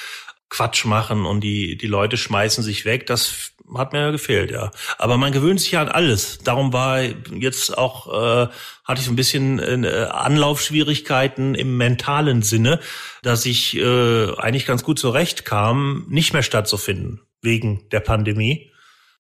Quatsch 0.49 0.87
machen 0.87 1.27
und 1.27 1.43
die, 1.43 1.77
die 1.77 1.87
Leute 1.87 2.17
schmeißen 2.17 2.65
sich 2.65 2.87
weg, 2.87 3.07
das 3.07 3.53
hat 3.77 3.93
mir 3.93 4.11
gefehlt, 4.13 4.51
ja. 4.51 4.73
Aber 4.99 5.19
man 5.19 5.31
gewöhnt 5.31 5.61
sich 5.61 5.73
ja 5.73 5.83
an 5.83 5.89
alles. 5.89 6.39
Darum 6.43 6.73
war 6.73 7.03
jetzt 7.03 7.79
auch, 7.79 8.51
hatte 8.83 9.01
ich 9.01 9.05
so 9.05 9.13
ein 9.13 9.17
bisschen 9.17 9.61
Anlaufschwierigkeiten 9.61 11.55
im 11.55 11.77
mentalen 11.77 12.43
Sinne, 12.43 12.81
dass 13.23 13.47
ich 13.47 13.81
eigentlich 13.81 14.67
ganz 14.67 14.83
gut 14.83 14.99
zurechtkam, 14.99 16.05
nicht 16.09 16.33
mehr 16.33 16.43
stattzufinden 16.43 17.21
wegen 17.43 17.89
der 17.91 18.01
Pandemie. 18.01 18.70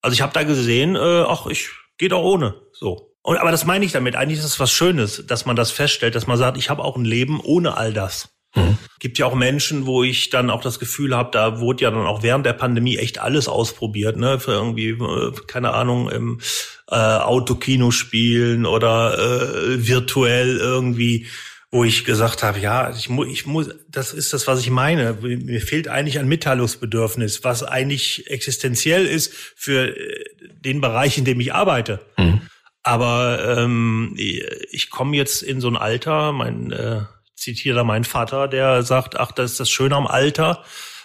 Also 0.02 0.14
ich 0.14 0.22
habe 0.22 0.32
da 0.32 0.42
gesehen, 0.42 0.96
äh, 0.96 1.24
ach, 1.26 1.46
ich 1.46 1.70
geht 1.98 2.12
auch 2.12 2.24
ohne. 2.24 2.54
So. 2.72 3.14
Und, 3.22 3.36
aber 3.36 3.50
das 3.50 3.66
meine 3.66 3.84
ich 3.84 3.92
damit. 3.92 4.16
Eigentlich 4.16 4.38
ist 4.38 4.44
es 4.44 4.60
was 4.60 4.72
Schönes, 4.72 5.24
dass 5.26 5.44
man 5.44 5.56
das 5.56 5.70
feststellt, 5.70 6.14
dass 6.14 6.26
man 6.26 6.38
sagt, 6.38 6.56
ich 6.56 6.70
habe 6.70 6.82
auch 6.82 6.96
ein 6.96 7.04
Leben 7.04 7.40
ohne 7.40 7.76
all 7.76 7.92
das. 7.92 8.30
Mhm. 8.54 8.78
Gibt 8.98 9.18
ja 9.18 9.26
auch 9.26 9.34
Menschen, 9.34 9.86
wo 9.86 10.02
ich 10.02 10.30
dann 10.30 10.50
auch 10.50 10.60
das 10.60 10.78
Gefühl 10.80 11.16
habe, 11.16 11.30
da 11.32 11.60
wurde 11.60 11.84
ja 11.84 11.90
dann 11.90 12.06
auch 12.06 12.22
während 12.22 12.46
der 12.46 12.54
Pandemie 12.54 12.96
echt 12.96 13.18
alles 13.20 13.48
ausprobiert, 13.48 14.16
ne? 14.16 14.40
Für 14.40 14.52
irgendwie, 14.52 14.88
äh, 14.88 15.32
keine 15.46 15.72
Ahnung, 15.72 16.10
im 16.10 16.40
äh, 16.88 16.96
Autokino 16.96 17.90
spielen 17.92 18.66
oder 18.66 19.18
äh, 19.18 19.86
virtuell 19.86 20.56
irgendwie 20.56 21.26
wo 21.72 21.85
ich 21.85 22.04
gesagt 22.04 22.42
habe, 22.42 22.59
ja, 22.59 22.90
ich 22.90 23.09
muss, 23.09 23.28
ich 23.28 23.46
muss, 23.46 23.68
das 23.88 24.12
ist 24.12 24.33
das, 24.33 24.46
was 24.48 24.61
ich 24.61 24.70
meine. 24.70 25.14
Mir 25.20 25.61
fehlt 25.61 25.87
eigentlich 25.87 26.18
ein 26.18 26.26
Mitteilungsbedürfnis, 26.26 27.44
was 27.44 27.62
eigentlich 27.62 28.28
existenziell 28.28 29.06
ist 29.06 29.33
für 29.35 29.96
äh, 29.96 30.24
den 30.40 30.80
Bereich, 30.80 31.16
in 31.16 31.24
dem 31.24 31.38
ich 31.38 31.54
arbeite. 31.54 32.00
Mhm. 32.18 32.42
Aber 32.83 33.59
ähm, 33.59 34.14
ich 34.16 34.90
komme 34.90 35.16
jetzt 35.16 35.42
in 35.42 35.61
so 35.61 35.68
ein 35.68 35.76
Alter, 35.76 36.33
mein 36.33 36.72
äh, 36.72 37.02
zitiere 37.37 37.76
da 37.76 37.85
meinen 37.85 38.04
Vater, 38.04 38.48
der 38.48 38.83
sagt, 38.83 39.18
ach, 39.18 39.33
das 39.33 39.52
ist 39.52 39.61
das 39.61 39.70
Schöne 39.70 39.96
am 39.96 40.06
Alter. 40.06 40.64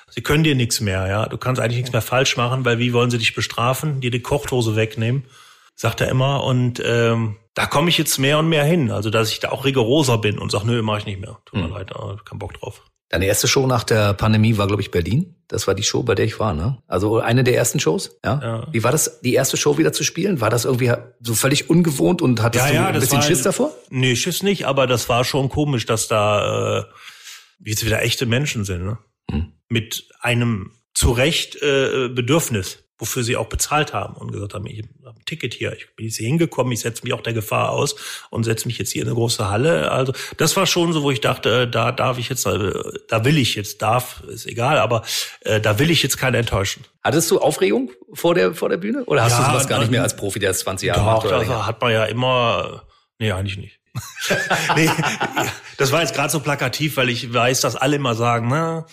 Sie 0.10 0.22
können 0.22 0.44
dir 0.44 0.56
nichts 0.56 0.82
mehr, 0.82 1.08
ja. 1.08 1.26
Du 1.28 1.38
kannst 1.38 1.62
eigentlich 1.62 1.78
nichts 1.78 1.92
mehr 1.92 2.02
falsch 2.02 2.38
machen, 2.38 2.66
weil 2.66 2.80
wie 2.80 2.94
wollen 2.94 3.12
sie 3.12 3.18
dich 3.18 3.36
bestrafen? 3.36 4.02
Dir 4.02 4.12
die 4.12 4.22
Kochtose 4.22 4.76
wegnehmen, 4.76 5.26
sagt 5.76 6.02
er 6.02 6.10
immer. 6.10 6.44
Und 6.44 6.82
ähm, 6.84 7.38
da 7.56 7.66
komme 7.66 7.90
ich 7.90 7.98
jetzt 7.98 8.20
mehr 8.20 8.38
und 8.38 8.48
mehr 8.48 8.64
hin. 8.64 8.92
Also, 8.92 9.10
dass 9.10 9.32
ich 9.32 9.40
da 9.40 9.50
auch 9.50 9.66
rigoroser 9.66 10.18
bin 10.20 10.38
und 10.38 10.52
sage, 10.52 10.68
nö, 10.68 10.82
mache 10.82 11.00
ich 11.00 11.06
nicht 11.06 11.20
mehr. 11.20 11.40
Tut 11.46 11.60
mir 11.60 11.68
mhm. 11.68 11.74
leid, 11.74 11.92
kein 12.26 12.38
Bock 12.38 12.54
drauf. 12.54 12.84
Deine 13.10 13.28
erste 13.28 13.48
Show 13.48 13.66
nach 13.68 13.84
der 13.84 14.14
Pandemie 14.14 14.58
war, 14.58 14.68
glaube 14.68 14.82
ich, 14.82 14.92
Berlin. 14.92 15.36
Das 15.48 15.68
war 15.68 15.76
die 15.76 15.84
Show, 15.84 16.04
bei 16.04 16.16
der 16.16 16.26
ich 16.26 16.40
war, 16.40 16.54
ne? 16.54 16.80
Also 16.88 17.20
eine 17.20 17.44
der 17.44 17.56
ersten 17.56 17.80
Shows, 17.80 18.18
ja? 18.26 18.42
ja. 18.42 18.68
Wie 18.72 18.84
war 18.84 18.92
das, 18.92 19.22
die 19.22 19.36
erste 19.36 19.58
Show 19.58 19.78
wieder 19.78 19.94
zu 19.94 20.04
spielen? 20.04 20.42
War 20.42 20.50
das 20.50 20.66
irgendwie 20.66 20.92
so 21.22 21.36
völlig 21.36 21.70
ungewohnt 21.70 22.22
und 22.22 22.42
hattest 22.42 22.66
ja, 22.66 22.72
du 22.72 22.76
ja, 22.76 22.88
ein 22.88 23.00
bisschen 23.00 23.20
war, 23.20 23.24
Schiss 23.24 23.44
davor? 23.44 23.72
Nee, 23.90 24.16
Schiss 24.16 24.42
nicht, 24.42 24.66
aber 24.66 24.88
das 24.88 25.08
war 25.08 25.24
schon 25.24 25.50
komisch, 25.50 25.86
dass 25.86 26.08
da 26.08 26.80
äh, 26.80 26.84
jetzt 27.64 27.86
wieder 27.86 28.02
echte 28.02 28.26
Menschen 28.26 28.66
sind, 28.66 28.84
ne? 28.84 28.98
Hm. 29.30 29.54
Mit 29.70 30.10
einem 30.20 30.72
zu 30.96 31.12
Recht 31.12 31.62
äh, 31.62 32.10
Bedürfnis 32.10 32.85
wofür 32.98 33.24
sie 33.24 33.36
auch 33.36 33.48
bezahlt 33.48 33.94
haben 33.94 34.16
und 34.16 34.32
gesagt 34.32 34.54
haben, 34.54 34.66
ich 34.68 34.84
habe 35.06 35.18
ein 35.20 35.26
Ticket 35.26 35.54
hier, 35.54 35.74
ich 35.74 35.94
bin 35.96 36.06
jetzt 36.06 36.18
hier 36.18 36.28
hingekommen, 36.28 36.72
ich 36.72 36.80
setze 36.80 37.04
mich 37.04 37.14
auch 37.14 37.22
der 37.22 37.34
Gefahr 37.34 37.72
aus 37.72 37.96
und 38.30 38.44
setze 38.44 38.68
mich 38.68 38.78
jetzt 38.78 38.92
hier 38.92 39.02
in 39.02 39.08
eine 39.10 39.16
große 39.16 39.50
Halle. 39.50 39.92
Also 39.92 40.14
das 40.38 40.56
war 40.56 40.66
schon 40.66 40.94
so, 40.94 41.04
wo 41.04 41.12
ich 41.12 41.20
dachte, 41.20 41.64
äh, 41.64 41.68
da 41.70 41.92
darf 41.92 42.18
ich 42.18 42.30
jetzt, 42.30 42.46
äh, 42.46 42.72
da 43.10 43.26
will 43.26 43.38
ich 43.38 43.56
jetzt, 43.56 43.82
darf, 43.82 44.24
ist 44.28 44.46
egal, 44.46 44.78
aber 44.78 45.04
äh, 45.42 45.60
da 45.60 45.78
will 45.78 45.90
ich 45.90 46.04
jetzt 46.04 46.18
keinen 46.18 46.36
enttäuschen. 46.36 46.86
Hattest 47.04 47.30
du 47.32 47.40
Aufregung 47.40 47.92
vor 48.14 48.34
der 48.34 48.54
vor 48.54 48.70
der 48.70 48.78
Bühne 48.78 49.04
oder 49.06 49.24
hast 49.24 49.34
ja, 49.34 49.46
du 49.46 49.52
sowas 49.52 49.68
gar 49.68 49.80
nicht 49.80 49.92
mehr 49.92 50.02
als 50.02 50.16
Profi, 50.16 50.40
der 50.40 50.52
es 50.52 50.60
20 50.60 50.88
Jahre 50.88 51.04
macht? 51.04 51.26
Doch, 51.26 51.32
das 51.32 51.48
hat 51.50 51.82
man 51.82 51.92
ja 51.92 52.06
immer, 52.06 52.84
nee, 53.20 53.32
eigentlich 53.32 53.58
nicht. 53.58 53.80
nee, 54.76 54.90
das 55.78 55.92
war 55.92 56.02
jetzt 56.02 56.16
gerade 56.16 56.30
so 56.30 56.40
plakativ, 56.40 56.98
weil 56.98 57.10
ich 57.10 57.34
weiß, 57.34 57.62
dass 57.62 57.76
alle 57.76 57.98
immer 57.98 58.16
sagen, 58.16 58.48
na, 58.50 58.86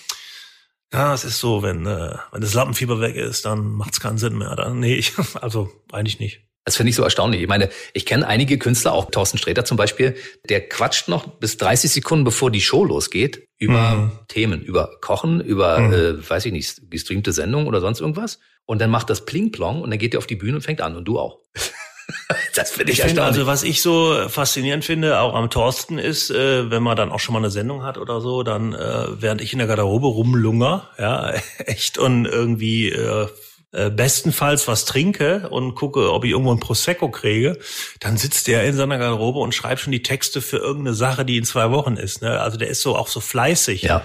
ja, 0.92 1.14
es 1.14 1.24
ist 1.24 1.38
so, 1.38 1.62
wenn, 1.62 1.86
äh, 1.86 2.14
wenn 2.32 2.40
das 2.40 2.54
Lampenfieber 2.54 3.00
weg 3.00 3.16
ist, 3.16 3.44
dann 3.44 3.72
macht 3.72 3.94
es 3.94 4.00
keinen 4.00 4.18
Sinn 4.18 4.36
mehr. 4.36 4.54
Dann, 4.56 4.80
nee, 4.80 4.94
ich, 4.94 5.12
also 5.40 5.70
eigentlich 5.90 6.20
nicht. 6.20 6.42
Das 6.64 6.76
finde 6.76 6.90
ich 6.90 6.96
so 6.96 7.02
erstaunlich. 7.02 7.42
Ich 7.42 7.48
meine, 7.48 7.70
ich 7.92 8.06
kenne 8.06 8.26
einige 8.26 8.56
Künstler, 8.56 8.92
auch 8.92 9.10
Thorsten 9.10 9.36
Sträter 9.36 9.64
zum 9.64 9.76
Beispiel, 9.76 10.14
der 10.48 10.68
quatscht 10.68 11.08
noch 11.08 11.26
bis 11.26 11.56
30 11.56 11.90
Sekunden, 11.90 12.24
bevor 12.24 12.52
die 12.52 12.60
Show 12.60 12.84
losgeht, 12.84 13.48
über 13.58 13.94
mhm. 13.96 14.12
Themen, 14.28 14.62
über 14.62 14.98
Kochen, 15.00 15.40
über, 15.40 15.80
mhm. 15.80 15.92
äh, 15.92 16.30
weiß 16.30 16.46
ich 16.46 16.52
nicht, 16.52 16.88
gestreamte 16.88 17.32
Sendung 17.32 17.66
oder 17.66 17.80
sonst 17.80 18.00
irgendwas. 18.00 18.38
Und 18.64 18.80
dann 18.80 18.90
macht 18.90 19.10
das 19.10 19.24
Pling-Plong 19.24 19.82
und 19.82 19.90
dann 19.90 19.98
geht 19.98 20.14
er 20.14 20.18
auf 20.18 20.28
die 20.28 20.36
Bühne 20.36 20.56
und 20.56 20.62
fängt 20.62 20.80
an. 20.80 20.96
Und 20.96 21.06
du 21.06 21.18
auch. 21.18 21.40
das 22.54 22.70
finde 22.72 22.92
ich, 22.92 22.98
ich 22.98 23.04
finde 23.04 23.22
also, 23.22 23.46
was 23.46 23.62
ich 23.62 23.82
so 23.82 24.28
faszinierend 24.28 24.84
finde, 24.84 25.20
auch 25.20 25.34
am 25.34 25.50
Thorsten 25.50 25.98
ist, 25.98 26.30
äh, 26.30 26.70
wenn 26.70 26.82
man 26.82 26.96
dann 26.96 27.10
auch 27.10 27.20
schon 27.20 27.32
mal 27.32 27.38
eine 27.38 27.50
Sendung 27.50 27.82
hat 27.82 27.98
oder 27.98 28.20
so, 28.20 28.42
dann 28.42 28.74
äh, 28.74 29.06
während 29.20 29.40
ich 29.40 29.52
in 29.52 29.58
der 29.58 29.68
Garderobe 29.68 30.06
rumlunger, 30.06 30.88
ja, 30.98 31.32
echt 31.58 31.98
und 31.98 32.26
irgendwie 32.26 32.90
äh, 32.90 33.28
äh, 33.72 33.88
bestenfalls 33.88 34.68
was 34.68 34.84
trinke 34.84 35.48
und 35.48 35.74
gucke, 35.74 36.12
ob 36.12 36.24
ich 36.24 36.32
irgendwo 36.32 36.52
ein 36.52 36.60
Prosecco 36.60 37.10
kriege, 37.10 37.58
dann 38.00 38.18
sitzt 38.18 38.46
der 38.46 38.64
in 38.64 38.74
seiner 38.74 38.98
Garderobe 38.98 39.38
und 39.38 39.54
schreibt 39.54 39.80
schon 39.80 39.92
die 39.92 40.02
Texte 40.02 40.42
für 40.42 40.58
irgendeine 40.58 40.94
Sache, 40.94 41.24
die 41.24 41.38
in 41.38 41.44
zwei 41.44 41.70
Wochen 41.70 41.96
ist. 41.96 42.20
Ne? 42.20 42.38
Also 42.38 42.58
der 42.58 42.68
ist 42.68 42.82
so 42.82 42.96
auch 42.96 43.08
so 43.08 43.20
fleißig. 43.20 43.82
Ja. 43.82 44.04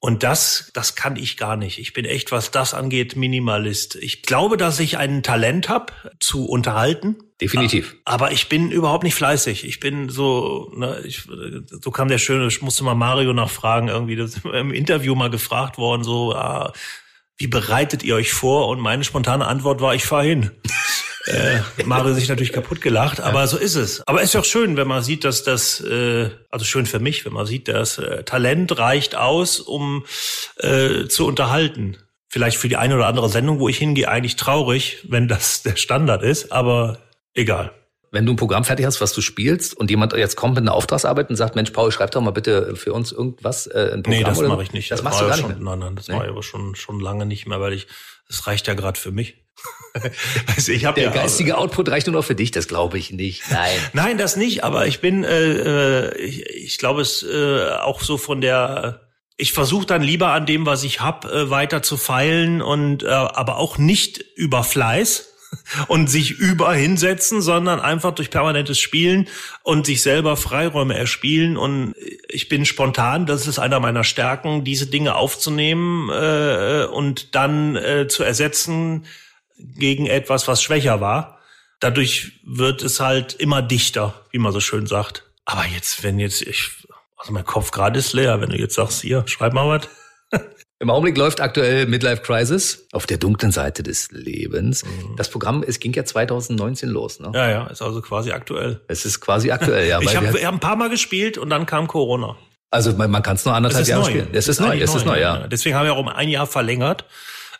Und 0.00 0.22
das, 0.22 0.70
das 0.74 0.94
kann 0.94 1.16
ich 1.16 1.36
gar 1.36 1.56
nicht. 1.56 1.78
Ich 1.78 1.92
bin 1.92 2.04
echt, 2.04 2.30
was 2.30 2.52
das 2.52 2.72
angeht, 2.72 3.16
Minimalist. 3.16 3.96
Ich 3.96 4.22
glaube, 4.22 4.56
dass 4.56 4.78
ich 4.78 4.96
ein 4.96 5.24
Talent 5.24 5.68
habe, 5.68 5.92
zu 6.20 6.46
unterhalten. 6.46 7.16
Definitiv. 7.40 7.96
Aber 8.04 8.30
ich 8.30 8.48
bin 8.48 8.70
überhaupt 8.70 9.02
nicht 9.02 9.16
fleißig. 9.16 9.64
Ich 9.64 9.80
bin 9.80 10.08
so, 10.08 10.72
ne, 10.76 11.00
ich, 11.04 11.22
so 11.82 11.90
kam 11.90 12.08
der 12.08 12.18
schöne, 12.18 12.46
ich 12.46 12.62
musste 12.62 12.84
mal 12.84 12.94
Mario 12.94 13.32
nachfragen, 13.32 13.88
irgendwie, 13.88 14.16
das 14.16 14.36
ist 14.36 14.44
im 14.44 14.72
Interview 14.72 15.14
mal 15.16 15.30
gefragt 15.30 15.78
worden, 15.78 16.04
so, 16.04 16.34
ah, 16.34 16.72
wie 17.36 17.46
bereitet 17.46 18.02
ihr 18.02 18.16
euch 18.16 18.32
vor? 18.32 18.68
Und 18.68 18.80
meine 18.80 19.04
spontane 19.04 19.46
Antwort 19.46 19.80
war, 19.80 19.94
ich 19.94 20.04
fahr 20.04 20.22
hin. 20.22 20.50
äh, 21.26 21.60
Mario 21.84 22.14
sich 22.14 22.28
natürlich 22.28 22.52
kaputt 22.52 22.80
gelacht, 22.80 23.20
aber 23.20 23.46
so 23.46 23.56
ist 23.56 23.74
es. 23.74 24.06
Aber 24.06 24.22
es 24.22 24.30
ist 24.30 24.36
auch 24.36 24.44
schön, 24.44 24.76
wenn 24.76 24.88
man 24.88 25.02
sieht, 25.02 25.24
dass 25.24 25.42
das, 25.42 25.80
äh, 25.80 26.30
also 26.50 26.64
schön 26.64 26.86
für 26.86 27.00
mich, 27.00 27.24
wenn 27.24 27.32
man 27.32 27.46
sieht, 27.46 27.68
dass 27.68 27.98
äh, 27.98 28.22
Talent 28.24 28.78
reicht 28.78 29.16
aus, 29.16 29.60
um 29.60 30.04
äh, 30.56 31.06
zu 31.06 31.26
unterhalten. 31.26 31.96
Vielleicht 32.28 32.58
für 32.58 32.68
die 32.68 32.76
eine 32.76 32.94
oder 32.94 33.06
andere 33.06 33.28
Sendung, 33.28 33.58
wo 33.58 33.68
ich 33.68 33.78
hingehe, 33.78 34.08
eigentlich 34.08 34.36
traurig, 34.36 34.98
wenn 35.08 35.28
das 35.28 35.62
der 35.62 35.76
Standard 35.76 36.22
ist, 36.22 36.52
aber 36.52 36.98
egal. 37.34 37.72
Wenn 38.10 38.24
du 38.24 38.32
ein 38.32 38.36
Programm 38.36 38.64
fertig 38.64 38.86
hast, 38.86 39.02
was 39.02 39.12
du 39.12 39.20
spielst 39.20 39.76
und 39.76 39.90
jemand 39.90 40.14
jetzt 40.14 40.36
kommt 40.36 40.54
mit 40.54 40.62
einer 40.62 40.72
Auftragsarbeit 40.72 41.28
und 41.28 41.36
sagt, 41.36 41.56
Mensch, 41.56 41.70
Paul, 41.70 41.92
schreib 41.92 42.10
doch 42.10 42.22
mal 42.22 42.30
bitte 42.30 42.74
für 42.74 42.94
uns 42.94 43.12
irgendwas, 43.12 43.66
äh, 43.66 43.90
ein 43.92 44.02
Programm. 44.02 44.20
Nee, 44.20 44.24
das 44.24 44.40
mache 44.40 44.62
ich 44.62 44.72
nicht. 44.72 44.90
Das, 44.90 45.02
machst 45.02 45.20
du 45.20 45.26
gar 45.26 45.36
schon, 45.36 45.48
nicht 45.48 45.60
mehr? 45.60 45.76
Nein, 45.76 45.78
nein, 45.80 45.96
das 45.96 46.08
Nee? 46.08 46.14
mache 46.14 46.24
ich 46.24 46.30
aber 46.30 46.42
schon, 46.42 46.74
schon 46.74 47.00
lange 47.00 47.26
nicht 47.26 47.46
mehr, 47.46 47.60
weil 47.60 47.74
ich, 47.74 47.86
das 48.26 48.46
reicht 48.46 48.66
ja 48.66 48.72
gerade 48.74 48.98
für 48.98 49.10
mich. 49.10 49.36
Also 50.56 50.72
ich 50.72 50.84
habe 50.84 51.00
Der 51.00 51.10
ja, 51.10 51.14
geistige 51.14 51.56
Output 51.56 51.88
reicht 51.88 52.06
nur 52.06 52.16
noch 52.16 52.24
für 52.24 52.34
dich, 52.34 52.50
das 52.50 52.68
glaube 52.68 52.98
ich 52.98 53.10
nicht. 53.10 53.42
Nein. 53.50 53.78
Nein, 53.92 54.18
das 54.18 54.36
nicht, 54.36 54.64
aber 54.64 54.86
ich 54.86 55.00
bin, 55.00 55.24
äh, 55.24 56.08
äh, 56.08 56.18
ich, 56.18 56.46
ich 56.46 56.78
glaube 56.78 57.00
es 57.00 57.22
äh, 57.22 57.70
auch 57.80 58.02
so 58.02 58.18
von 58.18 58.40
der, 58.40 59.08
ich 59.36 59.52
versuche 59.52 59.86
dann 59.86 60.02
lieber 60.02 60.32
an 60.32 60.46
dem, 60.46 60.66
was 60.66 60.84
ich 60.84 61.00
hab, 61.00 61.24
äh, 61.24 61.50
weiter 61.50 61.82
zu 61.82 61.96
feilen 61.96 62.62
und 62.62 63.02
äh, 63.02 63.08
aber 63.08 63.56
auch 63.56 63.78
nicht 63.78 64.18
über 64.36 64.64
Fleiß 64.64 65.28
und 65.88 66.08
sich 66.08 66.32
über 66.32 66.74
hinsetzen, 66.74 67.40
sondern 67.40 67.80
einfach 67.80 68.14
durch 68.14 68.30
permanentes 68.30 68.78
Spielen 68.78 69.28
und 69.62 69.86
sich 69.86 70.02
selber 70.02 70.36
Freiräume 70.36 70.96
erspielen. 70.96 71.56
Und 71.56 71.94
ich 72.28 72.48
bin 72.48 72.66
spontan, 72.66 73.26
das 73.26 73.46
ist 73.46 73.58
einer 73.58 73.80
meiner 73.80 74.04
Stärken, 74.04 74.64
diese 74.64 74.86
Dinge 74.86 75.14
aufzunehmen 75.14 76.10
äh, 76.10 76.86
und 76.90 77.34
dann 77.34 77.76
äh, 77.76 78.08
zu 78.08 78.22
ersetzen 78.22 79.06
gegen 79.58 80.06
etwas, 80.06 80.48
was 80.48 80.62
schwächer 80.62 81.00
war. 81.00 81.38
Dadurch 81.80 82.40
wird 82.44 82.82
es 82.82 83.00
halt 83.00 83.34
immer 83.34 83.62
dichter, 83.62 84.14
wie 84.30 84.38
man 84.38 84.52
so 84.52 84.60
schön 84.60 84.86
sagt. 84.86 85.24
Aber 85.44 85.64
jetzt, 85.66 86.02
wenn 86.02 86.18
jetzt 86.18 86.42
ich, 86.42 86.70
also 87.16 87.32
mein 87.32 87.44
Kopf 87.44 87.70
gerade 87.70 87.98
ist 87.98 88.12
leer, 88.12 88.40
wenn 88.40 88.50
du 88.50 88.58
jetzt 88.58 88.74
sagst, 88.74 89.00
hier, 89.02 89.22
schreib 89.26 89.52
mal 89.52 89.68
was. 89.68 89.88
Im 90.80 90.90
Augenblick 90.90 91.16
läuft 91.16 91.40
aktuell 91.40 91.86
Midlife 91.86 92.22
Crisis 92.22 92.86
auf 92.92 93.06
der 93.06 93.16
dunklen 93.18 93.50
Seite 93.50 93.82
des 93.82 94.12
Lebens. 94.12 94.84
Das 95.16 95.28
Programm, 95.28 95.64
es 95.66 95.80
ging 95.80 95.92
ja 95.92 96.04
2019 96.04 96.88
los, 96.88 97.18
ne? 97.18 97.32
Ja, 97.34 97.50
ja, 97.50 97.66
ist 97.66 97.82
also 97.82 98.00
quasi 98.00 98.30
aktuell. 98.30 98.80
Es 98.86 99.04
ist 99.04 99.18
quasi 99.20 99.50
aktuell, 99.50 99.88
ja. 99.88 100.00
ich 100.02 100.14
habe 100.14 100.32
wir- 100.34 100.46
hab 100.46 100.54
ein 100.54 100.60
paar 100.60 100.76
Mal 100.76 100.88
gespielt 100.90 101.36
und 101.36 101.50
dann 101.50 101.66
kam 101.66 101.88
Corona. 101.88 102.36
also 102.70 102.92
man, 102.92 103.10
man 103.10 103.22
kann 103.24 103.34
es 103.36 103.44
nur 103.44 103.54
anderthalb 103.54 103.86
Jahre 103.88 104.04
spielen. 104.04 104.28
Es 104.32 104.46
ist 104.46 104.60
neu, 104.60 104.66
eigentlich 104.68 104.82
es 104.84 104.94
ist 104.94 105.06
neu, 105.06 105.18
ja. 105.20 105.48
Deswegen 105.48 105.74
haben 105.74 105.86
wir 105.86 105.94
auch 105.94 105.98
um 105.98 106.08
ein 106.08 106.28
Jahr 106.28 106.46
verlängert, 106.46 107.04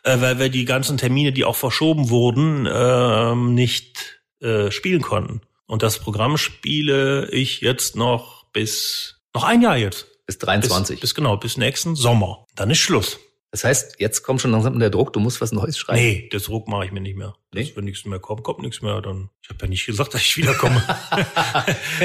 äh, 0.09 0.21
weil 0.21 0.39
wir 0.39 0.49
die 0.49 0.65
ganzen 0.65 0.97
Termine, 0.97 1.33
die 1.33 1.45
auch 1.45 1.57
verschoben 1.57 2.09
wurden, 2.09 2.69
ähm, 2.71 3.55
nicht 3.55 4.21
äh, 4.41 4.71
spielen 4.71 5.03
konnten. 5.03 5.43
Und 5.67 5.83
das 5.83 5.99
Programm 5.99 6.39
spiele 6.39 7.29
ich 7.31 7.61
jetzt 7.61 7.95
noch 7.95 8.47
bis 8.53 9.21
noch 9.35 9.45
ein 9.45 9.61
Jahr 9.61 9.77
jetzt. 9.77 10.07
Bis 10.27 10.39
Bis, 10.39 10.39
23. 10.39 11.01
bis 11.01 11.15
genau, 11.15 11.37
bis 11.37 11.57
nächsten 11.57 11.95
Sommer. 11.95 12.47
Dann 12.55 12.71
ist 12.71 12.79
Schluss. 12.79 13.19
Das 13.51 13.65
heißt, 13.65 13.97
jetzt 13.99 14.23
kommt 14.23 14.43
schon 14.43 14.51
langsam 14.51 14.79
der 14.79 14.91
Druck, 14.91 15.15
du 15.15 15.21
musst 15.21 15.41
was 15.41 15.53
Neues 15.53 15.79
schreiben. 15.79 16.01
Nee, 16.01 16.29
das 16.31 16.45
Druck 16.45 16.69
mache 16.69 16.85
ich 16.85 16.93
mir 16.93 17.01
nicht 17.01 17.17
mehr. 17.17 17.35
Das, 17.51 17.65
Nee? 17.65 17.73
Wenn 17.75 17.85
nichts 17.85 18.05
mehr 18.05 18.19
kommt, 18.19 18.43
kommt 18.43 18.61
nichts 18.61 18.83
mehr. 18.83 19.01
Dann 19.01 19.31
ich 19.43 19.49
habe 19.49 19.61
ja 19.63 19.69
nicht 19.69 19.87
gesagt, 19.87 20.13
dass 20.13 20.21
ich 20.21 20.37
wiederkomme. 20.37 20.83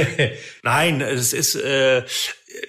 Nein, 0.63 1.01
es 1.01 1.33
ist 1.33 1.55
äh, 1.55 2.03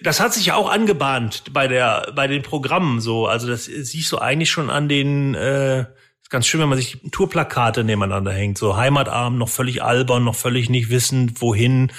das 0.02 0.20
hat 0.20 0.34
sich 0.34 0.46
ja 0.46 0.56
auch 0.56 0.70
angebahnt 0.70 1.44
bei 1.52 1.68
der 1.68 2.12
bei 2.14 2.26
den 2.26 2.42
Programmen 2.42 3.00
so. 3.00 3.26
Also 3.26 3.46
das 3.48 3.64
siehst 3.64 4.10
du 4.12 4.18
eigentlich 4.18 4.50
schon 4.50 4.70
an 4.70 4.88
den 4.88 5.34
äh, 5.34 5.86
ist 6.24 6.30
ganz 6.30 6.46
schön, 6.46 6.62
wenn 6.62 6.70
man 6.70 6.78
sich 6.78 7.02
Tourplakate 7.12 7.84
nebeneinander 7.84 8.32
hängt. 8.32 8.56
So 8.56 8.78
Heimatabend, 8.78 9.38
noch 9.38 9.50
völlig 9.50 9.82
albern, 9.82 10.24
noch 10.24 10.34
völlig 10.34 10.70
nicht 10.70 10.88
wissend, 10.88 11.42
wohin. 11.42 11.92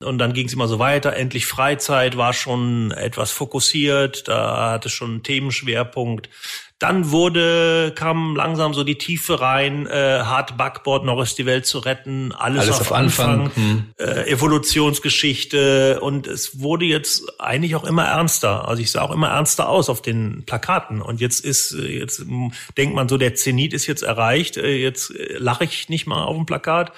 Und 0.00 0.16
dann 0.16 0.32
ging 0.32 0.46
es 0.46 0.54
immer 0.54 0.66
so 0.66 0.78
weiter. 0.78 1.14
Endlich 1.14 1.44
Freizeit 1.44 2.16
war 2.16 2.32
schon 2.32 2.90
etwas 2.90 3.32
fokussiert. 3.32 4.28
Da 4.28 4.70
hatte 4.70 4.88
schon 4.88 5.10
einen 5.10 5.22
Themenschwerpunkt. 5.22 6.30
Dann 6.78 7.10
wurde, 7.10 7.92
kam 7.94 8.36
langsam 8.36 8.74
so 8.74 8.84
die 8.84 8.96
Tiefe 8.96 9.40
rein, 9.40 9.86
äh, 9.86 10.20
Hard 10.24 10.58
Backboard, 10.58 11.06
noch 11.06 11.22
ist 11.22 11.38
die 11.38 11.46
Welt 11.46 11.64
zu 11.64 11.78
retten, 11.78 12.32
alles, 12.32 12.64
Alles 12.64 12.80
auf, 12.80 12.80
auf 12.82 12.92
Anfang, 12.92 13.44
Anfang, 13.44 13.56
hm. 13.56 13.84
äh, 13.98 14.30
Evolutionsgeschichte 14.30 16.00
und 16.02 16.26
es 16.26 16.60
wurde 16.60 16.84
jetzt 16.84 17.40
eigentlich 17.40 17.76
auch 17.76 17.84
immer 17.84 18.04
ernster. 18.04 18.68
Also 18.68 18.82
ich 18.82 18.90
sah 18.90 19.00
auch 19.00 19.10
immer 19.10 19.28
ernster 19.28 19.70
aus 19.70 19.88
auf 19.88 20.02
den 20.02 20.44
Plakaten 20.44 21.00
und 21.00 21.18
jetzt 21.22 21.42
ist, 21.42 21.72
äh, 21.72 21.98
jetzt 21.98 22.18
ähm, 22.18 22.52
denkt 22.76 22.94
man 22.94 23.08
so, 23.08 23.16
der 23.16 23.34
Zenit 23.34 23.72
ist 23.72 23.86
jetzt 23.86 24.02
erreicht, 24.02 24.58
äh, 24.58 24.76
jetzt 24.76 25.14
äh, 25.16 25.38
lache 25.38 25.64
ich 25.64 25.88
nicht 25.88 26.06
mal 26.06 26.24
auf 26.24 26.36
dem 26.36 26.44
Plakat, 26.44 26.92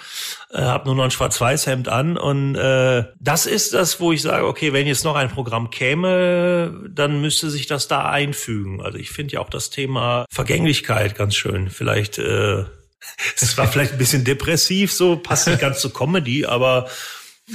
äh, 0.50 0.61
habe 0.61 0.87
nur 0.87 0.94
noch 0.94 1.04
ein 1.04 1.11
Schwarz-Weiß-Hemd 1.11 1.88
an 1.88 2.16
und 2.16 2.54
äh, 2.54 3.04
das 3.20 3.46
ist 3.46 3.74
das, 3.74 4.00
wo 4.00 4.12
ich 4.12 4.22
sage, 4.22 4.46
okay, 4.46 4.72
wenn 4.72 4.87
jetzt 4.87 5.04
noch 5.04 5.14
ein 5.16 5.28
Programm 5.28 5.70
käme, 5.70 6.88
dann 6.90 7.20
müsste 7.20 7.50
sich 7.50 7.66
das 7.66 7.88
da 7.88 8.08
einfügen. 8.08 8.80
Also 8.80 8.98
ich 8.98 9.11
finde 9.11 9.34
ja 9.34 9.40
auch 9.40 9.50
das 9.50 9.70
Thema 9.70 10.24
Vergänglichkeit 10.30 11.14
ganz 11.14 11.34
schön. 11.34 11.68
Vielleicht 11.70 12.18
äh, 12.18 12.64
es 13.37 13.58
war 13.58 13.66
vielleicht 13.68 13.92
ein 13.92 13.98
bisschen 13.98 14.24
depressiv, 14.24 14.92
so 14.92 15.16
passt 15.16 15.46
nicht 15.46 15.61
ganz 15.61 15.80
zur 15.80 15.92
Comedy, 15.92 16.46
aber 16.46 16.88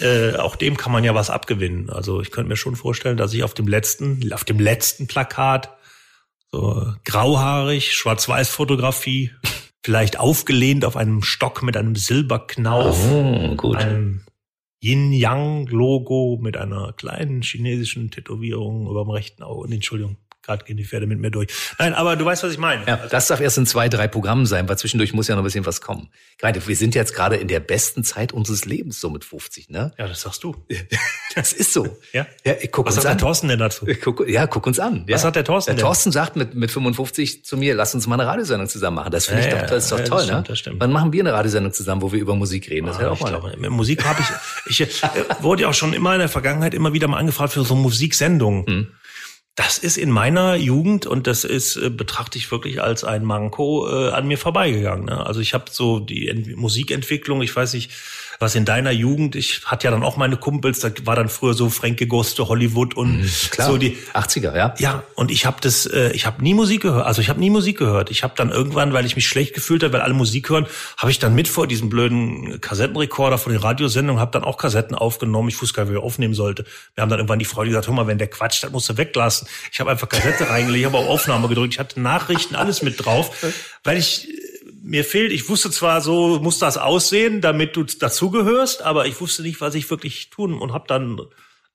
äh, 0.02 0.36
auch 0.36 0.56
dem 0.56 0.78
kann 0.78 0.92
man 0.92 1.04
ja 1.04 1.14
was 1.14 1.30
abgewinnen. 1.30 1.90
Also 1.90 2.22
ich 2.22 2.32
könnte 2.32 2.50
mir 2.50 2.58
schon 2.58 2.76
vorstellen, 2.76 3.18
dass 3.18 3.34
ich 3.34 3.44
auf 3.44 3.54
dem 3.54 3.68
letzten, 3.68 4.32
auf 4.34 4.44
dem 4.44 4.60
letzten 4.60 5.08
Plakat 5.08 5.70
so 6.52 6.94
grauhaarig, 7.06 7.94
Schwarz-Weiß-Fotografie, 7.94 9.32
vielleicht 9.84 10.20
aufgelehnt 10.20 10.86
auf 10.86 10.96
einem 10.96 11.22
Stock 11.22 11.64
mit 11.64 11.76
einem 11.78 11.96
Silberknauf, 11.96 13.12
Oh, 13.12 13.56
gut. 13.56 13.78
einem 13.78 14.26
Yin-Yang-Logo 14.84 16.40
mit 16.42 16.58
einer 16.58 16.94
kleinen 16.94 17.42
chinesischen 17.42 18.12
Tätowierung 18.12 18.90
über 18.90 19.04
dem 19.04 19.12
rechten 19.12 19.44
Auge. 19.44 19.74
Entschuldigung, 19.74 20.18
gerade 20.44 20.64
gehen 20.66 20.78
die 20.78 20.86
Pferde 20.86 21.08
mit 21.08 21.20
mir 21.20 21.32
durch. 21.32 21.48
Nein, 21.80 21.94
aber 21.94 22.16
du 22.16 22.26
weißt, 22.26 22.44
was 22.44 22.52
ich 22.52 22.58
meine. 22.58 22.86
Ja, 22.86 22.98
das 23.10 23.28
darf 23.28 23.40
erst 23.40 23.58
in 23.58 23.66
zwei, 23.66 23.90
drei 23.90 24.08
Programmen 24.08 24.46
sein, 24.46 24.68
weil 24.70 24.78
zwischendurch 24.78 25.14
muss 25.14 25.28
ja 25.28 25.36
noch 25.36 25.42
ein 25.42 25.46
bisschen 25.46 25.66
was 25.66 25.82
kommen. 25.82 26.10
Gerade, 26.38 26.66
wir 26.68 26.76
sind 26.76 26.94
jetzt 26.96 27.16
gerade 27.16 27.38
in 27.38 27.48
der 27.48 27.60
besten 27.62 28.04
Zeit 28.04 28.34
unseres 28.34 28.66
Lebens, 28.66 29.00
so 29.02 29.10
mit 29.10 29.24
50, 29.26 29.70
ne? 29.70 29.94
Ja, 29.98 30.08
das 30.08 30.22
sagst 30.22 30.44
du. 30.44 30.56
Das 31.36 31.52
ist 31.52 31.74
so. 31.74 31.98
Ja? 32.12 32.28
ja 32.46 32.54
guck 32.72 32.86
Was 32.86 32.94
uns 32.94 33.04
sagt 33.06 33.20
der. 33.20 33.26
Thorsten 33.26 33.48
denn 33.48 33.58
dazu? 33.58 33.88
Guck, 34.04 34.30
ja, 34.30 34.46
guck 34.46 34.68
uns 34.68 34.80
an. 34.80 35.06
Ja. 35.08 35.16
Was 35.16 35.24
sagt 35.24 35.36
der 35.36 35.44
Thorsten 35.44 35.72
Der 35.72 35.76
denn? 35.78 35.82
Thorsten 35.84 36.12
sagt 36.12 36.36
mit, 36.36 36.54
mit 36.54 36.70
55 36.70 37.44
zu 37.44 37.58
mir, 37.58 37.74
lass 37.74 37.96
uns 37.96 38.06
mal 38.06 38.20
eine 38.20 38.30
Radiosendung 38.30 38.70
zusammen 38.70 38.98
machen. 38.98 39.12
Das 39.12 39.26
finde 39.26 39.42
ich 39.42 39.48
Ja, 39.48 39.62
doch, 39.62 39.68
das 39.70 39.86
ist 39.86 39.92
doch 39.92 39.98
ja, 39.98 40.04
das 40.04 40.10
toll, 40.12 40.20
stimmt, 40.26 40.38
ne? 40.38 40.44
das 40.48 40.60
stimmt. 40.60 40.80
Wann 40.80 40.92
machen 40.92 41.12
wir 41.12 41.24
eine 41.24 41.34
Radiosendung 41.34 41.74
zusammen, 41.74 42.04
wo 42.04 42.12
wir 42.12 42.20
über 42.20 42.36
Musik 42.36 42.70
reden? 42.70 42.86
Das 42.86 43.00
wäre 43.00 43.10
Ah, 43.10 43.14
auch 43.14 43.16
ich 43.16 43.22
mal. 43.24 43.30
glaube, 43.32 43.56
mit 43.58 43.72
Musik 43.72 44.06
habe 44.06 44.20
ich, 44.68 44.80
ich 44.82 45.04
äh, 45.04 45.08
wurde 45.40 45.64
ja 45.64 45.70
auch 45.70 45.74
schon 45.74 45.94
immer 45.94 46.14
in 46.14 46.20
der 46.20 46.30
Vergangenheit 46.30 46.76
immer 46.76 46.94
wieder 46.94 47.08
mal 47.08 47.18
angefragt 47.18 47.54
für 47.54 47.64
so 47.64 47.74
Musiksendungen. 47.74 48.68
Hm. 48.68 48.88
Das 49.56 49.78
ist 49.78 49.98
in 49.98 50.10
meiner 50.10 50.56
Jugend 50.56 51.06
und 51.06 51.28
das 51.28 51.44
ist 51.44 51.76
äh, 51.76 51.92
betrachte 51.92 52.40
ich 52.40 52.52
wirklich 52.52 52.82
als 52.82 53.04
ein 53.04 53.24
Manko 53.24 53.88
äh, 53.88 54.10
an 54.10 54.28
mir 54.28 54.40
vorbeigegangen. 54.40 55.06
Ne? 55.06 55.26
Also 55.26 55.42
ich 55.42 55.54
habe 55.54 55.66
so 55.70 56.00
die 56.00 56.28
Ent 56.28 56.56
Musikentwicklung, 56.58 57.42
ich 57.44 57.56
weiß 57.56 57.74
nicht, 57.74 57.92
was 58.40 58.56
in 58.56 58.66
deiner 58.66 58.92
Jugend, 58.92 59.36
ich 59.36 59.62
hatte 59.66 59.86
ja 59.86 59.92
dann 59.92 60.04
auch 60.04 60.18
meine 60.18 60.38
Kumpels, 60.38 60.80
da 60.80 60.90
war 61.06 61.16
dann 61.16 61.30
früher 61.30 61.54
so 61.54 61.70
Frankie 61.70 62.06
Guste, 62.06 62.48
Hollywood 62.48 62.96
und 62.96 63.22
Hm, 63.24 63.30
Klar, 63.52 63.70
so 63.70 63.78
die 63.78 63.98
80er, 64.14 64.56
ja. 64.56 64.74
ja, 64.80 65.04
und 65.16 65.32
ich 65.32 65.46
habe 65.46 65.58
das, 65.62 65.86
äh, 65.86 66.12
ich 66.12 66.26
habe 66.26 66.42
nie 66.44 66.54
Musik 66.54 66.82
gehört. 66.82 67.06
Also 67.06 67.22
ich 67.22 67.30
habe 67.30 67.40
nie 67.40 67.50
Musik 67.50 67.78
gehört. 67.78 68.12
Ich 68.12 68.24
habe 68.24 68.34
dann 68.36 68.50
irgendwann, 68.50 68.94
weil 68.94 69.06
ich 69.06 69.16
mich 69.16 69.28
schlecht 69.28 69.54
gefühlt 69.54 69.84
habe, 69.84 69.94
weil 69.94 70.02
alle 70.02 70.14
Musik 70.14 70.50
hören, 70.50 70.68
habe 70.98 71.12
ich 71.12 71.20
dann 71.20 71.34
mit 71.36 71.48
vor 71.48 71.68
diesem 71.68 71.90
blöden 71.90 72.62
Kassettenrekorder 72.62 73.38
von 73.38 73.52
den 73.52 73.62
Radiosendungen, 73.62 74.20
habe 74.22 74.32
dann 74.32 74.44
auch 74.44 74.58
Kassetten 74.58 74.96
aufgenommen. 74.96 75.50
Ich 75.50 75.62
wusste 75.62 75.76
gar 75.76 75.84
nicht, 75.84 75.94
wie 75.94 75.98
ich 75.98 76.04
aufnehmen 76.04 76.34
sollte. 76.34 76.66
Wir 76.96 77.02
haben 77.02 77.10
dann 77.10 77.20
irgendwann 77.20 77.40
die 77.40 77.46
Frau 77.46 77.64
die 77.64 77.70
gesagt, 77.70 77.88
hör 77.88 77.94
mal, 77.94 78.08
wenn 78.08 78.18
der 78.18 78.28
quatscht, 78.28 78.64
das 78.64 78.72
musst 78.72 78.90
du 78.90 78.98
weglassen. 78.98 79.48
Ich 79.72 79.80
habe 79.80 79.92
einfach 79.92 80.10
Kassette 80.10 80.50
reingelegt, 80.50 80.86
habe 80.86 80.98
auf 80.98 81.24
Aufnahme 81.24 81.48
gedrückt. 81.48 81.74
Ich 81.74 81.80
hatte 81.80 82.02
Nachrichten, 82.02 82.56
alles 82.56 82.82
mit 82.82 83.04
drauf, 83.06 83.32
weil 83.84 83.98
ich 83.98 84.28
mir 84.86 85.06
fehlt, 85.06 85.32
ich 85.32 85.48
wusste 85.48 85.72
zwar 85.72 86.02
so, 86.02 86.40
muss 86.40 86.60
das 86.60 86.78
aussehen, 86.78 87.40
damit 87.40 87.76
du 87.78 87.84
dazugehörst, 87.84 88.82
aber 88.82 89.06
ich 89.08 89.20
wusste 89.22 89.42
nicht, 89.42 89.62
was 89.62 89.76
ich 89.76 89.90
wirklich 89.90 90.30
tun 90.30 90.60
und 90.60 90.74
habe 90.74 90.86
dann 90.88 91.20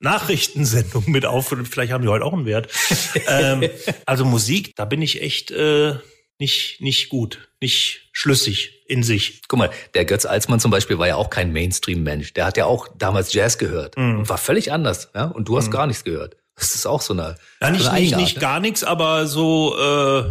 Nachrichtensendungen 0.01 1.11
mit 1.11 1.27
aufgenommen. 1.27 1.67
Vielleicht 1.67 1.93
haben 1.93 2.03
die 2.03 2.09
heute 2.09 2.25
auch 2.25 2.33
einen 2.33 2.47
Wert. 2.47 2.69
ähm, 3.27 3.69
also 4.07 4.25
Musik, 4.25 4.75
da 4.77 4.85
bin 4.85 5.03
ich 5.03 5.23
echt, 5.23 5.51
äh, 5.51 5.95
nicht, 6.39 6.81
nicht 6.81 7.09
gut, 7.09 7.49
nicht 7.61 8.09
schlüssig 8.13 8.85
in 8.87 9.03
sich. 9.03 9.43
Guck 9.49 9.59
mal, 9.59 9.71
der 9.95 10.05
Götz 10.05 10.25
Alsmann 10.25 10.61
zum 10.61 10.71
Beispiel 10.71 10.99
war 10.99 11.09
ja 11.09 11.17
auch 11.17 11.31
kein 11.31 11.53
Mainstream-Mensch. 11.53 12.33
Der 12.35 12.47
hat 12.47 12.57
ja 12.57 12.67
auch 12.67 12.89
damals 12.97 13.33
Jazz 13.33 13.59
gehört 13.59 13.97
Mhm. 13.97 14.21
und 14.21 14.29
war 14.29 14.39
völlig 14.39 14.71
anders. 14.71 15.11
Ja? 15.15 15.25
Und 15.25 15.49
du 15.49 15.57
hast 15.57 15.71
gar 15.71 15.87
nichts 15.87 16.05
gehört. 16.05 16.37
Das 16.55 16.75
ist 16.75 16.87
auch 16.87 17.01
so 17.03 17.13
eine, 17.13 17.37
Ja, 17.61 17.71
nicht, 17.71 17.83
so 17.83 17.89
eine 17.91 18.01
nicht, 18.01 18.13
Eigenart, 18.13 18.21
nicht 18.23 18.35
ne? 18.37 18.41
gar 18.41 18.61
nichts, 18.61 18.85
aber 18.85 19.27
so, 19.27 19.77
äh, 19.77 20.23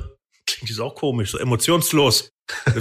klingt 0.45 0.69
jetzt 0.69 0.79
auch 0.79 0.95
komisch, 0.95 1.31
so 1.31 1.37
emotionslos. 1.39 2.29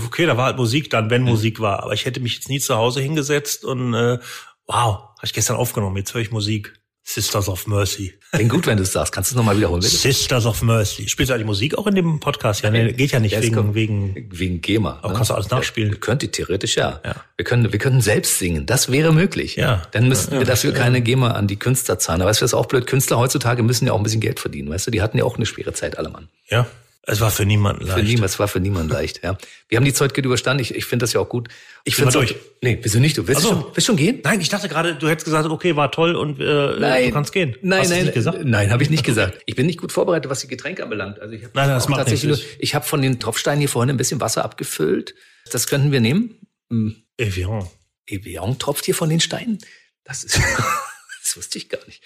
Okay, 0.07 0.27
da 0.27 0.37
war 0.37 0.47
halt 0.47 0.57
Musik 0.57 0.91
dann, 0.91 1.11
wenn 1.11 1.23
Musik 1.23 1.61
war. 1.61 1.83
Aber 1.83 1.93
ich 1.93 2.05
hätte 2.05 2.21
mich 2.21 2.35
jetzt 2.35 2.49
nie 2.49 2.61
zu 2.61 2.77
Hause 2.77 3.01
hingesetzt 3.01 3.65
und 3.65 3.95
äh, 3.95 4.19
wow, 4.67 4.95
habe 5.17 5.25
ich 5.25 5.33
gestern 5.33 5.57
aufgenommen, 5.57 5.97
jetzt 5.97 6.15
höre 6.15 6.21
ich 6.23 6.31
Musik. 6.31 6.75
Sisters 7.09 7.49
of 7.49 7.69
Mercy. 7.69 8.15
Klingt 8.33 8.51
gut, 8.51 8.67
wenn 8.67 8.77
du 8.79 8.83
es 8.83 8.91
sagst. 8.91 9.13
Kannst 9.13 9.31
du 9.31 9.35
es 9.35 9.37
nochmal 9.37 9.57
wiederholen, 9.57 9.81
bitte? 9.81 9.95
Sisters 9.95 10.45
of 10.45 10.61
Mercy. 10.63 11.09
Spielst 11.09 11.31
du 11.31 11.35
eigentlich 11.35 11.47
Musik 11.47 11.79
auch 11.79 11.87
in 11.87 11.95
dem 11.95 12.19
Podcast? 12.19 12.63
Ja, 12.63 12.71
nee, 12.73 12.93
geht 12.95 13.13
ja 13.13 13.21
nicht 13.21 13.31
Ja, 13.31 13.41
wegen, 13.43 13.55
kommt- 13.55 13.75
wegen, 13.77 14.27
Wegen 14.33 14.61
GEMA. 14.61 14.99
Aber 15.03 15.15
kannst 15.15 15.31
du 15.31 15.35
alles 15.35 15.49
nachspielen? 15.49 16.01
Könnte 16.01 16.29
theoretisch 16.33 16.75
ja. 16.77 17.01
Ja. 17.05 17.15
Wir 17.37 17.45
können, 17.45 17.71
wir 17.73 17.79
können 17.79 18.01
selbst 18.01 18.41
singen. 18.41 18.67
Das 18.67 18.91
wäre 18.91 19.13
möglich. 19.15 19.55
Ja. 19.55 19.83
Dann 19.93 20.09
müssten 20.09 20.35
Ja, 20.35 20.41
wir 20.41 20.47
dafür 20.47 20.73
ja. 20.73 20.79
keine 20.79 21.01
GEMA 21.01 21.31
an 21.31 21.47
die 21.47 21.55
Künstler 21.57 22.01
zahlen. 22.01 22.23
Aber 22.23 22.31
weißt 22.31 22.41
du, 22.41 22.43
das 22.43 22.51
ist 22.51 22.55
auch 22.59 22.67
blöd. 22.67 22.89
Künstler 22.89 23.19
heutzutage 23.19 23.63
müssen 23.63 23.87
ja 23.87 23.93
auch 23.93 23.99
ein 23.99 24.03
bisschen 24.03 24.21
Geld 24.21 24.41
verdienen. 24.41 24.69
Weißt 24.69 24.89
du, 24.89 24.91
die 24.91 25.01
hatten 25.01 25.17
ja 25.17 25.23
auch 25.23 25.37
eine 25.37 25.47
schwere 25.47 25.73
Zeit, 25.75 25.99
alle 25.99 26.09
Mann. 26.09 26.27
ja. 26.51 26.67
Es 27.09 27.21
war 27.21 27.31
für 27.31 27.47
niemanden 27.47 27.87
Für 27.87 27.93
leicht. 27.99 28.09
niemand, 28.09 28.31
es 28.31 28.39
war 28.41 28.49
für 28.49 28.59
niemanden 28.59 28.89
leicht, 28.91 29.23
ja. 29.23 29.39
Wir 29.69 29.77
haben 29.77 29.85
die 29.85 29.93
Zeit 29.93 30.17
überstanden. 30.19 30.61
Ich, 30.61 30.75
ich 30.75 30.87
finde 30.87 31.05
das 31.05 31.13
ja 31.13 31.21
auch 31.21 31.29
gut. 31.29 31.49
Ich 31.85 31.95
finde 31.95 32.11
durch? 32.13 32.35
Nee, 32.63 32.81
wieso 32.83 32.99
nicht? 32.99 33.17
Du 33.17 33.29
willst, 33.29 33.43
so. 33.43 33.51
schon, 33.51 33.65
willst 33.75 33.87
schon 33.87 33.97
gehen? 33.97 34.21
Nein, 34.25 34.41
ich 34.41 34.49
dachte 34.49 34.69
gerade, 34.69 34.97
du 34.97 35.09
hättest 35.09 35.25
gesagt, 35.25 35.49
okay, 35.49 35.77
war 35.77 35.93
toll 35.93 36.17
und 36.17 36.41
äh, 36.41 36.45
du 36.45 37.11
kannst 37.13 37.33
gehen. 37.33 37.55
Nein, 37.63 37.83
Hast 37.83 37.91
nein, 37.91 38.03
nicht 38.03 38.15
gesagt? 38.15 38.45
nein, 38.45 38.73
habe 38.73 38.83
ich 38.83 38.91
nicht 38.91 39.05
gesagt. 39.05 39.41
Ich 39.47 39.55
bin 39.55 39.67
nicht 39.67 39.81
gut 39.81 39.93
vorbereitet, 39.93 40.29
was 40.29 40.41
die 40.41 40.49
Getränke 40.49 40.83
anbelangt. 40.83 41.21
Also 41.21 41.33
ich 41.33 41.45
habe 41.45 41.53
Nein, 41.55 41.69
das 41.69 41.89
macht 41.89 42.01
tatsächlich 42.01 42.29
nur, 42.29 42.41
ich 42.59 42.75
habe 42.75 42.85
von 42.85 43.01
den 43.01 43.21
Tropfsteinen 43.21 43.61
hier 43.61 43.69
vorhin 43.69 43.91
ein 43.91 43.97
bisschen 43.97 44.21
Wasser 44.21 44.45
abgefüllt. 44.45 45.15
Das 45.53 45.69
könnten 45.69 45.93
wir 45.93 46.01
nehmen. 46.01 46.41
Hm, 46.71 46.97
Evian. 47.19 47.69
Evian 48.07 48.59
tropft 48.59 48.85
hier 48.85 48.97
von 48.97 49.09
den 49.09 49.21
Steinen. 49.21 49.59
Das 50.03 50.25
ist, 50.25 50.41
das 51.23 51.37
wusste 51.37 51.59
ich 51.59 51.69
gar 51.69 51.85
nicht. 51.87 52.03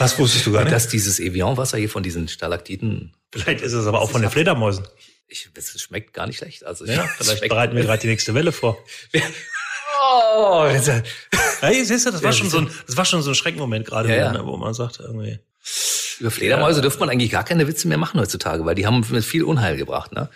Was 0.00 0.18
wusstest 0.18 0.46
du 0.46 0.52
gar 0.52 0.64
nicht? 0.64 0.72
Dass 0.72 0.88
dieses 0.88 1.20
Evian-Wasser 1.20 1.78
hier 1.78 1.88
von 1.90 2.02
diesen 2.02 2.28
Stalaktiten, 2.28 3.12
Vielleicht 3.32 3.60
ist 3.62 3.72
es 3.74 3.86
aber 3.86 4.00
auch 4.00 4.10
von 4.10 4.22
den 4.22 4.30
Fledermäusen. 4.30 4.86
ich, 5.28 5.48
es 5.54 5.80
schmeckt 5.80 6.12
gar 6.14 6.26
nicht 6.26 6.38
schlecht. 6.38 6.64
Also 6.64 6.84
Ja, 6.86 7.06
vielleicht 7.18 7.48
bereiten 7.48 7.76
wir 7.76 7.82
gerade 7.84 8.00
die 8.00 8.08
nächste 8.08 8.34
Welle 8.34 8.50
vor. 8.52 8.78
Oh, 10.36 10.66
jetzt, 10.72 10.90
Hey, 11.60 11.84
siehst 11.84 12.06
du, 12.06 12.10
das 12.10 12.22
war 12.22 12.30
Ja, 12.30 12.36
schon 12.36 12.50
so 12.50 12.58
ein, 12.58 12.70
das 12.86 12.96
war 12.96 13.04
schon 13.04 13.22
so 13.22 13.30
ein 13.30 13.34
Schreckmoment 13.34 13.86
gerade, 13.86 14.08
Ja, 14.08 14.16
ja. 14.16 14.32
ne, 14.32 14.44
wo 14.46 14.56
man 14.56 14.72
sagt 14.74 14.98
irgendwie. 15.00 15.38
Über 16.18 16.30
Fledermäuse 16.30 16.80
dürfte 16.80 17.00
man 17.00 17.10
eigentlich 17.10 17.30
gar 17.30 17.44
keine 17.44 17.68
Witze 17.68 17.86
mehr 17.86 17.98
machen 17.98 18.18
heutzutage, 18.20 18.64
weil 18.64 18.74
die 18.74 18.86
haben 18.86 19.04
viel 19.04 19.44
Unheil 19.44 19.76
gebracht, 19.76 20.12
ne? 20.12 20.28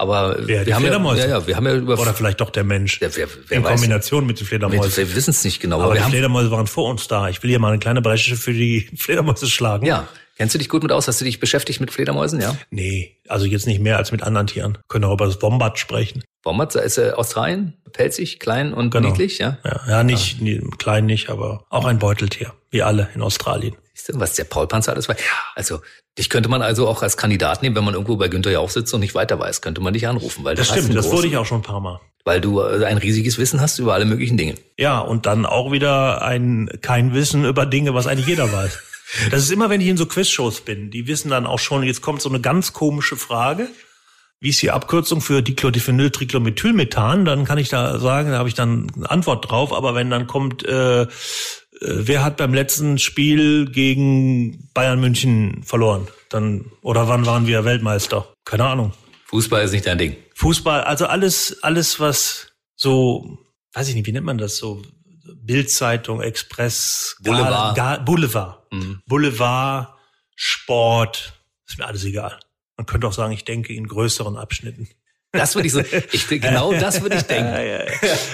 Aber 0.00 0.34
die 0.40 0.48
wir 0.48 0.74
haben 0.74 0.82
Fledermäuse? 0.82 1.20
ja, 1.20 1.26
ja, 1.26 1.38
ja, 1.40 1.46
wir 1.46 1.56
haben 1.56 1.66
ja 1.66 1.74
über 1.74 1.98
Oder 1.98 2.14
vielleicht 2.14 2.40
doch 2.40 2.48
der 2.48 2.64
Mensch. 2.64 3.02
Ja, 3.02 3.08
wer, 3.14 3.28
wer 3.48 3.58
in 3.58 3.64
weiß. 3.64 3.72
Kombination 3.72 4.26
mit 4.26 4.38
den 4.38 4.44
wir, 4.44 4.46
Fledermäusen. 4.46 4.96
wir 4.96 5.14
wissen 5.14 5.30
es 5.30 5.44
nicht 5.44 5.60
genau. 5.60 5.76
aber 5.76 5.84
Aber 5.84 5.94
die 5.94 6.00
wir 6.00 6.06
Fledermäuse 6.08 6.50
waren 6.50 6.66
vor 6.66 6.88
uns 6.88 7.06
da. 7.06 7.28
Ich 7.28 7.42
will 7.42 7.50
hier 7.50 7.58
mal 7.58 7.68
eine 7.68 7.78
kleine 7.80 8.00
Bresche 8.00 8.34
für 8.36 8.54
die 8.54 8.88
Fledermäuse 8.96 9.46
schlagen. 9.46 9.84
ja, 9.84 10.08
kennst 10.38 10.54
du 10.54 10.58
dich 10.58 10.70
gut 10.70 10.82
mit 10.82 10.90
aus? 10.90 11.06
Hast 11.06 11.20
du 11.20 11.26
dich 11.26 11.38
beschäftigt 11.38 11.80
mit 11.80 11.90
Fledermäusen? 11.90 12.40
Ja. 12.40 12.56
Nee, 12.70 13.18
also 13.28 13.44
jetzt 13.44 13.66
nicht 13.66 13.80
mehr 13.80 13.98
als 13.98 14.10
mit 14.10 14.22
anderen 14.22 14.46
Tieren. 14.46 14.78
Können 14.88 15.04
auch 15.04 15.12
über 15.12 15.26
das 15.26 15.42
Wombat 15.42 15.78
sprechen. 15.78 16.24
Wombat 16.44 16.74
ist 16.76 16.96
äh, 16.96 17.10
Australien, 17.10 17.74
pelzig, 17.92 18.38
klein 18.40 18.72
und 18.74 18.90
Genau. 18.90 19.08
niedlich, 19.08 19.38
ja. 19.38 19.58
Ja, 19.64 19.80
ja 19.88 20.02
nicht, 20.04 20.40
nie, 20.40 20.60
klein 20.78 21.06
nicht, 21.06 21.28
aber 21.30 21.64
auch 21.70 21.84
ein 21.84 21.98
Beuteltier. 21.98 22.52
Wie 22.70 22.82
alle 22.82 23.08
in 23.14 23.22
Australien. 23.22 23.74
Siehst 23.94 24.10
du, 24.10 24.20
was 24.20 24.34
der 24.34 24.44
Paulpanzer 24.44 24.92
alles 24.92 25.08
war? 25.08 25.16
Also, 25.54 25.80
dich 26.18 26.30
könnte 26.30 26.48
man 26.48 26.62
also 26.62 26.88
auch 26.88 27.02
als 27.02 27.16
Kandidat 27.16 27.62
nehmen, 27.62 27.76
wenn 27.76 27.84
man 27.84 27.94
irgendwo 27.94 28.16
bei 28.16 28.28
Günther 28.28 28.50
Jauch 28.52 28.70
sitzt 28.70 28.92
und 28.94 29.00
nicht 29.00 29.14
weiter 29.14 29.38
weiß, 29.38 29.60
könnte 29.60 29.80
man 29.80 29.92
dich 29.92 30.06
anrufen, 30.08 30.44
weil 30.44 30.54
Das 30.54 30.68
stimmt, 30.68 30.94
das 30.94 31.10
wurde 31.10 31.26
ich 31.28 31.36
auch 31.36 31.46
schon 31.46 31.58
ein 31.60 31.62
paar 31.64 31.80
Mal. 31.80 32.00
weil 32.24 32.40
du 32.40 32.60
äh, 32.60 32.84
ein 32.84 32.98
riesiges 32.98 33.38
Wissen 33.38 33.60
hast 33.60 33.78
über 33.78 33.94
alle 33.94 34.04
möglichen 34.04 34.36
Dinge. 34.36 34.54
Ja, 34.78 34.98
und 35.00 35.26
dann 35.26 35.44
auch 35.46 35.72
wieder 35.72 36.22
ein 36.22 36.68
kein 36.82 37.12
Wissen 37.14 37.44
über 37.44 37.66
Dinge, 37.66 37.94
was 37.94 38.06
eigentlich 38.06 38.26
jeder 38.26 38.52
weiß. 38.52 38.78
Das 39.32 39.42
ist 39.42 39.50
immer, 39.50 39.70
wenn 39.70 39.80
ich 39.80 39.88
in 39.88 39.96
so 39.96 40.06
Quizshows 40.06 40.60
bin. 40.60 40.92
Die 40.92 41.08
wissen 41.08 41.30
dann 41.30 41.44
auch 41.44 41.58
schon, 41.58 41.82
jetzt 41.82 42.00
kommt 42.00 42.22
so 42.22 42.28
eine 42.28 42.40
ganz 42.40 42.72
komische 42.72 43.16
Frage. 43.16 43.66
Wie 44.42 44.48
ist 44.48 44.62
die 44.62 44.70
Abkürzung 44.70 45.20
für 45.20 45.42
Diclodiphenyltrichlomethylmethan? 45.42 47.26
Dann 47.26 47.44
kann 47.44 47.58
ich 47.58 47.68
da 47.68 47.98
sagen, 47.98 48.30
da 48.30 48.38
habe 48.38 48.48
ich 48.48 48.54
dann 48.54 48.90
eine 48.96 49.10
Antwort 49.10 49.50
drauf. 49.50 49.72
Aber 49.72 49.94
wenn 49.94 50.08
dann 50.08 50.26
kommt, 50.26 50.64
äh, 50.64 51.02
äh, 51.02 51.06
wer 51.80 52.24
hat 52.24 52.38
beim 52.38 52.54
letzten 52.54 52.98
Spiel 52.98 53.70
gegen 53.70 54.70
Bayern 54.72 54.98
München 54.98 55.62
verloren? 55.62 56.08
Dann 56.30 56.64
oder 56.80 57.06
wann 57.06 57.26
waren 57.26 57.46
wir 57.46 57.66
Weltmeister? 57.66 58.32
Keine 58.46 58.64
Ahnung. 58.64 58.92
Fußball 59.26 59.62
ist 59.62 59.72
nicht 59.72 59.86
dein 59.86 59.98
Ding. 59.98 60.16
Fußball, 60.34 60.84
also 60.84 61.06
alles, 61.06 61.62
alles 61.62 62.00
was 62.00 62.52
so, 62.76 63.38
weiß 63.74 63.88
ich 63.88 63.94
nicht, 63.94 64.06
wie 64.06 64.12
nennt 64.12 64.24
man 64.24 64.38
das 64.38 64.56
so? 64.56 64.80
Bildzeitung, 65.42 66.22
Express, 66.22 67.16
Boulevard. 67.22 67.76
Ga, 67.76 67.96
Ga, 67.96 68.02
Boulevard, 68.02 68.58
Mhm. 68.72 69.02
Boulevard, 69.06 69.88
Sport, 70.34 71.34
ist 71.68 71.78
mir 71.78 71.86
alles 71.86 72.04
egal. 72.04 72.38
Man 72.80 72.86
könnte 72.86 73.06
auch 73.06 73.12
sagen, 73.12 73.30
ich 73.34 73.44
denke 73.44 73.74
in 73.74 73.86
größeren 73.86 74.38
Abschnitten. 74.38 74.88
Das 75.32 75.54
würde 75.54 75.66
ich 75.66 75.74
so, 75.74 75.80
ich, 76.12 76.26
genau 76.28 76.72
das 76.80 77.02
würde 77.02 77.16
ich 77.16 77.24
denken. 77.24 77.52
Ja, 77.52 77.60
ja, 77.60 77.84
ja. 77.84 77.88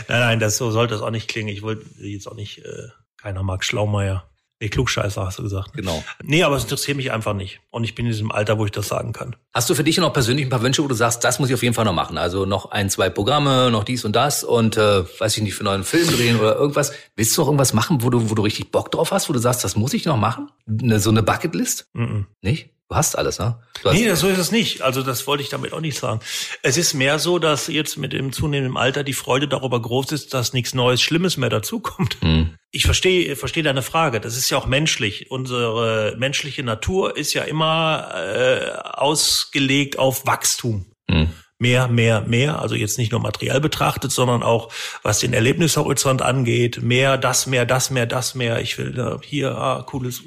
Nein, 0.06 0.20
nein, 0.20 0.38
das 0.38 0.56
so 0.56 0.70
sollte 0.70 0.94
das 0.94 1.02
auch 1.02 1.10
nicht 1.10 1.26
klingen. 1.26 1.48
Ich 1.48 1.62
wollte 1.62 1.84
jetzt 1.98 2.28
auch 2.28 2.36
nicht, 2.36 2.64
äh, 2.64 2.90
keiner 3.16 3.42
mag 3.42 3.64
Schlaumeier. 3.64 4.30
Nee, 4.60 4.68
Klugscheißer 4.68 5.26
hast 5.26 5.40
du 5.40 5.42
gesagt. 5.42 5.74
ne? 5.74 5.82
Genau. 5.82 6.04
Nee, 6.22 6.44
aber 6.44 6.54
es 6.54 6.62
interessiert 6.62 6.96
mich 6.96 7.10
einfach 7.10 7.34
nicht. 7.34 7.58
Und 7.70 7.82
ich 7.82 7.96
bin 7.96 8.06
in 8.06 8.12
diesem 8.12 8.30
Alter, 8.30 8.56
wo 8.56 8.64
ich 8.64 8.70
das 8.70 8.86
sagen 8.86 9.12
kann. 9.12 9.34
Hast 9.52 9.68
du 9.68 9.74
für 9.74 9.82
dich 9.82 9.98
noch 9.98 10.12
persönlich 10.12 10.46
ein 10.46 10.48
paar 10.48 10.62
Wünsche, 10.62 10.84
wo 10.84 10.86
du 10.86 10.94
sagst, 10.94 11.24
das 11.24 11.40
muss 11.40 11.48
ich 11.48 11.54
auf 11.56 11.62
jeden 11.64 11.74
Fall 11.74 11.84
noch 11.84 11.92
machen? 11.92 12.18
Also 12.18 12.46
noch 12.46 12.70
ein, 12.70 12.88
zwei 12.88 13.10
Programme, 13.10 13.72
noch 13.72 13.82
dies 13.82 14.04
und 14.04 14.14
das 14.14 14.44
und 14.44 14.76
äh, 14.76 15.02
weiß 15.18 15.36
ich 15.38 15.42
nicht, 15.42 15.54
für 15.54 15.62
einen 15.62 15.70
neuen 15.80 15.84
Film 15.84 16.06
drehen 16.06 16.38
oder 16.38 16.54
irgendwas. 16.54 16.92
Willst 17.16 17.36
du 17.36 17.40
noch 17.40 17.48
irgendwas 17.48 17.72
machen, 17.72 18.04
wo 18.04 18.10
du, 18.10 18.30
wo 18.30 18.36
du 18.36 18.42
richtig 18.42 18.70
Bock 18.70 18.92
drauf 18.92 19.10
hast, 19.10 19.28
wo 19.28 19.32
du 19.32 19.40
sagst, 19.40 19.64
das 19.64 19.74
muss 19.74 19.92
ich 19.92 20.04
noch 20.06 20.16
machen? 20.16 20.52
Eine, 20.68 21.00
so 21.00 21.10
eine 21.10 21.24
Bucketlist? 21.24 21.88
Mhm. 21.94 22.26
Nicht? 22.42 22.70
Du 22.88 22.94
hast 22.94 23.18
alles, 23.18 23.40
ne? 23.40 23.58
Du 23.82 23.90
Nee, 23.90 24.14
so 24.14 24.28
ist 24.28 24.38
es 24.38 24.52
nicht. 24.52 24.82
Also 24.82 25.02
das 25.02 25.26
wollte 25.26 25.42
ich 25.42 25.48
damit 25.48 25.72
auch 25.72 25.80
nicht 25.80 25.98
sagen. 25.98 26.20
Es 26.62 26.76
ist 26.76 26.94
mehr 26.94 27.18
so, 27.18 27.40
dass 27.40 27.66
jetzt 27.66 27.96
mit 27.96 28.12
dem 28.12 28.32
zunehmenden 28.32 28.76
Alter 28.76 29.02
die 29.02 29.12
Freude 29.12 29.48
darüber 29.48 29.82
groß 29.82 30.12
ist, 30.12 30.34
dass 30.34 30.52
nichts 30.52 30.72
Neues, 30.72 31.02
Schlimmes 31.02 31.36
mehr 31.36 31.48
dazukommt. 31.48 32.18
Hm. 32.20 32.54
Ich 32.70 32.84
verstehe, 32.84 33.34
verstehe 33.34 33.64
deine 33.64 33.82
Frage. 33.82 34.20
Das 34.20 34.36
ist 34.36 34.50
ja 34.50 34.58
auch 34.58 34.66
menschlich. 34.66 35.32
Unsere 35.32 36.14
menschliche 36.16 36.62
Natur 36.62 37.16
ist 37.16 37.34
ja 37.34 37.42
immer 37.42 38.08
äh, 38.14 38.70
ausgelegt 38.82 39.98
auf 39.98 40.24
Wachstum. 40.24 40.86
Hm. 41.10 41.30
Mehr, 41.58 41.88
mehr, 41.88 42.20
mehr. 42.20 42.60
Also 42.60 42.76
jetzt 42.76 42.98
nicht 42.98 43.10
nur 43.10 43.20
materiell 43.20 43.60
betrachtet, 43.60 44.12
sondern 44.12 44.44
auch 44.44 44.70
was 45.02 45.18
den 45.18 45.32
Erlebnishorizont 45.32 46.22
angeht. 46.22 46.82
Mehr, 46.82 47.18
das 47.18 47.46
mehr, 47.46 47.66
das 47.66 47.90
mehr, 47.90 48.06
das 48.06 48.36
mehr. 48.36 48.60
Ich 48.60 48.78
will 48.78 48.96
äh, 48.96 49.26
hier 49.26 49.56
ah, 49.56 49.82
cooles 49.82 50.22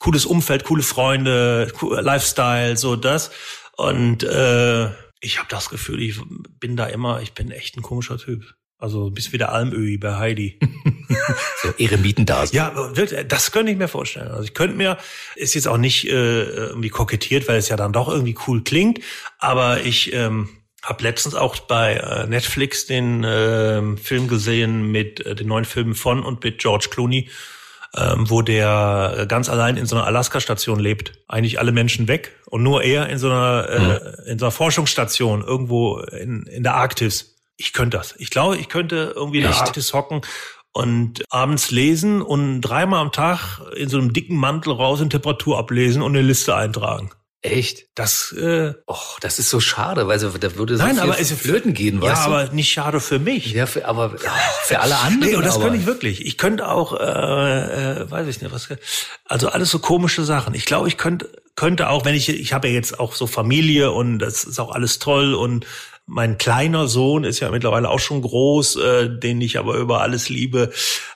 cooles 0.00 0.26
Umfeld, 0.26 0.64
coole 0.64 0.82
Freunde, 0.82 1.72
co- 1.78 1.94
Lifestyle, 1.94 2.76
so 2.76 2.96
das. 2.96 3.30
Und 3.76 4.24
äh, 4.24 4.86
ich 5.20 5.38
habe 5.38 5.48
das 5.48 5.68
Gefühl, 5.70 6.02
ich 6.02 6.16
bin 6.58 6.76
da 6.76 6.86
immer, 6.86 7.20
ich 7.22 7.32
bin 7.34 7.52
echt 7.52 7.76
ein 7.76 7.82
komischer 7.82 8.18
Typ. 8.18 8.42
Also 8.78 9.10
bis 9.10 9.32
wieder 9.32 9.52
Almöhi 9.52 9.96
bei 9.98 10.16
Heidi. 10.16 10.58
So 11.62 11.68
Eremitendasein. 11.76 12.56
Ja, 12.56 12.68
aber 12.68 12.96
wirklich, 12.96 13.26
das 13.28 13.52
könnte 13.52 13.70
ich 13.72 13.76
mir 13.78 13.88
vorstellen. 13.88 14.28
Also 14.28 14.44
ich 14.44 14.54
könnte 14.54 14.76
mir, 14.76 14.96
ist 15.36 15.54
jetzt 15.54 15.68
auch 15.68 15.76
nicht 15.76 16.06
äh, 16.08 16.42
irgendwie 16.44 16.88
kokettiert, 16.88 17.46
weil 17.48 17.58
es 17.58 17.68
ja 17.68 17.76
dann 17.76 17.92
doch 17.92 18.08
irgendwie 18.08 18.36
cool 18.46 18.62
klingt, 18.64 19.00
aber 19.38 19.82
ich 19.82 20.12
ähm, 20.14 20.48
habe 20.82 21.02
letztens 21.02 21.34
auch 21.34 21.58
bei 21.58 21.94
äh, 21.96 22.26
Netflix 22.26 22.86
den 22.86 23.24
ähm, 23.26 23.98
Film 23.98 24.28
gesehen 24.28 24.90
mit 24.90 25.20
äh, 25.26 25.34
den 25.34 25.48
neuen 25.48 25.64
Filmen 25.66 25.94
von 25.94 26.22
und 26.22 26.42
mit 26.42 26.58
George 26.58 26.86
Clooney, 26.90 27.28
ähm, 27.96 28.30
wo 28.30 28.42
der 28.42 29.26
ganz 29.28 29.48
allein 29.48 29.76
in 29.76 29.86
so 29.86 29.96
einer 29.96 30.06
Alaska-Station 30.06 30.78
lebt. 30.78 31.12
Eigentlich 31.28 31.58
alle 31.58 31.72
Menschen 31.72 32.08
weg 32.08 32.36
und 32.46 32.62
nur 32.62 32.82
er 32.82 33.08
in 33.08 33.18
so 33.18 33.28
einer, 33.28 33.68
äh, 33.68 34.30
in 34.30 34.38
so 34.38 34.46
einer 34.46 34.52
Forschungsstation 34.52 35.42
irgendwo 35.42 35.98
in, 35.98 36.44
in 36.44 36.62
der 36.62 36.74
Arktis. 36.74 37.36
Ich 37.56 37.72
könnte 37.72 37.96
das. 37.96 38.14
Ich 38.18 38.30
glaube, 38.30 38.56
ich 38.56 38.68
könnte 38.68 39.12
irgendwie 39.14 39.38
in 39.38 39.42
der 39.44 39.52
Echt? 39.52 39.60
Arktis 39.60 39.92
hocken 39.92 40.22
und 40.72 41.24
abends 41.30 41.70
lesen 41.70 42.22
und 42.22 42.60
dreimal 42.60 43.00
am 43.00 43.12
Tag 43.12 43.60
in 43.76 43.88
so 43.88 43.98
einem 43.98 44.12
dicken 44.12 44.36
Mantel 44.36 44.72
raus 44.72 45.00
in 45.00 45.10
Temperatur 45.10 45.58
ablesen 45.58 46.02
und 46.02 46.16
eine 46.16 46.24
Liste 46.24 46.54
eintragen. 46.54 47.10
Echt? 47.42 47.86
Das, 47.94 48.32
äh, 48.32 48.74
Oh, 48.86 48.96
das 49.22 49.38
ist 49.38 49.48
so 49.48 49.60
schade, 49.60 50.06
weil 50.06 50.18
so, 50.18 50.28
da 50.28 50.56
würde 50.56 50.76
so 50.76 50.82
Nein, 50.82 50.96
viel 50.96 51.04
aber 51.04 51.18
es- 51.18 51.32
flöten 51.32 51.72
gehen, 51.72 52.02
ja, 52.02 52.10
weißt 52.10 52.26
du? 52.26 52.30
aber 52.30 52.48
nicht 52.52 52.70
schade 52.70 53.00
für 53.00 53.18
mich. 53.18 53.52
Ja, 53.52 53.64
für, 53.64 53.86
aber 53.86 54.14
ja, 54.22 54.30
für 54.64 54.80
alle 54.80 54.98
anderen. 54.98 55.30
Nee, 55.30 55.36
und 55.36 55.46
das 55.46 55.54
aber, 55.54 55.64
könnte 55.64 55.78
ich 55.80 55.86
wirklich. 55.86 56.26
Ich 56.26 56.36
könnte 56.36 56.68
auch, 56.68 56.92
äh, 57.00 57.02
äh, 58.02 58.10
weiß 58.10 58.26
ich 58.28 58.42
nicht, 58.42 58.52
was, 58.52 58.68
also 59.24 59.48
alles 59.48 59.70
so 59.70 59.78
komische 59.78 60.22
Sachen. 60.24 60.54
Ich 60.54 60.66
glaube, 60.66 60.88
ich 60.88 60.98
könnte, 60.98 61.30
könnte 61.56 61.88
auch, 61.88 62.04
wenn 62.04 62.14
ich, 62.14 62.28
ich 62.28 62.52
habe 62.52 62.68
ja 62.68 62.74
jetzt 62.74 63.00
auch 63.00 63.14
so 63.14 63.26
Familie 63.26 63.90
und 63.90 64.18
das 64.18 64.44
ist 64.44 64.58
auch 64.60 64.72
alles 64.72 64.98
toll 64.98 65.32
und 65.34 65.66
mein 66.06 66.36
kleiner 66.38 66.88
Sohn 66.88 67.24
ist 67.24 67.40
ja 67.40 67.50
mittlerweile 67.50 67.88
auch 67.88 68.00
schon 68.00 68.20
groß, 68.20 68.76
äh, 68.76 69.08
den 69.18 69.40
ich 69.40 69.58
aber 69.58 69.76
über 69.76 70.02
alles 70.02 70.28
liebe. 70.28 70.70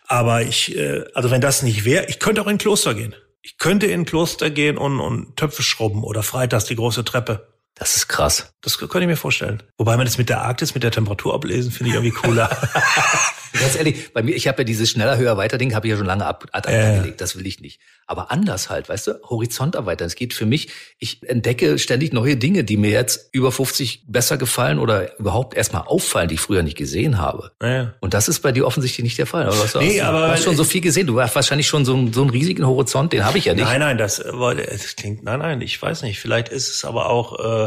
Aber 0.06 0.40
ich, 0.42 0.74
äh, 0.74 1.04
also 1.12 1.30
wenn 1.30 1.40
das 1.42 1.62
nicht 1.62 1.84
wäre, 1.84 2.06
ich 2.06 2.18
könnte 2.18 2.40
auch 2.40 2.46
in 2.46 2.52
ein 2.54 2.58
Kloster 2.58 2.94
gehen. 2.94 3.14
Ich 3.46 3.58
könnte 3.58 3.86
in 3.86 4.00
ein 4.00 4.04
Kloster 4.06 4.48
gehen 4.48 4.78
und, 4.78 5.00
und 5.00 5.36
Töpfe 5.36 5.62
schrubben 5.62 6.02
oder 6.02 6.22
freitags 6.22 6.64
die 6.64 6.76
große 6.76 7.04
Treppe. 7.04 7.53
Das 7.76 7.96
ist 7.96 8.08
krass. 8.08 8.52
Das 8.62 8.78
könnte 8.78 9.00
ich 9.00 9.06
mir 9.06 9.16
vorstellen. 9.16 9.62
Wobei 9.78 9.96
man 9.96 10.06
das 10.06 10.16
mit 10.16 10.28
der 10.28 10.42
Arktis, 10.42 10.74
mit 10.74 10.82
der 10.84 10.90
Temperatur 10.92 11.34
ablesen, 11.34 11.72
finde 11.72 11.90
ich 11.90 11.96
irgendwie 11.96 12.12
cooler. 12.16 12.48
Ganz 13.60 13.76
ehrlich, 13.76 14.12
bei 14.12 14.22
mir, 14.22 14.34
ich 14.34 14.48
habe 14.48 14.58
ja 14.62 14.64
dieses 14.64 14.90
schneller, 14.90 15.16
höher, 15.16 15.36
weiter 15.36 15.58
Ding, 15.58 15.74
habe 15.76 15.86
ich 15.86 15.92
ja 15.92 15.96
schon 15.96 16.06
lange 16.06 16.26
ab, 16.26 16.46
ad 16.50 16.68
acta 16.68 16.96
gelegt. 16.96 17.20
Das 17.20 17.36
will 17.36 17.46
ich 17.46 17.60
nicht. 17.60 17.80
Aber 18.06 18.32
anders 18.32 18.68
halt, 18.68 18.88
weißt 18.88 19.06
du, 19.06 19.20
Horizont 19.22 19.76
erweitern. 19.76 20.08
Es 20.08 20.16
geht 20.16 20.34
für 20.34 20.44
mich, 20.44 20.68
ich 20.98 21.22
entdecke 21.28 21.78
ständig 21.78 22.12
neue 22.12 22.36
Dinge, 22.36 22.64
die 22.64 22.76
mir 22.76 22.90
jetzt 22.90 23.28
über 23.32 23.52
50 23.52 24.06
besser 24.08 24.38
gefallen 24.38 24.78
oder 24.80 25.16
überhaupt 25.20 25.54
erstmal 25.56 25.82
auffallen, 25.82 26.28
die 26.28 26.34
ich 26.34 26.40
früher 26.40 26.64
nicht 26.64 26.76
gesehen 26.76 27.18
habe. 27.18 27.52
Ja. 27.62 27.94
Und 28.00 28.12
das 28.12 28.28
ist 28.28 28.40
bei 28.40 28.50
dir 28.50 28.66
offensichtlich 28.66 29.04
nicht 29.04 29.18
der 29.18 29.26
Fall. 29.26 29.44
Aber 29.46 29.58
was, 29.58 29.74
Nee, 29.76 29.98
du, 29.98 30.04
aber- 30.04 30.26
du 30.26 30.32
hast 30.32 30.42
schon 30.44 30.56
so 30.56 30.64
viel 30.64 30.80
gesehen. 30.80 31.06
Du 31.06 31.20
hast 31.20 31.34
wahrscheinlich 31.36 31.68
schon 31.68 31.84
so 31.84 31.94
einen, 31.94 32.12
so 32.12 32.22
einen 32.22 32.30
riesigen 32.30 32.66
Horizont, 32.66 33.12
den 33.12 33.24
habe 33.24 33.38
ich 33.38 33.44
ja 33.44 33.54
nicht. 33.54 33.64
Nein, 33.64 33.80
nein, 33.80 33.98
das, 33.98 34.18
äh, 34.18 34.32
das 34.68 34.96
klingt, 34.96 35.22
nein, 35.22 35.38
nein, 35.38 35.60
ich 35.60 35.80
weiß 35.80 36.02
nicht. 36.02 36.18
Vielleicht 36.18 36.48
ist 36.48 36.68
es 36.68 36.84
aber 36.84 37.08
auch, 37.08 37.38
äh, 37.38 37.63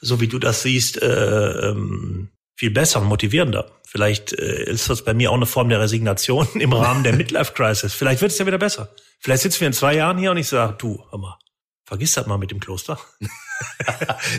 so 0.00 0.20
wie 0.20 0.28
du 0.28 0.38
das 0.38 0.62
siehst, 0.62 1.00
äh, 1.00 1.70
ähm, 1.70 2.30
viel 2.56 2.70
besser 2.70 3.00
und 3.00 3.06
motivierender. 3.06 3.70
Vielleicht 3.86 4.32
äh, 4.32 4.64
ist 4.70 4.88
das 4.88 5.04
bei 5.04 5.14
mir 5.14 5.30
auch 5.30 5.36
eine 5.36 5.46
Form 5.46 5.68
der 5.68 5.80
Resignation 5.80 6.48
im 6.54 6.72
Rahmen 6.72 7.04
der 7.04 7.14
Midlife 7.14 7.52
Crisis. 7.52 7.94
Vielleicht 7.94 8.20
wird 8.20 8.32
es 8.32 8.38
ja 8.38 8.46
wieder 8.46 8.58
besser. 8.58 8.94
Vielleicht 9.20 9.42
sitzen 9.42 9.60
wir 9.60 9.66
in 9.68 9.72
zwei 9.72 9.94
Jahren 9.94 10.18
hier 10.18 10.30
und 10.30 10.36
ich 10.36 10.48
sage, 10.48 10.76
du, 10.78 11.04
hör 11.10 11.18
mal, 11.18 11.38
vergiss 11.84 12.12
das 12.12 12.26
mal 12.26 12.38
mit 12.38 12.50
dem 12.50 12.60
Kloster. 12.60 12.98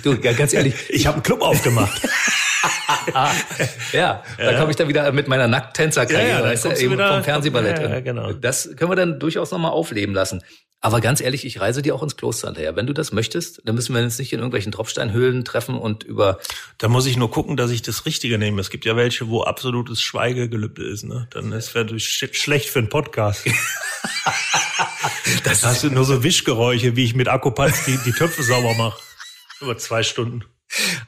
Du, 0.03 0.15
ja, 0.15 0.33
ganz 0.33 0.51
ehrlich, 0.53 0.75
Ich 0.89 1.07
habe 1.07 1.15
einen 1.15 1.23
Club 1.23 1.41
aufgemacht. 1.41 2.01
ja, 3.93 4.23
da 4.37 4.59
komme 4.59 4.71
ich 4.71 4.77
dann 4.77 4.87
wieder 4.87 5.11
mit 5.11 5.27
meiner 5.27 5.47
Nackttänzerkarriere, 5.47 6.29
Ja, 6.29 6.39
ja, 6.39 6.43
weißt 6.43 6.65
du, 6.65 6.69
eben 6.71 6.93
wieder- 6.93 7.13
vom 7.13 7.23
Fernsehballett. 7.23 7.79
Ja, 7.79 7.89
ja, 7.89 7.99
genau. 8.01 8.33
Das 8.33 8.69
können 8.75 8.91
wir 8.91 8.95
dann 8.95 9.19
durchaus 9.19 9.51
nochmal 9.51 9.71
aufleben 9.71 10.13
lassen. 10.13 10.41
Aber 10.81 10.99
ganz 10.99 11.21
ehrlich, 11.21 11.45
ich 11.45 11.61
reise 11.61 11.81
dir 11.81 11.95
auch 11.95 12.03
ins 12.03 12.17
Kloster 12.17 12.47
hinterher. 12.49 12.75
Wenn 12.75 12.85
du 12.85 12.91
das 12.91 13.13
möchtest, 13.13 13.61
dann 13.63 13.73
müssen 13.73 13.95
wir 13.95 14.01
uns 14.01 14.19
nicht 14.19 14.33
in 14.33 14.39
irgendwelchen 14.39 14.73
Tropfsteinhöhlen 14.73 15.45
treffen 15.45 15.75
und 15.75 16.03
über 16.03 16.39
Da 16.77 16.89
muss 16.89 17.05
ich 17.05 17.15
nur 17.15 17.31
gucken, 17.31 17.55
dass 17.55 17.71
ich 17.71 17.83
das 17.83 18.05
Richtige 18.05 18.37
nehme. 18.37 18.59
Es 18.59 18.69
gibt 18.69 18.83
ja 18.83 18.97
welche, 18.97 19.29
wo 19.29 19.43
absolutes 19.43 20.01
Schweigegelübde 20.01 20.83
ist. 20.83 21.03
Ne? 21.03 21.27
Dann 21.31 21.53
ist 21.53 21.73
wäre 21.73 21.97
sch 21.97 22.27
schlecht 22.33 22.69
für 22.69 22.79
einen 22.79 22.89
Podcast. 22.89 23.45
das 25.45 25.63
hast 25.63 25.83
du 25.83 25.89
nur 25.89 26.03
so 26.03 26.21
Wischgeräusche, 26.21 26.97
wie 26.97 27.05
ich 27.05 27.15
mit 27.15 27.29
Akkupanz 27.29 27.85
die, 27.85 27.97
die 28.03 28.11
Töpfe 28.11 28.43
sauber 28.43 28.73
mache. 28.73 28.99
Über 29.61 29.77
zwei 29.77 30.03
Stunden. 30.03 30.43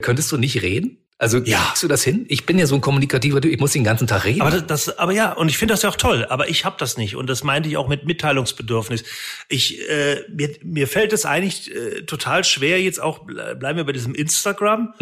Könntest 0.02 0.32
du 0.32 0.38
nicht 0.38 0.62
reden? 0.62 1.05
Also 1.18 1.38
Ja. 1.38 1.60
kriegst 1.68 1.82
du 1.84 1.88
das 1.88 2.04
hin? 2.04 2.26
Ich 2.28 2.46
bin 2.46 2.60
ja 2.60 2.66
so 2.68 2.76
ein 2.76 2.82
kommunikativer 2.82 3.40
Typ, 3.40 3.52
ich 3.54 3.60
muss 3.60 3.72
den 3.72 3.86
ganzen 3.86 4.06
Tag 4.06 4.26
reden. 4.26 4.42
Aber 4.42 4.52
das, 4.52 4.66
das 4.88 4.98
aber 5.00 5.14
ja, 5.14 5.32
und 5.32 5.48
ich 5.48 5.58
finde 5.58 5.74
das 5.74 5.82
ja 5.82 5.90
auch 5.90 5.96
toll, 5.96 6.26
aber 6.30 6.50
ich 6.50 6.66
habe 6.66 6.76
das 6.78 6.98
nicht 6.98 7.16
und 7.16 7.28
das 7.30 7.42
meinte 7.44 7.70
ich 7.70 7.78
auch 7.78 7.88
mit 7.88 8.06
Mitteilungsbedürfnis. 8.06 9.04
Ich 9.48 9.88
äh, 9.90 10.24
mir, 10.30 10.50
mir 10.62 10.88
fällt 10.90 11.14
es 11.14 11.26
eigentlich 11.26 11.74
äh, 11.74 12.02
total 12.02 12.44
schwer 12.44 12.82
jetzt 12.82 13.00
auch 13.02 13.26
ble- 13.26 13.56
bleiben 13.56 13.78
wir 13.78 13.86
bei 13.86 13.94
diesem 13.94 14.14
Instagram. 14.14 14.94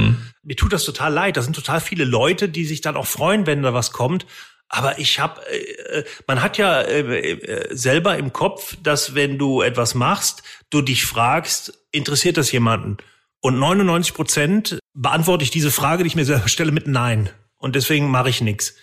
Mir 0.44 0.56
tut 0.56 0.72
das 0.72 0.84
total 0.86 1.12
leid, 1.14 1.36
da 1.38 1.42
sind 1.42 1.56
total 1.56 1.82
viele 1.82 2.06
Leute, 2.06 2.48
die 2.48 2.66
sich 2.66 2.82
dann 2.82 2.96
auch 2.96 3.08
freuen, 3.08 3.48
wenn 3.48 3.64
da 3.64 3.74
was 3.74 3.92
kommt. 3.92 4.28
Aber 4.70 5.00
ich 5.00 5.20
habe, 5.20 5.42
äh, 5.52 6.00
äh, 6.00 6.04
man 6.28 6.42
hat 6.44 6.58
ja 6.60 6.82
äh, 6.82 7.32
äh, 7.32 7.76
selber 7.76 8.18
im 8.18 8.34
Kopf, 8.34 8.76
dass 8.84 9.14
wenn 9.16 9.38
du 9.40 9.62
etwas 9.62 9.94
machst, 9.96 10.44
du 10.70 10.82
dich 10.82 11.06
fragst, 11.06 11.74
interessiert 11.92 12.38
das 12.38 12.52
jemanden? 12.52 12.98
Und 13.40 13.58
99 13.60 14.14
Prozent 14.14 14.80
beantworte 14.94 15.44
ich 15.44 15.52
diese 15.52 15.72
Frage, 15.72 16.04
die 16.04 16.08
ich 16.08 16.16
mir 16.16 16.26
selber 16.26 16.48
stelle, 16.48 16.72
mit 16.72 16.88
Nein. 16.88 17.30
Und 17.58 17.76
deswegen 17.76 18.10
mache 18.10 18.30
ich 18.30 18.42
nichts. 18.42 18.76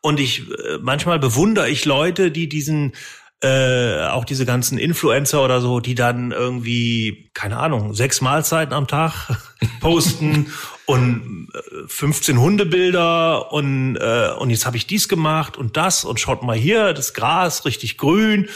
Und 0.00 0.20
ich 0.20 0.48
äh, 0.50 0.78
manchmal 0.80 1.18
bewundere 1.18 1.68
ich 1.68 1.84
Leute, 1.84 2.30
die 2.30 2.48
diesen 2.48 2.92
äh, 3.40 4.06
auch 4.06 4.24
diese 4.24 4.44
ganzen 4.46 4.78
Influencer 4.78 5.44
oder 5.44 5.60
so, 5.60 5.78
die 5.78 5.94
dann 5.94 6.32
irgendwie, 6.32 7.30
keine 7.34 7.58
Ahnung, 7.58 7.94
sechs 7.94 8.20
Mahlzeiten 8.20 8.74
am 8.74 8.88
Tag 8.88 9.12
posten 9.80 10.52
und 10.86 11.48
äh, 11.54 11.86
15 11.86 12.40
Hundebilder 12.40 13.52
und, 13.52 13.96
äh, 13.96 14.30
und 14.36 14.50
jetzt 14.50 14.66
habe 14.66 14.76
ich 14.76 14.88
dies 14.88 15.08
gemacht 15.08 15.56
und 15.56 15.76
das 15.76 16.04
und 16.04 16.18
schaut 16.18 16.42
mal 16.42 16.56
hier, 16.56 16.92
das 16.94 17.14
Gras 17.14 17.64
richtig 17.64 17.96
grün. 17.96 18.48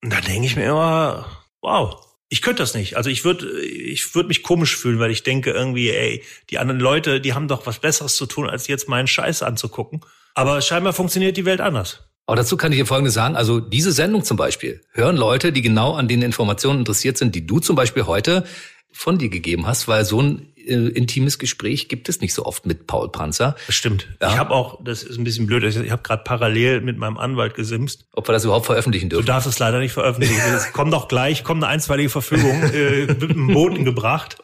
Und 0.00 0.12
da 0.12 0.20
denke 0.20 0.46
ich 0.46 0.54
mir 0.54 0.66
immer, 0.66 1.26
wow, 1.60 2.03
ich 2.34 2.42
könnte 2.42 2.64
das 2.64 2.74
nicht. 2.74 2.96
Also 2.96 3.10
ich 3.10 3.24
würde 3.24 3.60
ich 3.60 4.12
würde 4.16 4.26
mich 4.26 4.42
komisch 4.42 4.76
fühlen, 4.76 4.98
weil 4.98 5.12
ich 5.12 5.22
denke 5.22 5.52
irgendwie, 5.52 5.90
ey, 5.90 6.24
die 6.50 6.58
anderen 6.58 6.80
Leute, 6.80 7.20
die 7.20 7.32
haben 7.32 7.46
doch 7.46 7.64
was 7.64 7.78
Besseres 7.78 8.16
zu 8.16 8.26
tun, 8.26 8.50
als 8.50 8.66
jetzt 8.66 8.88
meinen 8.88 9.06
Scheiß 9.06 9.44
anzugucken. 9.44 10.00
Aber 10.34 10.60
scheinbar 10.60 10.92
funktioniert 10.94 11.36
die 11.36 11.44
Welt 11.44 11.60
anders. 11.60 12.00
Aber 12.26 12.34
dazu 12.34 12.56
kann 12.56 12.72
ich 12.72 12.78
dir 12.78 12.86
Folgendes 12.86 13.14
sagen. 13.14 13.36
Also 13.36 13.60
diese 13.60 13.92
Sendung 13.92 14.24
zum 14.24 14.36
Beispiel 14.36 14.80
hören 14.90 15.16
Leute, 15.16 15.52
die 15.52 15.62
genau 15.62 15.94
an 15.94 16.08
den 16.08 16.22
Informationen 16.22 16.80
interessiert 16.80 17.18
sind, 17.18 17.36
die 17.36 17.46
du 17.46 17.60
zum 17.60 17.76
Beispiel 17.76 18.06
heute 18.06 18.44
von 18.90 19.16
dir 19.16 19.28
gegeben 19.28 19.68
hast, 19.68 19.86
weil 19.86 20.04
so 20.04 20.20
ein 20.20 20.53
äh, 20.66 20.88
intimes 20.88 21.38
Gespräch 21.38 21.88
gibt 21.88 22.08
es 22.08 22.20
nicht 22.20 22.34
so 22.34 22.44
oft 22.44 22.66
mit 22.66 22.86
Paul 22.86 23.10
Panzer. 23.10 23.56
Bestimmt. 23.66 24.08
Ja. 24.20 24.30
Ich 24.30 24.38
habe 24.38 24.52
auch, 24.52 24.82
das 24.84 25.02
ist 25.02 25.18
ein 25.18 25.24
bisschen 25.24 25.46
blöd, 25.46 25.64
ich 25.64 25.90
habe 25.90 26.02
gerade 26.02 26.22
parallel 26.24 26.80
mit 26.80 26.98
meinem 26.98 27.18
Anwalt 27.18 27.54
gesimst. 27.54 28.06
Ob 28.12 28.28
wir 28.28 28.32
das 28.32 28.44
überhaupt 28.44 28.66
veröffentlichen 28.66 29.08
Du 29.08 29.16
dürfen. 29.16 29.26
darfst 29.26 29.48
es 29.48 29.58
leider 29.58 29.78
nicht 29.80 29.92
veröffentlichen. 29.92 30.40
Es 30.54 30.72
kommt 30.72 30.94
auch 30.94 31.08
gleich, 31.08 31.44
kommt 31.44 31.62
eine 31.62 31.72
einstweilige 31.72 32.10
Verfügung, 32.10 32.62
äh, 32.62 33.08
wird 33.08 33.32
im 33.32 33.48
Boten 33.52 33.84
gebracht. 33.84 34.36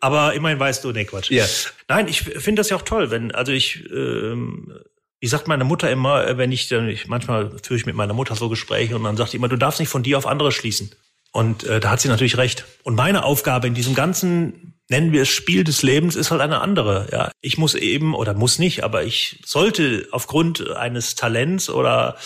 Aber 0.00 0.34
immerhin 0.34 0.58
weißt 0.58 0.84
du, 0.84 0.92
nee, 0.92 1.04
Quatsch. 1.04 1.30
Ja. 1.30 1.44
Nein, 1.88 2.08
ich 2.08 2.22
finde 2.22 2.60
das 2.60 2.70
ja 2.70 2.76
auch 2.76 2.82
toll, 2.82 3.10
wenn, 3.10 3.32
also 3.32 3.52
ich, 3.52 3.84
ähm, 3.90 4.72
wie 5.20 5.26
sagt 5.26 5.48
meine 5.48 5.64
Mutter 5.64 5.90
immer, 5.90 6.26
äh, 6.26 6.38
wenn 6.38 6.52
ich 6.52 6.68
dann, 6.68 6.88
ich, 6.88 7.06
manchmal 7.08 7.50
führe 7.62 7.78
ich 7.78 7.86
mit 7.86 7.94
meiner 7.94 8.14
Mutter 8.14 8.34
so 8.34 8.48
Gespräche 8.48 8.96
und 8.96 9.04
dann 9.04 9.16
sagt 9.16 9.32
die 9.32 9.36
immer, 9.36 9.48
du 9.48 9.56
darfst 9.56 9.80
nicht 9.80 9.88
von 9.88 10.02
dir 10.02 10.18
auf 10.18 10.26
andere 10.26 10.52
schließen. 10.52 10.90
Und 11.32 11.64
äh, 11.64 11.78
da 11.80 11.90
hat 11.90 12.00
sie 12.00 12.08
natürlich 12.08 12.38
recht. 12.38 12.64
Und 12.84 12.94
meine 12.94 13.24
Aufgabe 13.24 13.66
in 13.66 13.74
diesem 13.74 13.94
ganzen, 13.94 14.77
nennen 14.88 15.12
wir 15.12 15.22
es 15.22 15.28
Spiel 15.28 15.64
des 15.64 15.82
Lebens, 15.82 16.16
ist 16.16 16.30
halt 16.30 16.40
eine 16.40 16.60
andere. 16.60 17.08
Ja, 17.12 17.30
ich 17.40 17.58
muss 17.58 17.74
eben 17.74 18.14
oder 18.14 18.34
muss 18.34 18.58
nicht, 18.58 18.84
aber 18.84 19.04
ich 19.04 19.40
sollte 19.44 20.08
aufgrund 20.12 20.70
eines 20.70 21.14
Talents 21.14 21.70
oder 21.70 22.16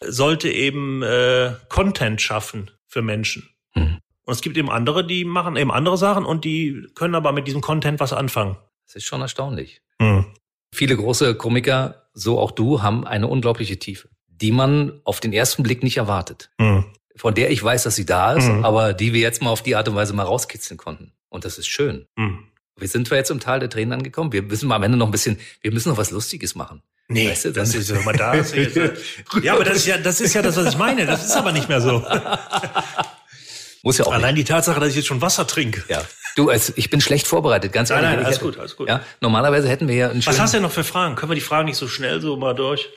sollte 0.00 0.50
eben 0.50 1.02
äh, 1.02 1.52
Content 1.68 2.20
schaffen 2.20 2.70
für 2.86 3.02
Menschen. 3.02 3.48
Mhm. 3.74 3.98
Und 4.24 4.34
es 4.34 4.42
gibt 4.42 4.56
eben 4.58 4.70
andere, 4.70 5.06
die 5.06 5.24
machen 5.24 5.56
eben 5.56 5.72
andere 5.72 5.96
Sachen 5.96 6.26
und 6.26 6.44
die 6.44 6.86
können 6.94 7.14
aber 7.14 7.32
mit 7.32 7.46
diesem 7.46 7.62
Content 7.62 7.98
was 7.98 8.12
anfangen. 8.12 8.58
Das 8.86 8.96
ist 8.96 9.04
schon 9.04 9.22
erstaunlich. 9.22 9.80
Hm. 10.02 10.26
Viele 10.74 10.96
große 10.96 11.34
Komiker, 11.34 12.08
so 12.12 12.38
auch 12.38 12.50
du, 12.50 12.82
haben 12.82 13.06
eine 13.06 13.26
unglaubliche 13.26 13.78
Tiefe, 13.78 14.10
die 14.26 14.52
man 14.52 15.00
auf 15.04 15.20
den 15.20 15.32
ersten 15.32 15.62
Blick 15.62 15.82
nicht 15.82 15.96
erwartet. 15.96 16.50
Hm. 16.60 16.84
Von 17.16 17.34
der 17.34 17.50
ich 17.50 17.64
weiß, 17.64 17.84
dass 17.84 17.96
sie 17.96 18.04
da 18.04 18.34
ist, 18.34 18.48
Mhm. 18.48 18.64
aber 18.66 18.92
die 18.92 19.12
wir 19.14 19.20
jetzt 19.20 19.42
mal 19.42 19.50
auf 19.50 19.62
die 19.62 19.76
Art 19.76 19.88
und 19.88 19.94
Weise 19.94 20.12
mal 20.12 20.24
rauskitzeln 20.24 20.76
konnten. 20.76 21.12
Und 21.28 21.44
das 21.44 21.58
ist 21.58 21.68
schön. 21.68 22.06
Hm. 22.18 22.44
Wir 22.78 22.88
sind 22.88 23.08
zwar 23.08 23.18
jetzt 23.18 23.30
im 23.30 23.40
Tal 23.40 23.58
der 23.60 23.68
Tränen 23.70 23.92
angekommen. 23.92 24.32
Wir 24.32 24.42
müssen 24.42 24.68
mal 24.68 24.76
am 24.76 24.82
Ende 24.84 24.96
noch 24.96 25.06
ein 25.06 25.12
bisschen, 25.12 25.38
wir 25.62 25.72
müssen 25.72 25.88
noch 25.88 25.96
was 25.98 26.10
Lustiges 26.10 26.54
machen. 26.54 26.82
Nee, 27.08 27.30
Weißt 27.30 27.46
du, 27.46 27.52
das 27.52 27.74
ist 27.74 27.90
ja 27.90 28.00
mal 28.02 28.14
da. 28.14 28.34
Ist 28.34 28.54
ja, 29.42 29.54
aber 29.54 29.64
das 29.64 29.78
ist 29.78 29.86
ja, 29.86 29.96
das 29.98 30.20
ist 30.20 30.34
ja 30.34 30.42
das, 30.42 30.56
was 30.56 30.66
ich 30.74 30.78
meine. 30.78 31.06
Das 31.06 31.24
ist 31.24 31.32
aber 31.36 31.52
nicht 31.52 31.68
mehr 31.68 31.80
so. 31.80 32.04
Muss 33.82 33.98
ja 33.98 34.04
auch 34.06 34.12
Allein 34.12 34.34
die 34.34 34.44
Tatsache, 34.44 34.78
dass 34.80 34.90
ich 34.90 34.96
jetzt 34.96 35.06
schon 35.06 35.20
Wasser 35.22 35.46
trinke. 35.46 35.80
nicht. 35.80 35.90
Ja. 35.90 36.04
Du, 36.36 36.50
also 36.50 36.72
ich 36.76 36.90
bin 36.90 37.00
schlecht 37.00 37.26
vorbereitet, 37.26 37.72
ganz 37.72 37.88
Nein, 37.90 38.02
ehrlich. 38.04 38.16
nein, 38.16 38.26
alles 38.26 38.36
hätte- 38.36 38.44
gut, 38.46 38.58
alles 38.58 38.76
gut. 38.76 38.88
Ja, 38.88 39.02
normalerweise 39.20 39.68
hätten 39.68 39.88
wir 39.88 39.94
ja 39.94 40.10
einen 40.10 40.24
Was 40.26 40.38
hast 40.38 40.52
du 40.52 40.58
denn 40.58 40.62
noch 40.62 40.72
für 40.72 40.84
Fragen? 40.84 41.14
Können 41.16 41.30
wir 41.30 41.34
die 41.34 41.40
Fragen 41.40 41.66
nicht 41.66 41.78
so 41.78 41.88
schnell 41.88 42.20
so 42.20 42.36
mal 42.36 42.54
durch? 42.54 42.88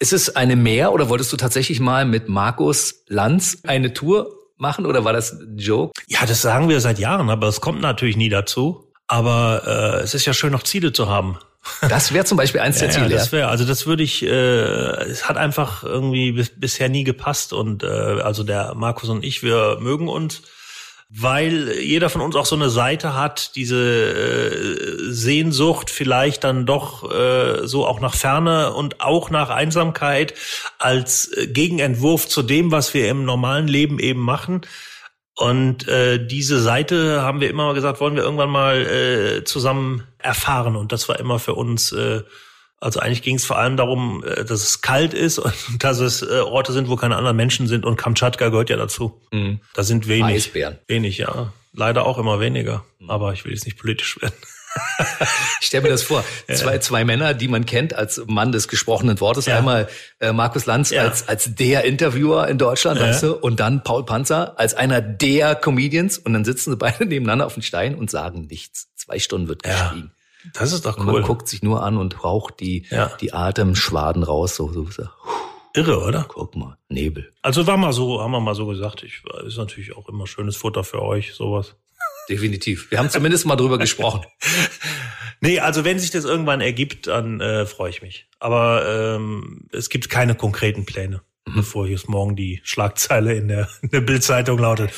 Ist 0.00 0.12
es 0.12 0.34
eine 0.36 0.56
Mehr 0.56 0.92
oder 0.92 1.08
wolltest 1.08 1.32
du 1.32 1.36
tatsächlich 1.36 1.80
mal 1.80 2.04
mit 2.04 2.28
Markus 2.28 3.02
Lanz 3.08 3.58
eine 3.64 3.92
Tour 3.92 4.37
machen 4.58 4.86
oder 4.86 5.04
war 5.04 5.12
das 5.12 5.32
ein 5.32 5.56
Joke? 5.58 5.92
Ja, 6.06 6.20
das 6.26 6.42
sagen 6.42 6.68
wir 6.68 6.80
seit 6.80 6.98
Jahren, 6.98 7.30
aber 7.30 7.46
es 7.48 7.60
kommt 7.60 7.80
natürlich 7.80 8.16
nie 8.16 8.28
dazu. 8.28 8.84
Aber 9.06 9.62
äh, 10.00 10.02
es 10.02 10.12
ist 10.14 10.26
ja 10.26 10.34
schön, 10.34 10.52
noch 10.52 10.62
Ziele 10.62 10.92
zu 10.92 11.08
haben. 11.08 11.38
Das 11.88 12.12
wäre 12.12 12.24
zum 12.24 12.36
Beispiel 12.36 12.60
eins 12.60 12.78
der 12.80 12.88
Ja, 12.88 12.94
Ziele. 12.94 13.08
das 13.08 13.32
wäre, 13.32 13.48
also 13.48 13.64
das 13.64 13.86
würde 13.86 14.02
ich, 14.02 14.22
äh, 14.22 14.28
es 14.28 15.28
hat 15.28 15.36
einfach 15.38 15.82
irgendwie 15.82 16.32
bis, 16.32 16.50
bisher 16.54 16.88
nie 16.88 17.04
gepasst 17.04 17.52
und 17.52 17.82
äh, 17.82 17.86
also 17.86 18.42
der 18.44 18.74
Markus 18.74 19.08
und 19.08 19.24
ich, 19.24 19.42
wir 19.42 19.78
mögen 19.80 20.08
uns, 20.08 20.42
weil 21.10 21.70
jeder 21.78 22.10
von 22.10 22.20
uns 22.20 22.36
auch 22.36 22.44
so 22.44 22.54
eine 22.54 22.68
Seite 22.68 23.14
hat, 23.14 23.56
diese 23.56 23.78
äh, 23.78 25.10
Sehnsucht 25.10 25.88
vielleicht 25.88 26.44
dann 26.44 26.66
doch 26.66 27.10
äh, 27.10 27.66
so 27.66 27.86
auch 27.86 28.00
nach 28.00 28.14
Ferne 28.14 28.74
und 28.74 29.00
auch 29.00 29.30
nach 29.30 29.48
Einsamkeit 29.48 30.34
als 30.78 31.32
äh, 31.32 31.46
Gegenentwurf 31.46 32.28
zu 32.28 32.42
dem, 32.42 32.70
was 32.70 32.92
wir 32.92 33.08
im 33.08 33.24
normalen 33.24 33.68
Leben 33.68 33.98
eben 33.98 34.20
machen. 34.20 34.62
Und 35.34 35.88
äh, 35.88 36.26
diese 36.26 36.60
Seite 36.60 37.22
haben 37.22 37.40
wir 37.40 37.48
immer 37.48 37.66
mal 37.66 37.74
gesagt, 37.74 38.00
wollen 38.00 38.16
wir 38.16 38.24
irgendwann 38.24 38.50
mal 38.50 38.82
äh, 38.82 39.44
zusammen 39.44 40.02
erfahren. 40.18 40.76
Und 40.76 40.92
das 40.92 41.08
war 41.08 41.18
immer 41.20 41.38
für 41.38 41.54
uns, 41.54 41.92
äh, 41.92 42.22
also 42.80 43.00
eigentlich 43.00 43.22
ging 43.22 43.36
es 43.36 43.44
vor 43.44 43.58
allem 43.58 43.76
darum, 43.76 44.22
äh, 44.24 44.44
dass 44.44 44.62
es 44.62 44.80
kalt 44.80 45.14
ist 45.14 45.38
und 45.38 45.54
dass 45.78 45.98
es 45.98 46.22
äh, 46.22 46.40
Orte 46.40 46.72
sind, 46.72 46.88
wo 46.88 46.96
keine 46.96 47.16
anderen 47.16 47.36
Menschen 47.36 47.66
sind. 47.66 47.84
Und 47.84 47.96
Kamtschatka 47.96 48.48
gehört 48.48 48.70
ja 48.70 48.76
dazu. 48.76 49.20
Mhm. 49.32 49.60
Da 49.74 49.82
sind 49.82 50.08
wenig. 50.08 50.36
Eisbären. 50.36 50.78
Wenig, 50.86 51.18
ja. 51.18 51.52
Leider 51.72 52.06
auch 52.06 52.18
immer 52.18 52.40
weniger. 52.40 52.84
Aber 53.06 53.32
ich 53.32 53.44
will 53.44 53.52
jetzt 53.52 53.64
nicht 53.64 53.78
politisch 53.78 54.20
werden. 54.20 54.34
ich 55.60 55.66
stelle 55.66 55.84
mir 55.84 55.88
das 55.88 56.02
vor. 56.02 56.24
Zwei, 56.52 56.78
zwei 56.78 57.04
Männer, 57.04 57.34
die 57.34 57.48
man 57.48 57.66
kennt 57.66 57.94
als 57.94 58.22
Mann 58.26 58.52
des 58.52 58.68
gesprochenen 58.68 59.18
Wortes. 59.20 59.46
Ja. 59.46 59.58
Einmal 59.58 59.88
äh, 60.20 60.32
Markus 60.32 60.66
Lanz 60.66 60.90
ja. 60.90 61.02
als, 61.02 61.26
als 61.28 61.54
der 61.54 61.84
Interviewer 61.84 62.48
in 62.48 62.58
Deutschland, 62.58 63.00
ja. 63.00 63.06
weißt 63.06 63.22
du, 63.24 63.34
und 63.34 63.60
dann 63.60 63.82
Paul 63.82 64.04
Panzer 64.04 64.58
als 64.58 64.74
einer 64.74 65.00
der 65.00 65.54
Comedians. 65.54 66.18
Und 66.18 66.32
dann 66.32 66.44
sitzen 66.44 66.70
sie 66.70 66.76
beide 66.76 67.06
nebeneinander 67.06 67.46
auf 67.46 67.54
dem 67.54 67.62
Stein 67.62 67.94
und 67.96 68.10
sagen 68.10 68.46
nichts. 68.46 68.88
Zwei 68.94 69.18
Stunden 69.18 69.48
wird 69.48 69.62
geschwiegen. 69.62 70.12
Das 70.54 70.72
ist 70.72 70.86
doch 70.86 70.98
cool. 70.98 71.06
Und 71.06 71.12
man 71.12 71.22
guckt 71.22 71.48
sich 71.48 71.62
nur 71.62 71.82
an 71.82 71.96
und 71.96 72.24
raucht 72.24 72.60
die, 72.60 72.86
die 73.20 73.32
Atemschwaden 73.32 74.22
raus. 74.22 74.56
So, 74.56 74.72
so, 74.72 74.86
so. 74.86 75.04
Irre, 75.74 76.02
oder? 76.02 76.26
Guck 76.28 76.56
mal, 76.56 76.76
Nebel. 76.88 77.32
Also 77.42 77.66
war 77.66 77.76
mal 77.76 77.92
so, 77.92 78.20
haben 78.20 78.32
wir 78.32 78.40
mal 78.40 78.54
so 78.54 78.66
gesagt. 78.66 79.02
Ich, 79.02 79.22
ist 79.46 79.58
natürlich 79.58 79.96
auch 79.96 80.08
immer 80.08 80.26
schönes 80.26 80.56
Futter 80.56 80.84
für 80.84 81.02
euch, 81.02 81.34
sowas. 81.34 81.76
Definitiv. 82.28 82.90
Wir 82.90 82.98
haben 82.98 83.10
zumindest 83.10 83.46
mal 83.46 83.56
drüber 83.56 83.78
gesprochen. 83.78 84.22
Nee, 85.40 85.60
also 85.60 85.84
wenn 85.84 85.98
sich 85.98 86.10
das 86.10 86.24
irgendwann 86.24 86.60
ergibt, 86.60 87.06
dann 87.06 87.40
äh, 87.40 87.64
freue 87.66 87.90
ich 87.90 88.02
mich. 88.02 88.26
Aber 88.40 89.16
ähm, 89.16 89.68
es 89.72 89.88
gibt 89.88 90.10
keine 90.10 90.34
konkreten 90.34 90.84
Pläne, 90.84 91.22
mhm. 91.46 91.54
bevor 91.54 91.86
jetzt 91.86 92.08
morgen 92.08 92.34
die 92.34 92.60
Schlagzeile 92.64 93.34
in 93.34 93.48
der, 93.48 93.68
in 93.82 93.90
der 93.90 94.00
Bildzeitung 94.00 94.58
lautet. 94.58 94.90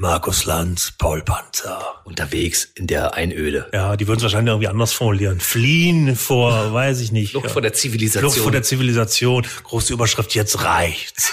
Markus 0.00 0.44
Lanz, 0.44 0.92
Paul 0.96 1.22
Panzer. 1.22 1.82
Unterwegs 2.04 2.70
in 2.76 2.86
der 2.86 3.14
Einöde. 3.14 3.68
Ja, 3.72 3.96
die 3.96 4.06
würden 4.06 4.18
es 4.18 4.22
wahrscheinlich 4.22 4.52
irgendwie 4.52 4.68
anders 4.68 4.92
formulieren. 4.92 5.40
Fliehen 5.40 6.14
vor, 6.14 6.52
weiß 6.72 7.00
ich 7.00 7.10
nicht. 7.10 7.32
Flucht 7.32 7.50
vor 7.50 7.62
der 7.62 7.72
Zivilisation. 7.72 8.30
Flucht 8.30 8.44
vor 8.44 8.52
der 8.52 8.62
Zivilisation. 8.62 9.44
Große 9.64 9.92
Überschrift, 9.92 10.36
jetzt 10.36 10.62
reicht's. 10.62 11.32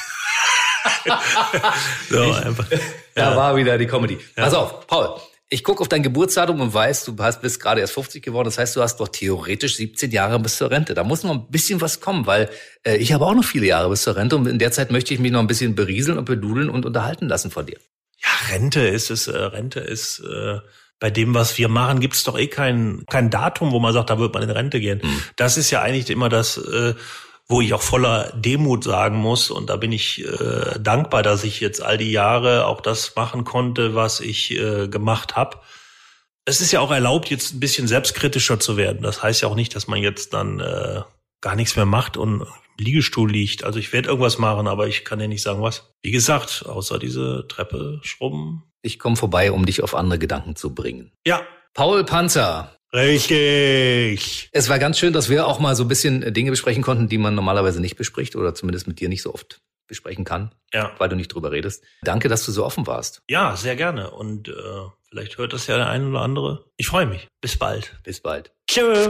so, 2.09 2.24
ich, 2.24 2.38
einfach. 2.38 2.66
Da 3.13 3.30
ja. 3.30 3.36
war 3.36 3.55
wieder 3.55 3.78
die 3.78 3.86
Comedy. 3.86 4.18
Ja. 4.36 4.45
Pass 4.45 4.55
auf, 4.55 4.88
Paul. 4.88 5.13
Ich 5.47 5.63
gucke 5.63 5.82
auf 5.82 5.88
dein 5.88 6.01
Geburtsdatum 6.01 6.59
und 6.59 6.74
weiß, 6.74 7.05
du 7.05 7.16
hast, 7.20 7.43
bist 7.43 7.59
gerade 7.59 7.82
erst 7.82 7.93
50 7.93 8.24
geworden. 8.24 8.45
Das 8.45 8.57
heißt, 8.57 8.76
du 8.76 8.82
hast 8.82 8.97
doch 8.97 9.09
theoretisch 9.09 9.76
17 9.76 10.09
Jahre 10.09 10.39
bis 10.39 10.57
zur 10.57 10.72
Rente. 10.72 10.95
Da 10.95 11.03
muss 11.03 11.22
noch 11.22 11.36
ein 11.36 11.51
bisschen 11.51 11.82
was 11.82 11.99
kommen, 11.99 12.26
weil 12.26 12.49
äh, 12.84 12.95
ich 12.95 13.13
habe 13.13 13.28
auch 13.28 13.36
noch 13.36 13.45
viele 13.45 13.68
Jahre 13.68 13.89
bis 13.89 14.01
zur 14.01 14.16
Rente 14.16 14.36
und 14.36 14.47
in 14.47 14.57
der 14.57 14.72
Zeit 14.72 14.91
möchte 14.91 15.13
ich 15.13 15.20
mich 15.20 15.32
noch 15.32 15.39
ein 15.39 15.45
bisschen 15.45 15.76
berieseln 15.76 16.18
und 16.18 16.26
bedudeln 16.26 16.72
und 16.72 16.84
unterhalten 16.84 17.28
lassen 17.28 17.51
von 17.51 17.68
dir. 17.68 17.78
Ja, 18.26 18.53
Rente 18.53 18.82
ist 18.82 19.11
es. 19.11 19.28
Äh, 19.28 19.38
Rente 19.38 19.80
ist 19.80 20.19
äh, 20.19 20.59
bei 20.99 21.09
dem, 21.09 21.34
was 21.34 21.57
wir 21.57 21.69
machen, 21.69 21.99
gibt 21.99 22.15
es 22.15 22.23
doch 22.23 22.38
eh 22.38 22.47
kein 22.47 23.03
kein 23.09 23.30
Datum, 23.30 23.71
wo 23.71 23.80
man 23.80 23.93
sagt, 23.93 24.09
da 24.09 24.19
wird 24.19 24.34
man 24.34 24.43
in 24.43 24.49
Rente 24.49 24.80
gehen. 24.80 25.01
Hm. 25.01 25.21
Das 25.36 25.57
ist 25.57 25.71
ja 25.71 25.82
eigentlich 25.82 26.09
immer 26.09 26.30
das. 26.30 26.57
Äh, 26.57 26.95
wo 27.47 27.61
ich 27.61 27.73
auch 27.73 27.82
voller 27.82 28.32
Demut 28.36 28.84
sagen 28.84 29.17
muss, 29.17 29.51
und 29.51 29.69
da 29.69 29.76
bin 29.76 29.91
ich 29.91 30.26
äh, 30.26 30.80
dankbar, 30.80 31.21
dass 31.21 31.43
ich 31.43 31.59
jetzt 31.59 31.82
all 31.82 31.97
die 31.97 32.11
Jahre 32.11 32.65
auch 32.65 32.82
das 32.82 33.15
machen 33.15 33.43
konnte, 33.43 33.93
was 33.93 34.19
ich 34.19 34.51
äh, 34.51 34.88
gemacht 34.88 35.36
habe. 35.36 35.59
Es 36.45 36.61
ist 36.61 36.71
ja 36.71 36.80
auch 36.80 36.91
erlaubt, 36.91 37.30
jetzt 37.30 37.53
ein 37.53 37.59
bisschen 37.59 37.88
selbstkritischer 37.88 38.59
zu 38.59 38.78
werden. 38.78 39.01
Das 39.01 39.21
heißt 39.21 39.41
ja 39.41 39.47
auch 39.47 39.55
nicht, 39.55 39.76
dass 39.76 39.88
man 39.88 39.99
jetzt 39.99 40.34
dann 40.34 40.59
äh, 40.59 41.01
gar 41.41 41.55
nichts 41.55 41.76
mehr 41.76 41.86
macht 41.86 42.17
und 42.17 42.47
Liegestuhl 42.78 43.32
liegt. 43.32 43.63
Also 43.63 43.80
ich 43.80 43.93
werde 43.93 44.09
irgendwas 44.09 44.38
machen, 44.38 44.67
aber 44.67 44.88
ich 44.88 45.05
kann 45.05 45.19
dir 45.19 45.28
nicht 45.28 45.41
sagen, 45.41 45.61
was. 45.61 45.93
Wie 46.01 46.11
gesagt, 46.11 46.65
außer 46.67 46.99
diese 46.99 47.45
Treppe 47.47 47.99
schrubben. 48.03 48.63
Ich 48.82 48.99
komme 48.99 49.15
vorbei, 49.15 49.51
um 49.51 49.65
dich 49.65 49.82
auf 49.82 49.95
andere 49.95 50.19
Gedanken 50.19 50.55
zu 50.55 50.76
bringen. 50.76 51.11
Ja. 51.26 51.41
Paul 51.73 52.05
Panzer, 52.05 52.76
Richtig. 52.93 54.49
Es 54.53 54.69
war 54.69 54.80
ganz 54.80 54.97
schön, 54.97 55.11
dass 55.11 55.30
wir 55.30 55.47
auch 55.47 55.59
mal 55.59 55.76
so 55.76 55.84
ein 55.84 55.89
bisschen 55.89 56.23
äh, 56.23 56.32
Dinge 56.32 56.51
besprechen 56.51 56.82
konnten, 56.82 57.09
die 57.09 57.17
man 57.17 57.36
normalerweise 57.36 57.82
nicht 57.82 57.97
bespricht 57.97 58.38
oder 58.38 58.55
zumindest 58.55 58.88
mit 58.88 59.01
dir 59.01 59.09
nicht 59.09 59.21
so 59.21 59.34
oft 59.34 59.61
besprechen 59.88 60.23
kann, 60.23 60.51
ja. 60.73 60.91
weil 60.97 61.09
du 61.09 61.15
nicht 61.15 61.28
drüber 61.28 61.51
redest. 61.51 61.84
Danke, 62.01 62.30
dass 62.30 62.45
du 62.45 62.51
so 62.51 62.65
offen 62.65 62.88
warst. 62.88 63.21
Ja, 63.30 63.55
sehr 63.55 63.76
gerne. 63.76 64.11
Und 64.11 64.47
äh, 64.47 64.53
vielleicht 65.09 65.38
hört 65.38 65.53
das 65.53 65.67
ja 65.67 65.78
der 65.78 65.89
eine 65.89 66.07
oder 66.07 66.21
andere. 66.21 66.65
Ich 66.78 66.88
freue 66.88 67.05
mich. 67.05 67.28
Bis 67.41 67.57
bald. 67.57 67.95
Bis 68.03 68.21
bald. 68.21 68.51
Tschö. 68.67 69.09